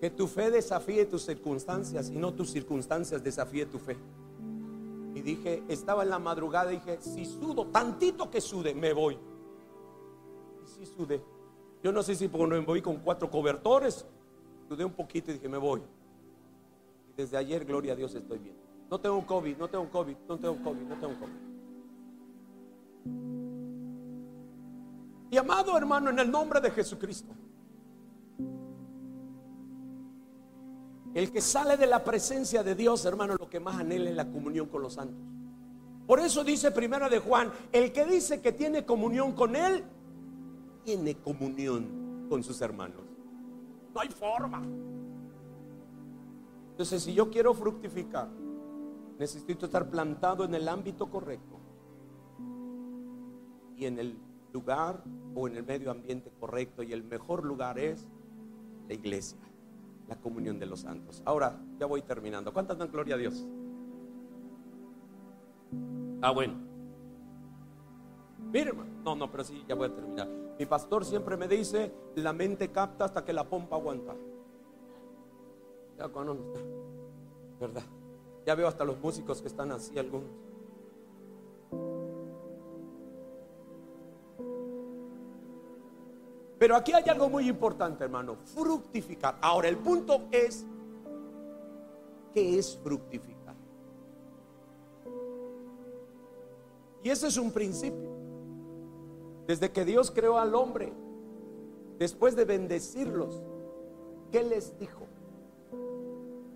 Que 0.00 0.10
tu 0.10 0.26
fe 0.26 0.50
desafíe 0.50 1.06
tus 1.06 1.24
circunstancias 1.24 2.10
y 2.10 2.16
no 2.16 2.34
tus 2.34 2.50
circunstancias 2.50 3.22
desafíe 3.22 3.66
tu 3.66 3.78
fe. 3.78 3.96
Y 5.14 5.22
dije, 5.22 5.62
estaba 5.68 6.02
en 6.02 6.10
la 6.10 6.18
madrugada 6.18 6.70
dije, 6.70 6.98
si 7.00 7.24
sudo, 7.24 7.66
tantito 7.68 8.30
que 8.30 8.40
sude, 8.40 8.74
me 8.74 8.92
voy. 8.92 9.16
Y 10.62 10.66
si 10.68 10.84
sudé. 10.84 11.22
Yo 11.82 11.92
no 11.92 12.02
sé 12.02 12.14
si 12.14 12.28
me 12.28 12.60
voy 12.60 12.82
con 12.82 12.96
cuatro 12.98 13.30
cobertores, 13.30 14.04
sudé 14.68 14.84
un 14.84 14.92
poquito 14.92 15.30
y 15.30 15.34
dije, 15.34 15.48
me 15.48 15.56
voy. 15.56 15.80
Y 17.08 17.12
desde 17.16 17.38
ayer, 17.38 17.64
gloria 17.64 17.94
a 17.94 17.96
Dios, 17.96 18.14
estoy 18.14 18.38
bien. 18.38 18.56
No 18.90 19.00
tengo 19.00 19.24
COVID, 19.26 19.56
no 19.56 19.68
tengo 19.68 19.88
COVID, 19.90 20.16
no 20.28 20.38
tengo 20.38 20.62
COVID, 20.62 20.82
no 20.82 21.00
tengo 21.00 21.18
COVID. 21.18 21.46
Y 25.36 25.38
amado 25.38 25.76
hermano, 25.76 26.08
en 26.08 26.18
el 26.18 26.30
nombre 26.30 26.62
de 26.62 26.70
Jesucristo, 26.70 27.30
el 31.12 31.30
que 31.30 31.42
sale 31.42 31.76
de 31.76 31.86
la 31.86 32.02
presencia 32.02 32.62
de 32.62 32.74
Dios, 32.74 33.04
hermano, 33.04 33.36
lo 33.38 33.50
que 33.50 33.60
más 33.60 33.76
anhela 33.76 34.08
es 34.08 34.16
la 34.16 34.32
comunión 34.32 34.66
con 34.66 34.80
los 34.80 34.94
santos. 34.94 35.22
Por 36.06 36.20
eso 36.20 36.42
dice 36.42 36.70
primero 36.70 37.10
de 37.10 37.18
Juan, 37.18 37.52
el 37.70 37.92
que 37.92 38.06
dice 38.06 38.40
que 38.40 38.52
tiene 38.52 38.86
comunión 38.86 39.32
con 39.32 39.56
él, 39.56 39.84
tiene 40.84 41.16
comunión 41.16 42.28
con 42.30 42.42
sus 42.42 42.58
hermanos. 42.62 43.02
No 43.92 44.00
hay 44.00 44.08
forma. 44.08 44.62
Entonces, 46.70 47.02
si 47.02 47.12
yo 47.12 47.28
quiero 47.28 47.52
fructificar, 47.52 48.30
necesito 49.18 49.66
estar 49.66 49.90
plantado 49.90 50.46
en 50.46 50.54
el 50.54 50.66
ámbito 50.66 51.10
correcto 51.10 51.60
y 53.76 53.84
en 53.84 53.98
el 53.98 54.25
lugar 54.56 55.02
o 55.34 55.46
en 55.48 55.56
el 55.56 55.64
medio 55.64 55.90
ambiente 55.90 56.30
correcto 56.40 56.82
y 56.82 56.94
el 56.94 57.04
mejor 57.04 57.44
lugar 57.44 57.78
es 57.78 58.08
la 58.88 58.94
iglesia, 58.94 59.38
la 60.08 60.16
comunión 60.16 60.58
de 60.58 60.64
los 60.64 60.80
santos. 60.80 61.22
Ahora, 61.26 61.60
ya 61.78 61.84
voy 61.84 62.00
terminando. 62.00 62.54
¿Cuántas 62.54 62.78
dan 62.78 62.90
gloria 62.90 63.16
a 63.16 63.18
Dios? 63.18 63.46
Ah, 66.22 66.30
bueno. 66.30 66.54
Mire, 68.50 68.72
no, 69.04 69.14
no, 69.14 69.30
pero 69.30 69.44
sí, 69.44 69.62
ya 69.68 69.74
voy 69.74 69.88
a 69.88 69.92
terminar. 69.92 70.26
Mi 70.58 70.64
pastor 70.64 71.04
siempre 71.04 71.36
me 71.36 71.48
dice, 71.48 71.92
la 72.14 72.32
mente 72.32 72.70
capta 72.72 73.04
hasta 73.04 73.26
que 73.26 73.34
la 73.34 73.44
pompa 73.44 73.76
aguanta. 73.76 74.14
Ya 75.98 76.08
cuando 76.08 76.54
¿verdad? 77.60 77.82
Ya 78.46 78.54
veo 78.54 78.68
hasta 78.68 78.84
los 78.84 78.98
músicos 79.00 79.42
que 79.42 79.48
están 79.48 79.70
así 79.72 79.98
algunos. 79.98 80.45
Pero 86.66 86.74
aquí 86.74 86.92
hay 86.92 87.08
algo 87.08 87.30
muy 87.30 87.48
importante, 87.48 88.02
hermano, 88.02 88.34
fructificar. 88.34 89.38
Ahora, 89.40 89.68
el 89.68 89.76
punto 89.76 90.22
es, 90.32 90.66
¿qué 92.34 92.58
es 92.58 92.76
fructificar? 92.82 93.54
Y 97.04 97.08
ese 97.08 97.28
es 97.28 97.36
un 97.36 97.52
principio. 97.52 98.10
Desde 99.46 99.70
que 99.70 99.84
Dios 99.84 100.10
creó 100.10 100.38
al 100.38 100.56
hombre, 100.56 100.92
después 102.00 102.34
de 102.34 102.44
bendecirlos, 102.44 103.40
¿qué 104.32 104.42
les 104.42 104.76
dijo? 104.76 105.06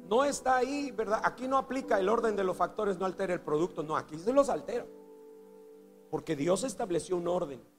No 0.09 0.25
está 0.25 0.57
ahí, 0.57 0.91
¿verdad? 0.91 1.21
Aquí 1.23 1.47
no 1.47 1.57
aplica 1.57 2.01
el 2.01 2.09
orden 2.09 2.35
de 2.35 2.43
los 2.43 2.57
factores, 2.57 2.99
no 2.99 3.07
altera 3.07 3.33
el 3.33 3.43
producto, 3.43 3.85
no, 3.85 3.97
aquí 3.97 4.19
se 4.19 4.33
los 4.33 4.49
altera. 4.49 4.87
Porque 6.11 6.35
Dios 6.35 6.65
estableció 6.65 7.17
un 7.17 7.29
orden. 7.29 7.70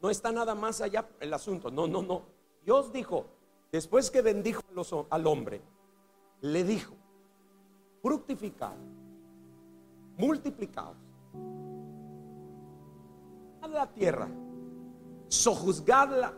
No 0.00 0.10
está 0.10 0.30
nada 0.30 0.54
más 0.54 0.80
allá 0.80 1.08
el 1.20 1.32
asunto. 1.34 1.70
No, 1.70 1.86
no, 1.86 2.02
no. 2.02 2.22
Dios 2.64 2.92
dijo, 2.92 3.26
después 3.72 4.10
que 4.10 4.22
bendijo 4.22 4.62
al 5.10 5.26
hombre, 5.26 5.60
le 6.40 6.64
dijo, 6.64 6.94
fructificad, 8.02 8.76
multiplicaos 10.16 10.96
a 13.60 13.68
la 13.68 13.86
tierra, 13.92 14.28
sojuzgadla, 15.28 16.32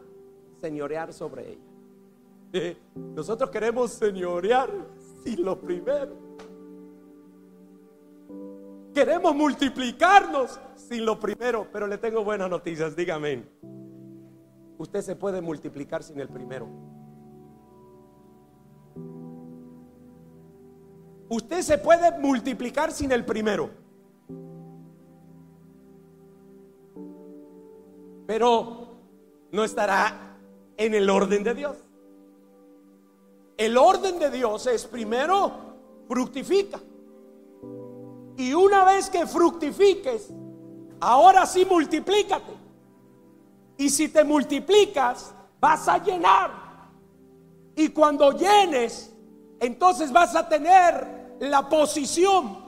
señorear 0.60 1.12
sobre 1.12 1.52
ella. 1.52 2.76
Nosotros 2.94 3.50
queremos 3.50 3.90
señorear 3.92 4.70
sin 5.22 5.44
lo 5.44 5.60
primero. 5.60 6.29
Queremos 9.00 9.34
multiplicarnos 9.34 10.60
sin 10.76 11.06
lo 11.06 11.18
primero, 11.18 11.66
pero 11.72 11.86
le 11.86 11.96
tengo 11.96 12.22
buenas 12.22 12.50
noticias, 12.50 12.94
dígame. 12.94 13.42
Usted 14.76 15.00
se 15.00 15.16
puede 15.16 15.40
multiplicar 15.40 16.02
sin 16.02 16.20
el 16.20 16.28
primero. 16.28 16.68
Usted 21.30 21.62
se 21.62 21.78
puede 21.78 22.18
multiplicar 22.18 22.92
sin 22.92 23.10
el 23.10 23.24
primero. 23.24 23.70
Pero 28.26 28.98
no 29.50 29.64
estará 29.64 30.36
en 30.76 30.92
el 30.92 31.08
orden 31.08 31.42
de 31.42 31.54
Dios. 31.54 31.78
El 33.56 33.78
orden 33.78 34.18
de 34.18 34.30
Dios 34.30 34.66
es 34.66 34.84
primero 34.84 35.52
fructifica. 36.06 36.78
Y 38.40 38.54
una 38.54 38.84
vez 38.84 39.10
que 39.10 39.26
fructifiques, 39.26 40.30
ahora 40.98 41.44
sí 41.44 41.66
multiplícate. 41.66 42.54
Y 43.76 43.90
si 43.90 44.08
te 44.08 44.24
multiplicas, 44.24 45.34
vas 45.60 45.86
a 45.86 45.98
llenar. 45.98 46.50
Y 47.76 47.90
cuando 47.90 48.32
llenes, 48.32 49.14
entonces 49.60 50.10
vas 50.10 50.34
a 50.34 50.48
tener 50.48 51.36
la 51.40 51.68
posición 51.68 52.64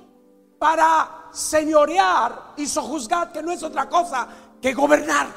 para 0.59 1.29
señorear 1.33 2.53
y 2.59 2.67
sojuzgar, 2.67 3.33
que 3.33 3.43
no 3.43 3.51
es 3.51 3.63
otra 3.63 3.89
cosa 3.89 4.29
que 4.61 4.75
gobernar. 4.75 5.29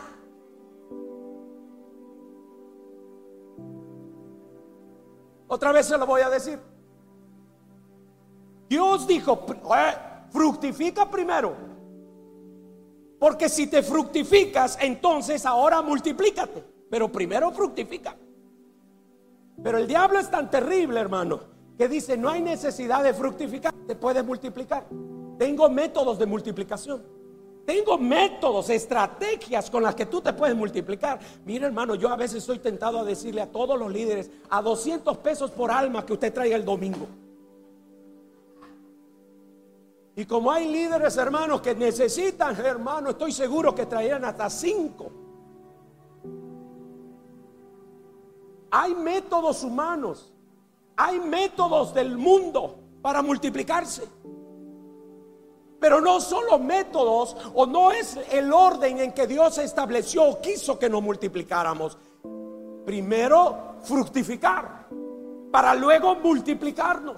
Otra 5.47 5.71
vez 5.71 5.86
se 5.86 5.97
lo 5.97 6.05
voy 6.05 6.23
a 6.23 6.29
decir. 6.29 6.59
Dios 8.67 9.07
dijo, 9.07 9.45
"Eh, 9.77 10.14
fructifica 10.36 11.09
primero. 11.09 11.55
Porque 13.17 13.47
si 13.47 13.67
te 13.67 13.81
fructificas, 13.81 14.77
entonces 14.81 15.45
ahora 15.45 15.81
multiplícate. 15.81 16.61
Pero 16.89 17.09
primero 17.09 17.51
fructifica. 17.51 18.17
Pero 19.63 19.77
el 19.77 19.88
diablo 19.88 20.19
es 20.19 20.29
tan 20.29 20.51
terrible, 20.51 20.99
hermano, 20.99 21.39
que 21.77 21.88
dice, 21.88 22.17
no 22.17 22.29
hay 22.29 22.41
necesidad 22.41 23.01
de 23.01 23.13
fructificar, 23.13 23.73
te 23.88 23.95
puedes 23.95 24.25
multiplicar. 24.25 24.86
Tengo 25.39 25.69
métodos 25.69 26.19
de 26.19 26.25
multiplicación. 26.25 27.01
Tengo 27.65 27.97
métodos, 27.97 28.69
estrategias 28.69 29.71
con 29.71 29.81
las 29.81 29.95
que 29.95 30.05
tú 30.05 30.21
te 30.21 30.33
puedes 30.33 30.55
multiplicar. 30.55 31.19
Mira, 31.45 31.65
hermano, 31.65 31.95
yo 31.95 32.09
a 32.09 32.15
veces 32.15 32.39
estoy 32.39 32.59
tentado 32.59 32.99
a 32.99 33.03
decirle 33.03 33.41
a 33.41 33.49
todos 33.49 33.79
los 33.79 33.91
líderes, 33.91 34.29
a 34.49 34.61
200 34.61 35.17
pesos 35.19 35.49
por 35.49 35.71
alma 35.71 36.05
que 36.05 36.13
usted 36.13 36.31
traiga 36.31 36.57
el 36.57 36.65
domingo. 36.65 37.07
Y 40.16 40.26
como 40.26 40.49
hay 40.49 40.72
líderes, 40.72 41.18
hermanos, 41.18 41.61
que 41.61 41.76
necesitan, 41.76 42.55
hermano, 42.55 43.09
estoy 43.09 43.34
seguro 43.34 43.76
que 43.76 43.86
traerán 43.86 44.24
hasta 44.24 44.49
5. 44.49 45.11
Hay 48.72 48.95
métodos 48.95 49.63
humanos, 49.63 50.34
hay 50.95 51.20
métodos 51.20 51.93
del 51.93 52.18
mundo 52.18 52.80
para 53.01 53.22
multiplicarse. 53.22 54.07
Pero 55.80 55.99
no 55.99 56.22
solo 56.22 56.57
métodos 56.59 57.36
o 57.53 57.66
no 57.66 57.91
es 57.91 58.18
el 58.32 58.51
orden 58.53 58.99
en 58.99 59.11
que 59.11 59.28
Dios 59.28 59.57
estableció 59.57 60.24
o 60.24 60.41
quiso 60.41 60.80
que 60.80 60.89
nos 60.89 61.03
multiplicáramos. 61.03 61.97
Primero 62.86 63.76
fructificar 63.82 64.88
para 65.51 65.76
luego 65.76 66.16
multiplicarnos. 66.16 67.18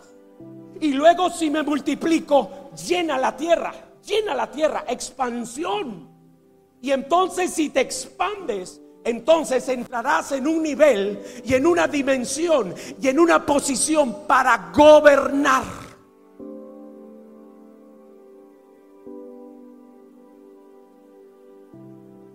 Y 0.80 0.94
luego 0.94 1.30
si 1.30 1.50
me 1.50 1.64
multiplico, 1.64 2.67
llena 2.86 3.18
la 3.18 3.36
tierra, 3.36 3.74
llena 4.06 4.36
la 4.36 4.50
tierra, 4.50 4.86
expansión. 4.88 6.10
Y 6.82 6.92
entonces 6.92 7.52
si 7.52 7.70
te 7.70 7.82
expandes, 7.82 8.82
entonces 9.04 9.68
entrarás 9.70 10.32
en 10.34 10.48
un 10.48 10.62
nivel 10.62 11.24
y 11.44 11.54
en 11.54 11.66
una 11.66 11.88
dimensión 11.88 12.74
y 13.02 13.08
en 13.08 13.20
una 13.20 13.46
posición 13.46 14.28
para 14.28 14.72
gobernar. 14.76 15.64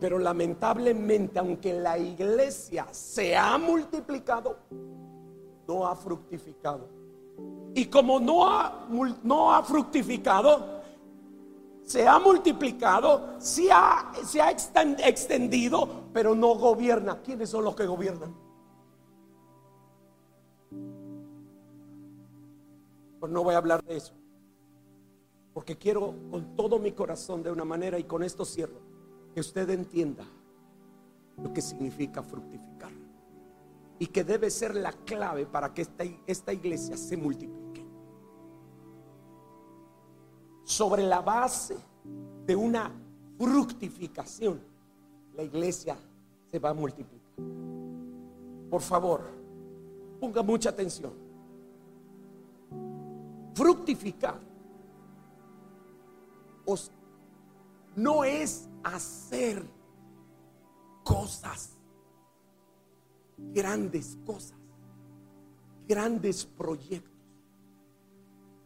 Pero 0.00 0.18
lamentablemente, 0.18 1.38
aunque 1.38 1.74
la 1.74 1.96
iglesia 1.96 2.88
se 2.90 3.36
ha 3.36 3.56
multiplicado, 3.56 4.56
no 5.68 5.86
ha 5.86 5.94
fructificado. 5.94 7.01
Y 7.74 7.86
como 7.86 8.20
no 8.20 8.46
ha, 8.46 8.86
no 9.22 9.52
ha 9.52 9.62
fructificado, 9.62 10.82
se 11.84 12.06
ha 12.06 12.18
multiplicado, 12.18 13.34
se 13.38 13.70
ha, 13.72 14.12
se 14.24 14.40
ha 14.40 14.50
exten- 14.52 15.00
extendido, 15.04 15.88
pero 16.12 16.34
no 16.34 16.54
gobierna. 16.54 17.20
¿Quiénes 17.22 17.48
son 17.48 17.64
los 17.64 17.74
que 17.74 17.86
gobiernan? 17.86 18.34
Pues 23.20 23.32
no 23.32 23.42
voy 23.42 23.54
a 23.54 23.58
hablar 23.58 23.82
de 23.84 23.96
eso. 23.96 24.14
Porque 25.54 25.76
quiero 25.76 26.14
con 26.30 26.56
todo 26.56 26.78
mi 26.78 26.92
corazón 26.92 27.42
de 27.42 27.50
una 27.50 27.64
manera, 27.64 27.98
y 27.98 28.04
con 28.04 28.22
esto 28.22 28.44
cierro, 28.44 28.80
que 29.34 29.40
usted 29.40 29.68
entienda 29.70 30.24
lo 31.42 31.52
que 31.52 31.62
significa 31.62 32.22
fructificar. 32.22 32.92
Y 33.98 34.06
que 34.06 34.24
debe 34.24 34.50
ser 34.50 34.74
la 34.74 34.92
clave 34.92 35.46
para 35.46 35.72
que 35.72 35.82
esta, 35.82 36.04
esta 36.26 36.52
iglesia 36.52 36.96
se 36.96 37.16
multiplique. 37.16 37.61
Sobre 40.72 41.02
la 41.02 41.20
base 41.20 41.76
de 42.46 42.56
una 42.56 42.90
fructificación, 43.36 44.58
la 45.36 45.42
iglesia 45.42 45.98
se 46.50 46.58
va 46.58 46.70
a 46.70 46.72
multiplicar. 46.72 47.44
Por 48.70 48.80
favor, 48.80 49.20
ponga 50.18 50.42
mucha 50.42 50.70
atención. 50.70 51.12
Fructificar 53.54 54.40
no 57.94 58.24
es 58.24 58.66
hacer 58.82 59.62
cosas, 61.04 61.76
grandes 63.36 64.16
cosas, 64.24 64.56
grandes 65.86 66.46
proyectos 66.46 67.12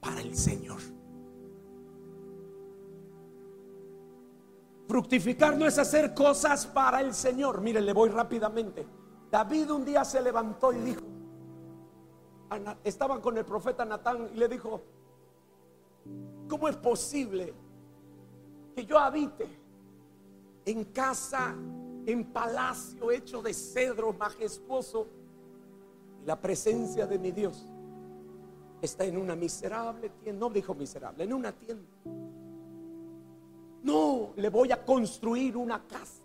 para 0.01 0.21
el 0.21 0.37
Señor. 0.37 0.96
Fructificar 4.89 5.57
no 5.57 5.67
es 5.67 5.79
hacer 5.79 6.15
cosas 6.15 6.67
para 6.67 7.01
el 7.01 7.13
Señor. 7.13 7.61
Mire, 7.61 7.81
le 7.81 7.93
voy 7.93 8.09
rápidamente. 8.09 8.87
David 9.31 9.71
un 9.73 9.85
día 9.85 10.05
se 10.05 10.23
levantó 10.23 10.73
y 10.73 10.77
dijo, 10.79 11.03
estaban 12.85 13.21
con 13.21 13.37
el 13.37 13.45
profeta 13.45 13.85
Natán 13.85 14.31
y 14.33 14.37
le 14.37 14.49
dijo, 14.49 14.81
¿cómo 16.49 16.69
es 16.69 16.77
posible 16.77 17.53
que 18.75 18.87
yo 18.87 18.99
habite 18.99 19.49
en 20.65 20.85
casa, 20.85 21.55
en 22.07 22.33
palacio 22.33 23.11
hecho 23.11 23.43
de 23.43 23.53
cedro 23.53 24.13
majestuoso 24.13 25.09
y 26.23 26.27
la 26.27 26.41
presencia 26.41 27.07
de 27.07 27.19
mi 27.19 27.33
Dios 27.33 27.67
está 28.81 29.05
en 29.05 29.17
una 29.17 29.35
miserable 29.35 30.11
tienda? 30.23 30.47
No 30.47 30.53
dijo 30.53 30.75
miserable, 30.75 31.25
en 31.25 31.33
una 31.33 31.51
tienda. 31.51 31.89
No, 33.83 34.33
le 34.37 34.49
voy 34.49 34.73
a 34.73 34.85
construir 34.85 35.57
una 35.57 35.83
casa. 35.87 36.23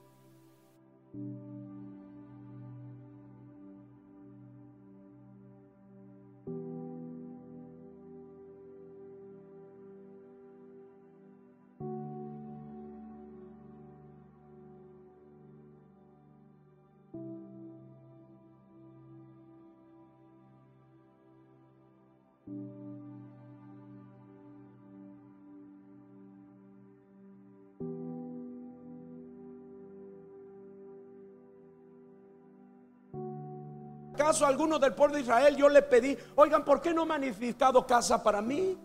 ¿Acaso 34.22 34.46
a 34.46 34.50
alguno 34.50 34.78
del 34.78 34.94
pueblo 34.94 35.16
de 35.16 35.24
Israel 35.24 35.56
yo 35.56 35.68
le 35.68 35.82
pedí, 35.82 36.16
oigan, 36.36 36.64
¿por 36.64 36.80
qué 36.80 36.94
no 36.94 37.08
me 37.08 37.16
han 37.16 37.24
edificado 37.24 37.88
casa 37.88 38.22
para 38.22 38.40
mí? 38.40 38.78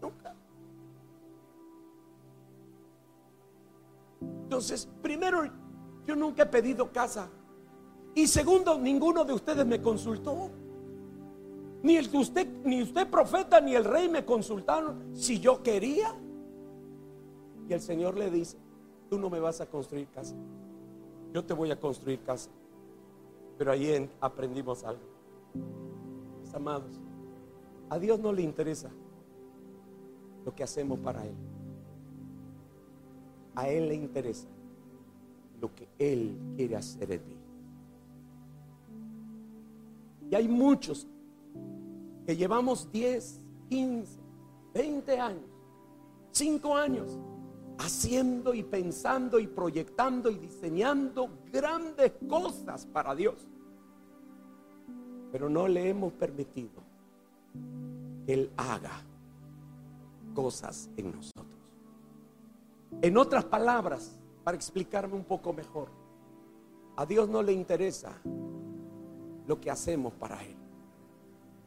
Nunca. 0.00 0.32
Entonces, 4.20 4.88
primero, 5.02 5.50
yo 6.06 6.14
nunca 6.14 6.44
he 6.44 6.46
pedido 6.46 6.92
casa. 6.92 7.28
Y 8.14 8.28
segundo, 8.28 8.78
ninguno 8.78 9.24
de 9.24 9.32
ustedes 9.32 9.66
me 9.66 9.82
consultó. 9.82 10.52
Ni 11.82 11.96
el 11.96 12.08
usted, 12.14 12.46
ni 12.62 12.82
usted 12.82 13.10
profeta, 13.10 13.60
ni 13.60 13.74
el 13.74 13.84
rey 13.84 14.08
me 14.08 14.24
consultaron 14.24 15.10
si 15.12 15.40
yo 15.40 15.60
quería. 15.60 16.14
Y 17.68 17.72
el 17.72 17.80
Señor 17.80 18.16
le 18.16 18.30
dice, 18.30 18.56
tú 19.10 19.18
no 19.18 19.28
me 19.28 19.40
vas 19.40 19.60
a 19.60 19.66
construir 19.66 20.06
casa. 20.06 20.36
Yo 21.32 21.44
te 21.44 21.52
voy 21.52 21.72
a 21.72 21.80
construir 21.80 22.22
casa. 22.22 22.48
Pero 23.58 23.72
ahí 23.72 24.08
aprendimos 24.20 24.84
algo. 24.84 25.02
Mis 26.40 26.52
amados, 26.54 27.00
a 27.88 27.98
Dios 27.98 28.18
no 28.18 28.32
le 28.32 28.42
interesa 28.42 28.90
lo 30.44 30.54
que 30.54 30.62
hacemos 30.62 30.98
para 30.98 31.24
Él. 31.24 31.34
A 33.54 33.68
Él 33.68 33.88
le 33.88 33.94
interesa 33.94 34.48
lo 35.60 35.74
que 35.74 35.86
Él 35.98 36.36
quiere 36.56 36.76
hacer 36.76 37.12
en 37.12 37.20
ti. 37.20 37.36
Y 40.30 40.34
hay 40.34 40.48
muchos 40.48 41.06
que 42.26 42.36
llevamos 42.36 42.90
10, 42.90 43.40
15, 43.68 44.20
20 44.74 45.20
años, 45.20 45.44
5 46.30 46.76
años, 46.76 47.18
haciendo 47.78 48.54
y 48.54 48.62
pensando 48.62 49.38
y 49.38 49.46
proyectando 49.46 50.30
y 50.30 50.38
diseñando 50.38 51.28
grandes 51.52 52.12
cosas 52.28 52.86
para 52.86 53.14
Dios. 53.14 53.48
Pero 55.30 55.48
no 55.48 55.66
le 55.66 55.88
hemos 55.88 56.12
permitido 56.12 56.82
que 58.26 58.34
Él 58.34 58.50
haga 58.56 59.02
cosas 60.34 60.90
en 60.96 61.12
nosotros. 61.12 61.46
En 63.00 63.16
otras 63.16 63.44
palabras, 63.44 64.18
para 64.44 64.56
explicarme 64.56 65.14
un 65.14 65.24
poco 65.24 65.52
mejor, 65.52 65.88
a 66.96 67.06
Dios 67.06 67.28
no 67.28 67.42
le 67.42 67.52
interesa 67.52 68.12
lo 69.46 69.60
que 69.60 69.70
hacemos 69.70 70.12
para 70.14 70.44
Él. 70.44 70.56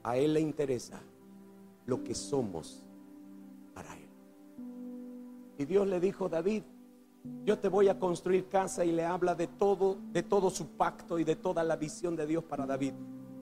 A 0.04 0.18
Él 0.18 0.34
le 0.34 0.42
interesa 0.42 1.02
lo 1.86 2.04
que 2.04 2.14
somos. 2.14 2.85
Y 5.58 5.66
Dios 5.66 5.88
le 5.88 6.00
dijo 6.00 6.26
a 6.26 6.30
David, 6.30 6.64
yo 7.44 7.58
te 7.60 7.70
voy 7.70 7.88
a 7.90 8.00
construir 8.00 8.48
casa 8.48 8.84
y 8.86 8.92
le 8.92 9.06
habla 9.06 9.36
de 9.36 9.48
todo, 9.48 9.98
de 10.12 10.24
todo 10.24 10.50
su 10.50 10.70
pacto 10.70 11.18
y 11.20 11.24
de 11.24 11.36
toda 11.36 11.64
la 11.64 11.76
visión 11.76 12.16
de 12.16 12.28
Dios 12.28 12.44
para 12.44 12.66
David. 12.66 12.94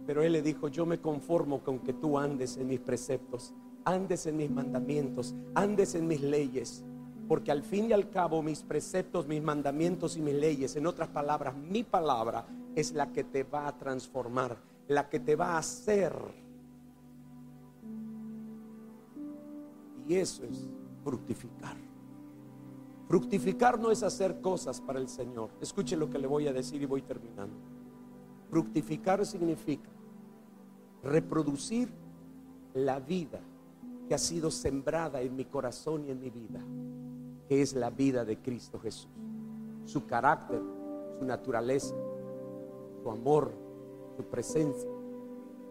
Pero 0.05 0.21
él 0.21 0.33
le 0.33 0.41
dijo, 0.41 0.67
yo 0.67 0.85
me 0.85 0.99
conformo 0.99 1.63
con 1.63 1.79
que 1.79 1.93
tú 1.93 2.17
andes 2.17 2.57
en 2.57 2.67
mis 2.67 2.79
preceptos, 2.79 3.53
andes 3.85 4.25
en 4.25 4.37
mis 4.37 4.51
mandamientos, 4.51 5.33
andes 5.55 5.95
en 5.95 6.07
mis 6.07 6.21
leyes. 6.21 6.83
Porque 7.27 7.51
al 7.51 7.63
fin 7.63 7.89
y 7.89 7.93
al 7.93 8.09
cabo 8.09 8.41
mis 8.41 8.63
preceptos, 8.63 9.27
mis 9.27 9.41
mandamientos 9.41 10.17
y 10.17 10.21
mis 10.21 10.35
leyes, 10.35 10.75
en 10.75 10.85
otras 10.85 11.09
palabras, 11.09 11.55
mi 11.55 11.83
palabra 11.83 12.45
es 12.75 12.91
la 12.91 13.11
que 13.11 13.23
te 13.23 13.43
va 13.43 13.67
a 13.67 13.77
transformar, 13.77 14.57
la 14.87 15.09
que 15.09 15.19
te 15.19 15.35
va 15.35 15.51
a 15.51 15.59
hacer. 15.59 16.13
Y 20.05 20.15
eso 20.15 20.43
es 20.43 20.67
fructificar. 21.03 21.92
Fructificar 23.13 23.79
no 23.79 23.91
es 23.91 24.01
hacer 24.01 24.41
cosas 24.41 24.81
para 24.81 24.97
el 24.97 25.07
Señor. 25.07 25.51
Escuche 25.61 25.95
lo 25.95 26.09
que 26.09 26.17
le 26.17 26.25
voy 26.25 26.47
a 26.47 26.51
decir 26.51 26.81
y 26.81 26.87
voy 26.87 27.03
terminando. 27.03 27.55
Fructificar 28.49 29.23
significa 29.23 29.91
reproducir 31.03 31.93
la 32.73 32.99
vida 32.99 33.39
que 34.07 34.15
ha 34.15 34.17
sido 34.17 34.49
sembrada 34.49 35.21
en 35.21 35.35
mi 35.35 35.45
corazón 35.45 36.05
y 36.07 36.09
en 36.09 36.19
mi 36.19 36.31
vida, 36.31 36.59
que 37.47 37.61
es 37.61 37.75
la 37.75 37.91
vida 37.91 38.25
de 38.25 38.39
Cristo 38.39 38.79
Jesús. 38.79 39.11
Su 39.85 40.07
carácter, 40.07 40.63
su 41.19 41.23
naturaleza, 41.23 41.93
su 43.03 43.11
amor, 43.11 43.53
su 44.17 44.23
presencia. 44.23 44.89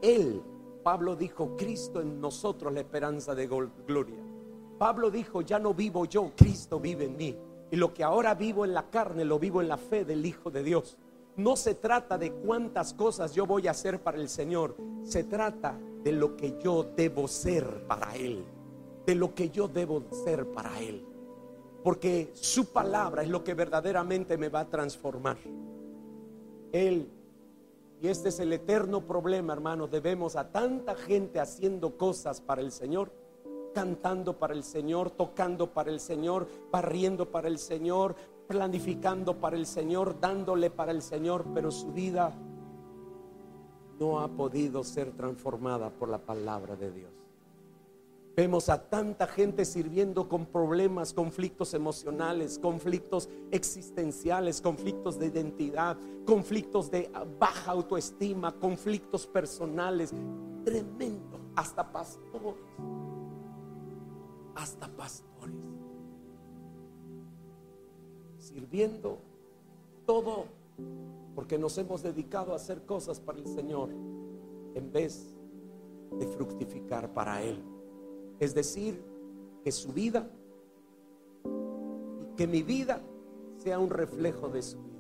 Él, 0.01 0.41
Pablo 0.85 1.17
dijo, 1.17 1.57
Cristo 1.57 2.01
en 2.01 2.21
nosotros 2.21 2.73
la 2.73 2.79
esperanza 2.79 3.35
de 3.35 3.49
gloria. 3.49 4.32
Pablo 4.79 5.11
dijo, 5.11 5.43
ya 5.43 5.59
no 5.59 5.75
vivo 5.75 6.05
yo, 6.05 6.33
Cristo 6.37 6.81
vive 6.81 7.05
en 7.05 7.17
mí. 7.17 7.37
Y 7.71 7.77
lo 7.77 7.95
que 7.95 8.05
ahora 8.05 8.35
vivo 8.35 8.65
en 8.65 8.75
la 8.75 8.91
carne, 8.91 9.25
lo 9.25 9.39
vivo 9.39 9.61
en 9.61 9.69
la 9.69 9.79
fe 9.79 10.05
del 10.05 10.27
Hijo 10.27 10.51
de 10.51 10.63
Dios. 10.63 10.97
No 11.37 11.57
se 11.57 11.75
trata 11.75 12.19
de 12.19 12.33
cuántas 12.33 12.93
cosas 12.93 13.35
yo 13.35 13.47
voy 13.47 13.69
a 13.69 13.71
hacer 13.71 14.03
para 14.03 14.19
el 14.19 14.29
Señor. 14.29 14.77
Se 15.03 15.25
trata 15.25 15.79
de 16.03 16.13
lo 16.13 16.37
que 16.37 16.59
yo 16.63 16.85
debo 16.97 17.29
ser 17.29 17.87
para 17.87 18.15
Él. 18.17 18.45
De 19.07 19.15
lo 19.15 19.35
que 19.35 19.51
yo 19.51 19.69
debo 19.69 20.03
ser 20.25 20.47
para 20.53 20.79
Él. 20.81 21.07
Porque 21.83 22.31
su 22.35 22.73
palabra 22.73 23.23
es 23.23 23.29
lo 23.29 23.43
que 23.43 23.55
verdaderamente 23.55 24.37
me 24.37 24.49
va 24.49 24.61
a 24.61 24.69
transformar. 24.69 25.39
Él 26.73 27.11
y 28.03 28.09
este 28.09 28.31
es 28.31 28.41
el 28.41 28.53
eterno 28.53 29.07
problema, 29.07 29.53
hermanos. 29.53 29.93
Debemos 29.93 30.35
a 30.35 30.51
tanta 30.51 30.97
gente 30.97 31.39
haciendo 31.39 31.97
cosas 31.97 32.41
para 32.41 32.61
el 32.61 32.73
Señor, 32.73 33.13
cantando 33.73 34.39
para 34.39 34.55
el 34.55 34.63
Señor, 34.63 35.11
tocando 35.11 35.73
para 35.73 35.91
el 35.91 36.01
Señor, 36.01 36.49
barriendo 36.71 37.31
para 37.31 37.49
el 37.49 37.59
Señor, 37.59 38.15
planificando 38.47 39.39
para 39.39 39.57
el 39.57 39.67
Señor, 39.67 40.21
dándole 40.21 40.71
para 40.71 40.93
el 40.93 41.03
Señor, 41.03 41.47
pero 41.55 41.71
su 41.71 41.93
vida 41.93 42.35
no 43.99 44.21
ha 44.21 44.29
podido 44.29 44.85
ser 44.85 45.13
transformada 45.13 45.91
por 45.91 46.09
la 46.09 46.19
palabra 46.19 46.77
de 46.77 46.91
Dios. 46.91 47.23
Vemos 48.35 48.71
a 48.71 48.89
tanta 48.89 49.27
gente 49.27 49.67
sirviendo 49.67 50.27
con 50.27 50.47
problemas, 50.47 51.13
conflictos 51.13 51.75
emocionales, 51.75 52.59
conflictos 52.59 53.29
existenciales, 53.51 54.63
conflictos 54.63 55.19
de 55.19 55.27
identidad, 55.27 55.99
conflictos 56.25 56.91
de 56.91 57.11
baja 57.39 57.73
autoestima, 57.73 58.53
conflictos 58.53 59.27
personales. 59.27 60.15
Tremendo. 60.65 61.41
Hasta 61.55 61.93
pastores. 61.93 63.12
Hasta 64.55 64.89
pastores. 64.89 65.57
Sirviendo 68.39 69.19
todo 70.07 70.47
porque 71.35 71.59
nos 71.59 71.79
hemos 71.79 72.03
dedicado 72.03 72.53
a 72.53 72.57
hacer 72.57 72.85
cosas 72.85 73.21
para 73.21 73.39
el 73.39 73.47
Señor 73.47 73.91
en 74.75 74.93
vez 74.93 75.35
de 76.19 76.27
fructificar 76.27 77.13
para 77.15 77.43
Él. 77.43 77.63
Es 78.39 78.55
decir, 78.55 79.03
que 79.65 79.73
su 79.73 79.93
vida 79.93 80.29
y 82.21 82.37
que 82.37 82.47
mi 82.47 82.63
vida 82.63 83.01
sea 83.59 83.79
un 83.79 83.91
reflejo 83.91 84.49
de 84.49 84.63
su 84.63 84.79
vida. 84.79 84.93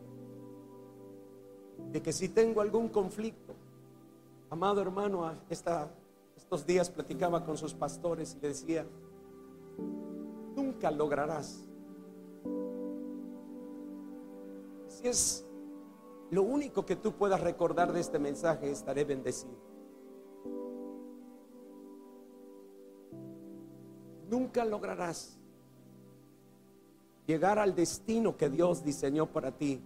De 1.90 2.00
que 2.00 2.12
si 2.12 2.28
tengo 2.28 2.61
algún 2.61 2.88
conflicto, 2.88 3.55
amado 4.50 4.80
hermano, 4.80 5.30
estos 5.50 6.64
días 6.66 6.88
platicaba 6.90 7.44
con 7.44 7.57
sus 7.57 7.74
pastores 7.74 8.36
y 8.36 8.40
le 8.40 8.48
decía, 8.48 8.86
nunca 10.55 10.90
lograrás. 10.90 11.64
Si 14.88 15.09
es 15.09 15.44
lo 16.30 16.42
único 16.42 16.86
que 16.86 16.96
tú 16.96 17.12
puedas 17.12 17.40
recordar 17.40 17.92
de 17.92 18.00
este 18.00 18.18
mensaje, 18.18 18.70
estaré 18.70 19.05
bendecido. 19.05 19.72
nunca 24.32 24.64
lograrás 24.64 25.36
llegar 27.26 27.59
al 27.59 27.74
destino 27.74 28.34
que 28.38 28.48
Dios 28.48 28.82
diseñó 28.82 29.26
para 29.26 29.59
ti 29.59 29.82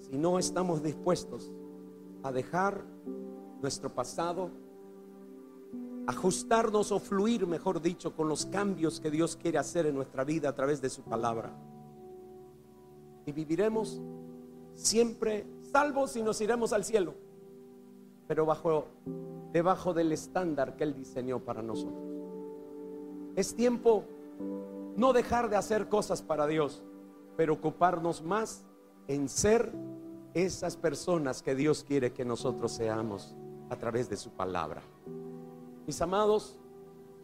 si 0.00 0.16
no 0.16 0.38
estamos 0.38 0.82
dispuestos 0.82 1.52
a 2.22 2.32
dejar 2.32 2.82
nuestro 3.60 3.94
pasado, 3.94 4.50
ajustarnos 6.06 6.92
o 6.92 6.98
fluir, 6.98 7.46
mejor 7.46 7.80
dicho, 7.80 8.14
con 8.14 8.28
los 8.28 8.46
cambios 8.46 9.00
que 9.00 9.10
Dios 9.10 9.36
quiere 9.36 9.58
hacer 9.58 9.86
en 9.86 9.94
nuestra 9.94 10.24
vida 10.24 10.48
a 10.48 10.54
través 10.54 10.80
de 10.80 10.90
su 10.90 11.02
palabra. 11.02 11.52
Y 13.26 13.32
viviremos 13.32 14.00
siempre 14.74 15.46
salvos 15.72 16.16
y 16.16 16.22
nos 16.22 16.40
iremos 16.40 16.72
al 16.72 16.84
cielo, 16.84 17.14
pero 18.26 18.46
bajo 18.46 18.86
debajo 19.52 19.92
del 19.92 20.12
estándar 20.12 20.76
que 20.76 20.84
él 20.84 20.94
diseñó 20.94 21.40
para 21.40 21.62
nosotros. 21.62 22.04
Es 23.36 23.54
tiempo 23.54 24.04
no 24.96 25.12
dejar 25.12 25.48
de 25.50 25.56
hacer 25.56 25.88
cosas 25.88 26.22
para 26.22 26.46
Dios, 26.46 26.82
pero 27.36 27.54
ocuparnos 27.54 28.22
más 28.22 28.64
en 29.08 29.28
ser 29.28 29.72
esas 30.34 30.76
personas 30.76 31.42
que 31.42 31.54
Dios 31.54 31.84
quiere 31.84 32.12
que 32.12 32.24
nosotros 32.24 32.72
seamos 32.72 33.34
a 33.70 33.76
través 33.76 34.08
de 34.08 34.16
su 34.16 34.30
palabra. 34.30 34.82
Mis 35.90 36.00
amados, 36.02 36.56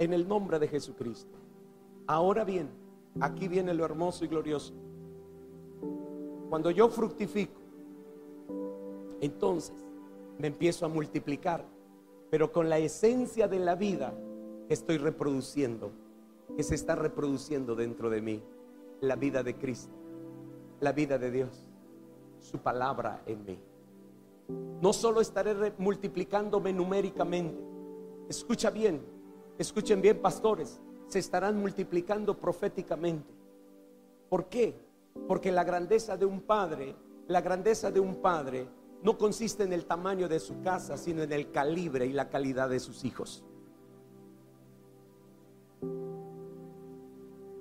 en 0.00 0.12
el 0.12 0.26
nombre 0.26 0.58
de 0.58 0.66
Jesucristo. 0.66 1.38
Ahora 2.08 2.42
bien, 2.42 2.68
aquí 3.20 3.46
viene 3.46 3.72
lo 3.72 3.84
hermoso 3.84 4.24
y 4.24 4.26
glorioso. 4.26 4.74
Cuando 6.50 6.72
yo 6.72 6.88
fructifico, 6.88 7.60
entonces 9.20 9.76
me 10.40 10.48
empiezo 10.48 10.84
a 10.84 10.88
multiplicar, 10.88 11.64
pero 12.28 12.50
con 12.50 12.68
la 12.68 12.78
esencia 12.78 13.46
de 13.46 13.60
la 13.60 13.76
vida 13.76 14.12
que 14.66 14.74
estoy 14.74 14.98
reproduciendo, 14.98 15.92
que 16.56 16.64
se 16.64 16.74
está 16.74 16.96
reproduciendo 16.96 17.76
dentro 17.76 18.10
de 18.10 18.20
mí, 18.20 18.42
la 19.00 19.14
vida 19.14 19.44
de 19.44 19.54
Cristo, 19.54 19.94
la 20.80 20.90
vida 20.90 21.18
de 21.18 21.30
Dios, 21.30 21.64
su 22.40 22.58
palabra 22.58 23.22
en 23.26 23.44
mí. 23.44 23.60
No 24.82 24.92
solo 24.92 25.20
estaré 25.20 25.72
multiplicándome 25.78 26.72
numéricamente, 26.72 27.65
escucha 28.28 28.70
bien, 28.70 29.00
escuchen 29.58 30.00
bien 30.00 30.20
pastores, 30.20 30.80
se 31.08 31.18
estarán 31.18 31.60
multiplicando 31.60 32.38
proféticamente. 32.38 33.32
¿Por 34.28 34.46
qué? 34.46 34.74
Porque 35.28 35.52
la 35.52 35.64
grandeza 35.64 36.16
de 36.16 36.26
un 36.26 36.42
padre, 36.42 36.94
la 37.28 37.40
grandeza 37.40 37.90
de 37.90 38.00
un 38.00 38.16
padre 38.16 38.68
no 39.02 39.16
consiste 39.16 39.62
en 39.62 39.72
el 39.72 39.86
tamaño 39.86 40.28
de 40.28 40.40
su 40.40 40.60
casa, 40.62 40.96
sino 40.96 41.22
en 41.22 41.32
el 41.32 41.50
calibre 41.50 42.06
y 42.06 42.12
la 42.12 42.28
calidad 42.28 42.68
de 42.68 42.80
sus 42.80 43.04
hijos. 43.04 43.44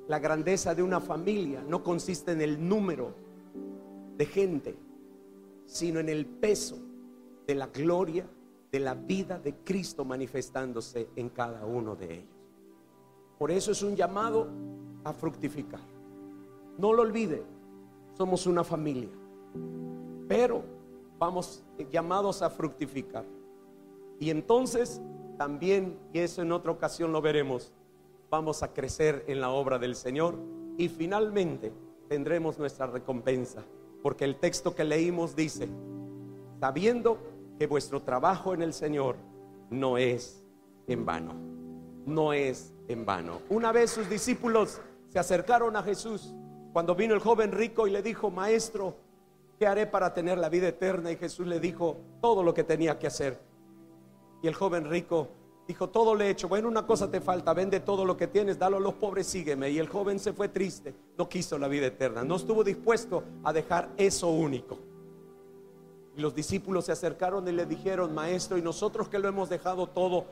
La 0.07 0.20
grandeza 0.20 0.76
de 0.76 0.84
una 0.84 1.01
familia 1.01 1.63
no 1.68 1.84
consiste 1.84 2.32
en 2.32 2.41
el 2.41 2.68
número 2.68 3.13
de 4.18 4.26
gente, 4.26 4.78
sino 5.66 5.99
en 5.99 6.09
el 6.09 6.26
peso 6.26 6.78
de 7.47 7.55
la 7.55 7.68
gloria 7.68 8.28
de 8.76 8.82
la 8.82 8.93
vida 8.93 9.39
de 9.39 9.53
Cristo 9.63 10.03
manifestándose 10.03 11.07
en 11.15 11.30
cada 11.30 11.65
uno 11.65 11.95
de 11.95 12.15
ellos. 12.15 12.36
Por 13.39 13.49
eso 13.49 13.71
es 13.71 13.82
un 13.82 13.95
llamado 13.95 14.49
a 15.05 15.13
fructificar. 15.13 15.80
No 16.78 16.91
lo 16.91 17.03
olvide, 17.03 17.41
somos 18.17 18.45
una 18.45 18.65
familia, 18.65 19.07
pero 20.28 20.61
vamos 21.17 21.63
llamados 21.89 22.41
a 22.41 22.49
fructificar. 22.49 23.23
Y 24.19 24.30
entonces 24.30 25.01
también, 25.38 25.97
y 26.11 26.19
eso 26.19 26.41
en 26.41 26.51
otra 26.51 26.73
ocasión 26.73 27.13
lo 27.13 27.21
veremos, 27.21 27.71
vamos 28.30 28.61
a 28.61 28.73
crecer 28.73 29.23
en 29.30 29.39
la 29.39 29.51
obra 29.51 29.80
del 29.80 29.95
Señor 29.95 30.36
y 30.78 30.89
finalmente 30.89 31.71
tendremos 32.09 32.59
nuestra 32.59 32.88
recompensa. 32.88 33.63
Porque 34.03 34.26
el 34.26 34.36
texto 34.36 34.76
que 34.76 34.84
leímos 34.84 35.34
dice, 35.34 35.69
sabiendo 36.59 37.34
que 37.58 37.68
vuestro 37.68 38.01
trabajo 38.01 38.53
en 38.53 38.62
el 38.62 38.74
Señor 38.74 39.16
no 39.70 39.97
es 39.97 40.43
en 40.88 41.06
vano, 41.06 41.34
no 42.06 42.34
es 42.34 42.74
en 42.88 43.06
vano. 43.06 43.41
Una 43.49 43.72
vez 43.72 43.91
sus 43.91 44.10
discípulos 44.10 44.82
se 45.10 45.20
acercaron 45.20 45.76
a 45.76 45.84
Jesús 45.84 46.34
cuando 46.74 46.95
vino 46.95 47.14
el 47.14 47.22
joven 47.22 47.51
rico 47.51 47.88
y 47.88 47.91
le 47.91 48.01
dijo, 48.01 48.30
maestro, 48.30 48.95
¿qué 49.58 49.66
haré 49.66 49.88
para 49.88 50.14
tener 50.14 50.38
la 50.38 50.49
vida 50.49 50.68
eterna? 50.68 51.12
Y 51.12 51.16
Jesús 51.16 51.47
le 51.47 51.60
dijo 51.60 51.97
todo 52.22 52.43
lo 52.43 52.53
que 52.53 52.64
tenía 52.64 52.99
que 52.99 53.08
hacer. 53.08 53.39
Y 54.41 54.47
el 54.47 54.53
joven 54.53 54.89
rico 54.89 55.30
dijo, 55.68 55.89
todo 55.89 56.16
le 56.16 56.26
he 56.26 56.30
hecho. 56.32 56.47
Bueno, 56.47 56.68
una 56.68 56.86
cosa 56.86 57.10
te 57.10 57.22
falta, 57.22 57.53
vende 57.53 57.80
todo 57.80 58.06
lo 58.06 58.18
que 58.18 58.28
tienes, 58.28 58.60
dalo 58.60 58.78
a 58.78 58.82
los 58.82 58.95
pobres, 58.95 59.26
sígueme. 59.28 59.70
Y 59.72 59.80
el 59.80 59.88
joven 59.88 60.20
se 60.20 60.34
fue 60.34 60.49
triste, 60.49 60.93
no 61.18 61.30
quiso 61.30 61.58
la 61.58 61.68
vida 61.68 61.88
eterna, 61.88 62.24
no 62.24 62.36
estuvo 62.36 62.64
dispuesto 62.64 63.24
a 63.43 63.53
dejar 63.53 63.89
eso 63.97 64.30
único. 64.30 64.78
Y 66.16 66.22
los 66.22 66.34
discípulos 66.34 66.86
se 66.86 66.91
acercaron 66.91 67.47
y 67.47 67.51
le 67.51 67.66
dijeron, 67.66 68.13
maestro, 68.13 68.57
y 68.57 68.61
nosotros 68.61 69.09
que 69.09 69.20
lo 69.20 69.28
hemos 69.28 69.49
dejado 69.49 69.88
todo, 69.88 70.26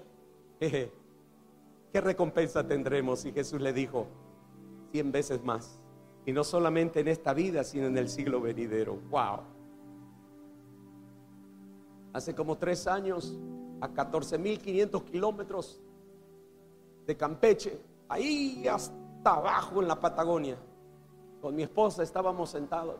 ¿qué 0.59 0.91
recompensa 1.93 2.65
tendremos? 2.65 3.25
Y 3.25 3.33
Jesús 3.33 3.59
le 3.59 3.73
dijo, 3.73 4.07
cien 4.91 5.11
veces 5.11 5.43
más. 5.43 5.79
Y 6.25 6.31
no 6.31 6.45
solamente 6.45 7.01
en 7.01 7.09
esta 7.09 7.33
vida, 7.33 7.65
sino 7.65 7.87
en 7.87 7.97
el 7.97 8.07
siglo 8.07 8.39
venidero. 8.39 8.97
Wow. 9.09 9.41
Hace 12.13 12.33
como 12.33 12.57
tres 12.57 12.87
años, 12.87 13.37
a 13.81 13.89
14.500 13.89 15.03
kilómetros 15.03 15.81
de 17.05 17.17
Campeche, 17.17 17.77
ahí 18.07 18.65
hasta 18.69 19.33
abajo 19.33 19.81
en 19.81 19.89
la 19.89 19.99
Patagonia, 19.99 20.55
con 21.41 21.53
mi 21.53 21.63
esposa 21.63 22.03
estábamos 22.03 22.51
sentados 22.51 22.95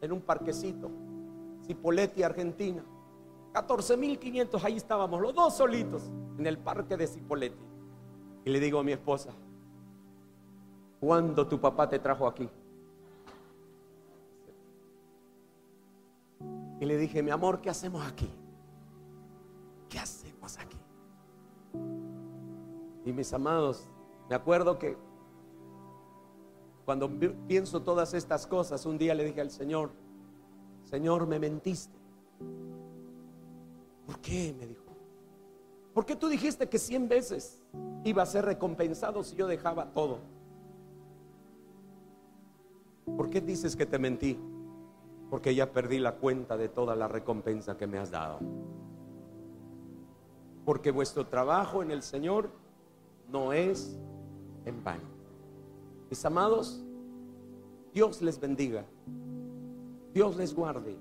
en 0.00 0.10
un 0.10 0.20
parquecito, 0.20 0.90
Cipolletti, 1.66 2.22
Argentina. 2.22 2.84
14.500, 3.52 4.64
ahí 4.64 4.76
estábamos, 4.76 5.20
los 5.20 5.34
dos 5.34 5.56
solitos, 5.56 6.02
en 6.38 6.46
el 6.46 6.58
parque 6.58 6.96
de 6.96 7.06
Cipolletti. 7.06 7.64
Y 8.44 8.50
le 8.50 8.60
digo 8.60 8.80
a 8.80 8.82
mi 8.82 8.92
esposa, 8.92 9.30
¿cuándo 11.00 11.46
tu 11.46 11.60
papá 11.60 11.88
te 11.88 11.98
trajo 11.98 12.26
aquí? 12.26 12.48
Y 16.80 16.84
le 16.84 16.96
dije, 16.96 17.22
mi 17.22 17.30
amor, 17.30 17.60
¿qué 17.60 17.70
hacemos 17.70 18.04
aquí? 18.06 18.28
¿Qué 19.88 19.98
hacemos 19.98 20.58
aquí? 20.58 20.76
Y 23.04 23.12
mis 23.12 23.32
amados, 23.32 23.86
me 24.28 24.34
acuerdo 24.34 24.78
que 24.78 24.96
cuando 26.84 27.10
pienso 27.46 27.82
todas 27.82 28.12
estas 28.12 28.46
cosas, 28.46 28.84
un 28.84 28.98
día 28.98 29.14
le 29.14 29.24
dije 29.24 29.40
al 29.40 29.50
Señor, 29.50 29.92
Señor, 30.94 31.26
me 31.26 31.38
mentiste. 31.38 31.98
¿Por 34.06 34.18
qué? 34.20 34.54
Me 34.58 34.66
dijo. 34.66 34.84
¿Por 35.92 36.04
qué 36.04 36.16
tú 36.16 36.28
dijiste 36.28 36.68
que 36.68 36.78
cien 36.78 37.08
veces 37.08 37.62
iba 38.04 38.22
a 38.22 38.26
ser 38.26 38.44
recompensado 38.44 39.22
si 39.22 39.36
yo 39.36 39.46
dejaba 39.46 39.92
todo? 39.92 40.18
¿Por 43.16 43.30
qué 43.30 43.40
dices 43.40 43.76
que 43.76 43.86
te 43.86 43.98
mentí? 43.98 44.38
porque 45.34 45.52
ya 45.52 45.72
perdí 45.72 45.98
la 45.98 46.14
cuenta 46.14 46.56
de 46.56 46.68
toda 46.68 46.94
la 46.94 47.08
recompensa 47.08 47.76
que 47.76 47.88
me 47.88 47.98
has 47.98 48.12
dado. 48.12 48.38
Porque 50.64 50.92
vuestro 50.92 51.26
trabajo 51.26 51.82
en 51.82 51.90
el 51.90 52.02
Señor 52.02 52.50
no 53.28 53.52
es 53.52 53.98
en 54.64 54.84
vano. 54.84 55.02
Mis 56.08 56.24
amados, 56.24 56.84
Dios 57.92 58.22
les 58.22 58.38
bendiga, 58.38 58.84
Dios 60.14 60.36
les 60.36 60.54
guarde, 60.54 60.96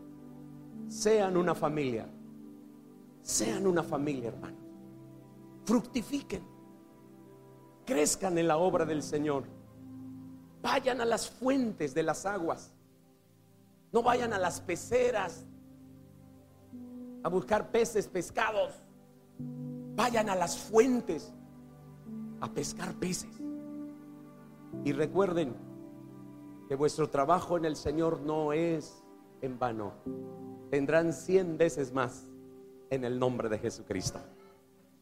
sean 0.90 1.38
una 1.38 1.56
familia, 1.56 2.10
sean 3.22 3.66
una 3.68 3.84
familia, 3.84 4.30
hermanos. 4.30 4.60
Fructifiquen, 5.66 6.44
crezcan 7.86 8.38
en 8.38 8.48
la 8.50 8.58
obra 8.58 8.84
del 8.84 9.02
Señor, 9.02 9.44
vayan 10.62 11.00
a 11.00 11.06
las 11.06 11.30
fuentes 11.30 11.94
de 11.94 12.04
las 12.04 12.26
aguas 12.26 12.74
no 13.94 14.02
vayan 14.02 14.34
a 14.34 14.40
las 14.40 14.60
peceras 14.60 15.46
a 17.24 17.30
buscar 17.30 17.70
peces, 17.70 18.08
pescados. 18.08 18.74
Vayan 19.96 20.30
a 20.30 20.36
las 20.36 20.58
fuentes 20.58 21.32
a 22.42 22.50
pescar 22.50 22.96
peces. 22.96 23.30
Y 24.84 24.92
recuerden 24.94 25.56
que 26.68 26.76
vuestro 26.76 27.08
trabajo 27.08 27.56
en 27.56 27.66
el 27.66 27.76
Señor 27.76 28.20
no 28.22 28.52
es 28.52 29.03
en 29.44 29.60
vano. 29.60 29.94
Tendrán 30.72 31.14
cien 31.14 31.58
veces 31.58 31.94
más 31.94 32.24
en 32.90 33.04
el 33.04 33.20
nombre 33.20 33.50
de 33.50 33.60
Jesucristo. 33.60 34.20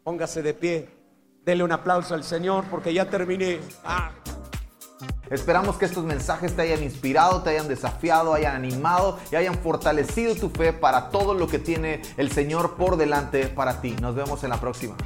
Póngase 0.04 0.42
de 0.42 0.54
pie. 0.54 0.90
Dele 1.46 1.64
un 1.64 1.72
aplauso 1.72 2.14
al 2.14 2.24
Señor 2.24 2.66
porque 2.70 2.94
ya 2.94 3.10
terminé. 3.10 3.60
Ah. 3.84 4.12
Esperamos 5.30 5.78
que 5.78 5.86
estos 5.86 6.04
mensajes 6.04 6.56
te 6.56 6.64
hayan 6.64 6.84
inspirado, 6.84 7.42
te 7.42 7.52
hayan 7.52 7.70
desafiado, 7.70 8.34
hayan 8.34 8.56
animado 8.56 9.18
y 9.32 9.36
hayan 9.36 9.56
fortalecido 9.56 10.36
tu 10.36 10.50
fe 10.50 10.74
para 10.74 11.10
todo 11.10 11.34
lo 11.34 11.48
que 11.48 11.58
tiene 11.58 12.02
el 12.18 12.32
Señor 12.32 12.76
por 12.76 12.98
delante 12.98 13.48
para 13.48 13.80
ti. 13.80 13.96
Nos 14.02 14.14
vemos 14.14 14.44
en 14.44 14.50
la 14.50 14.60
próxima. 14.60 14.98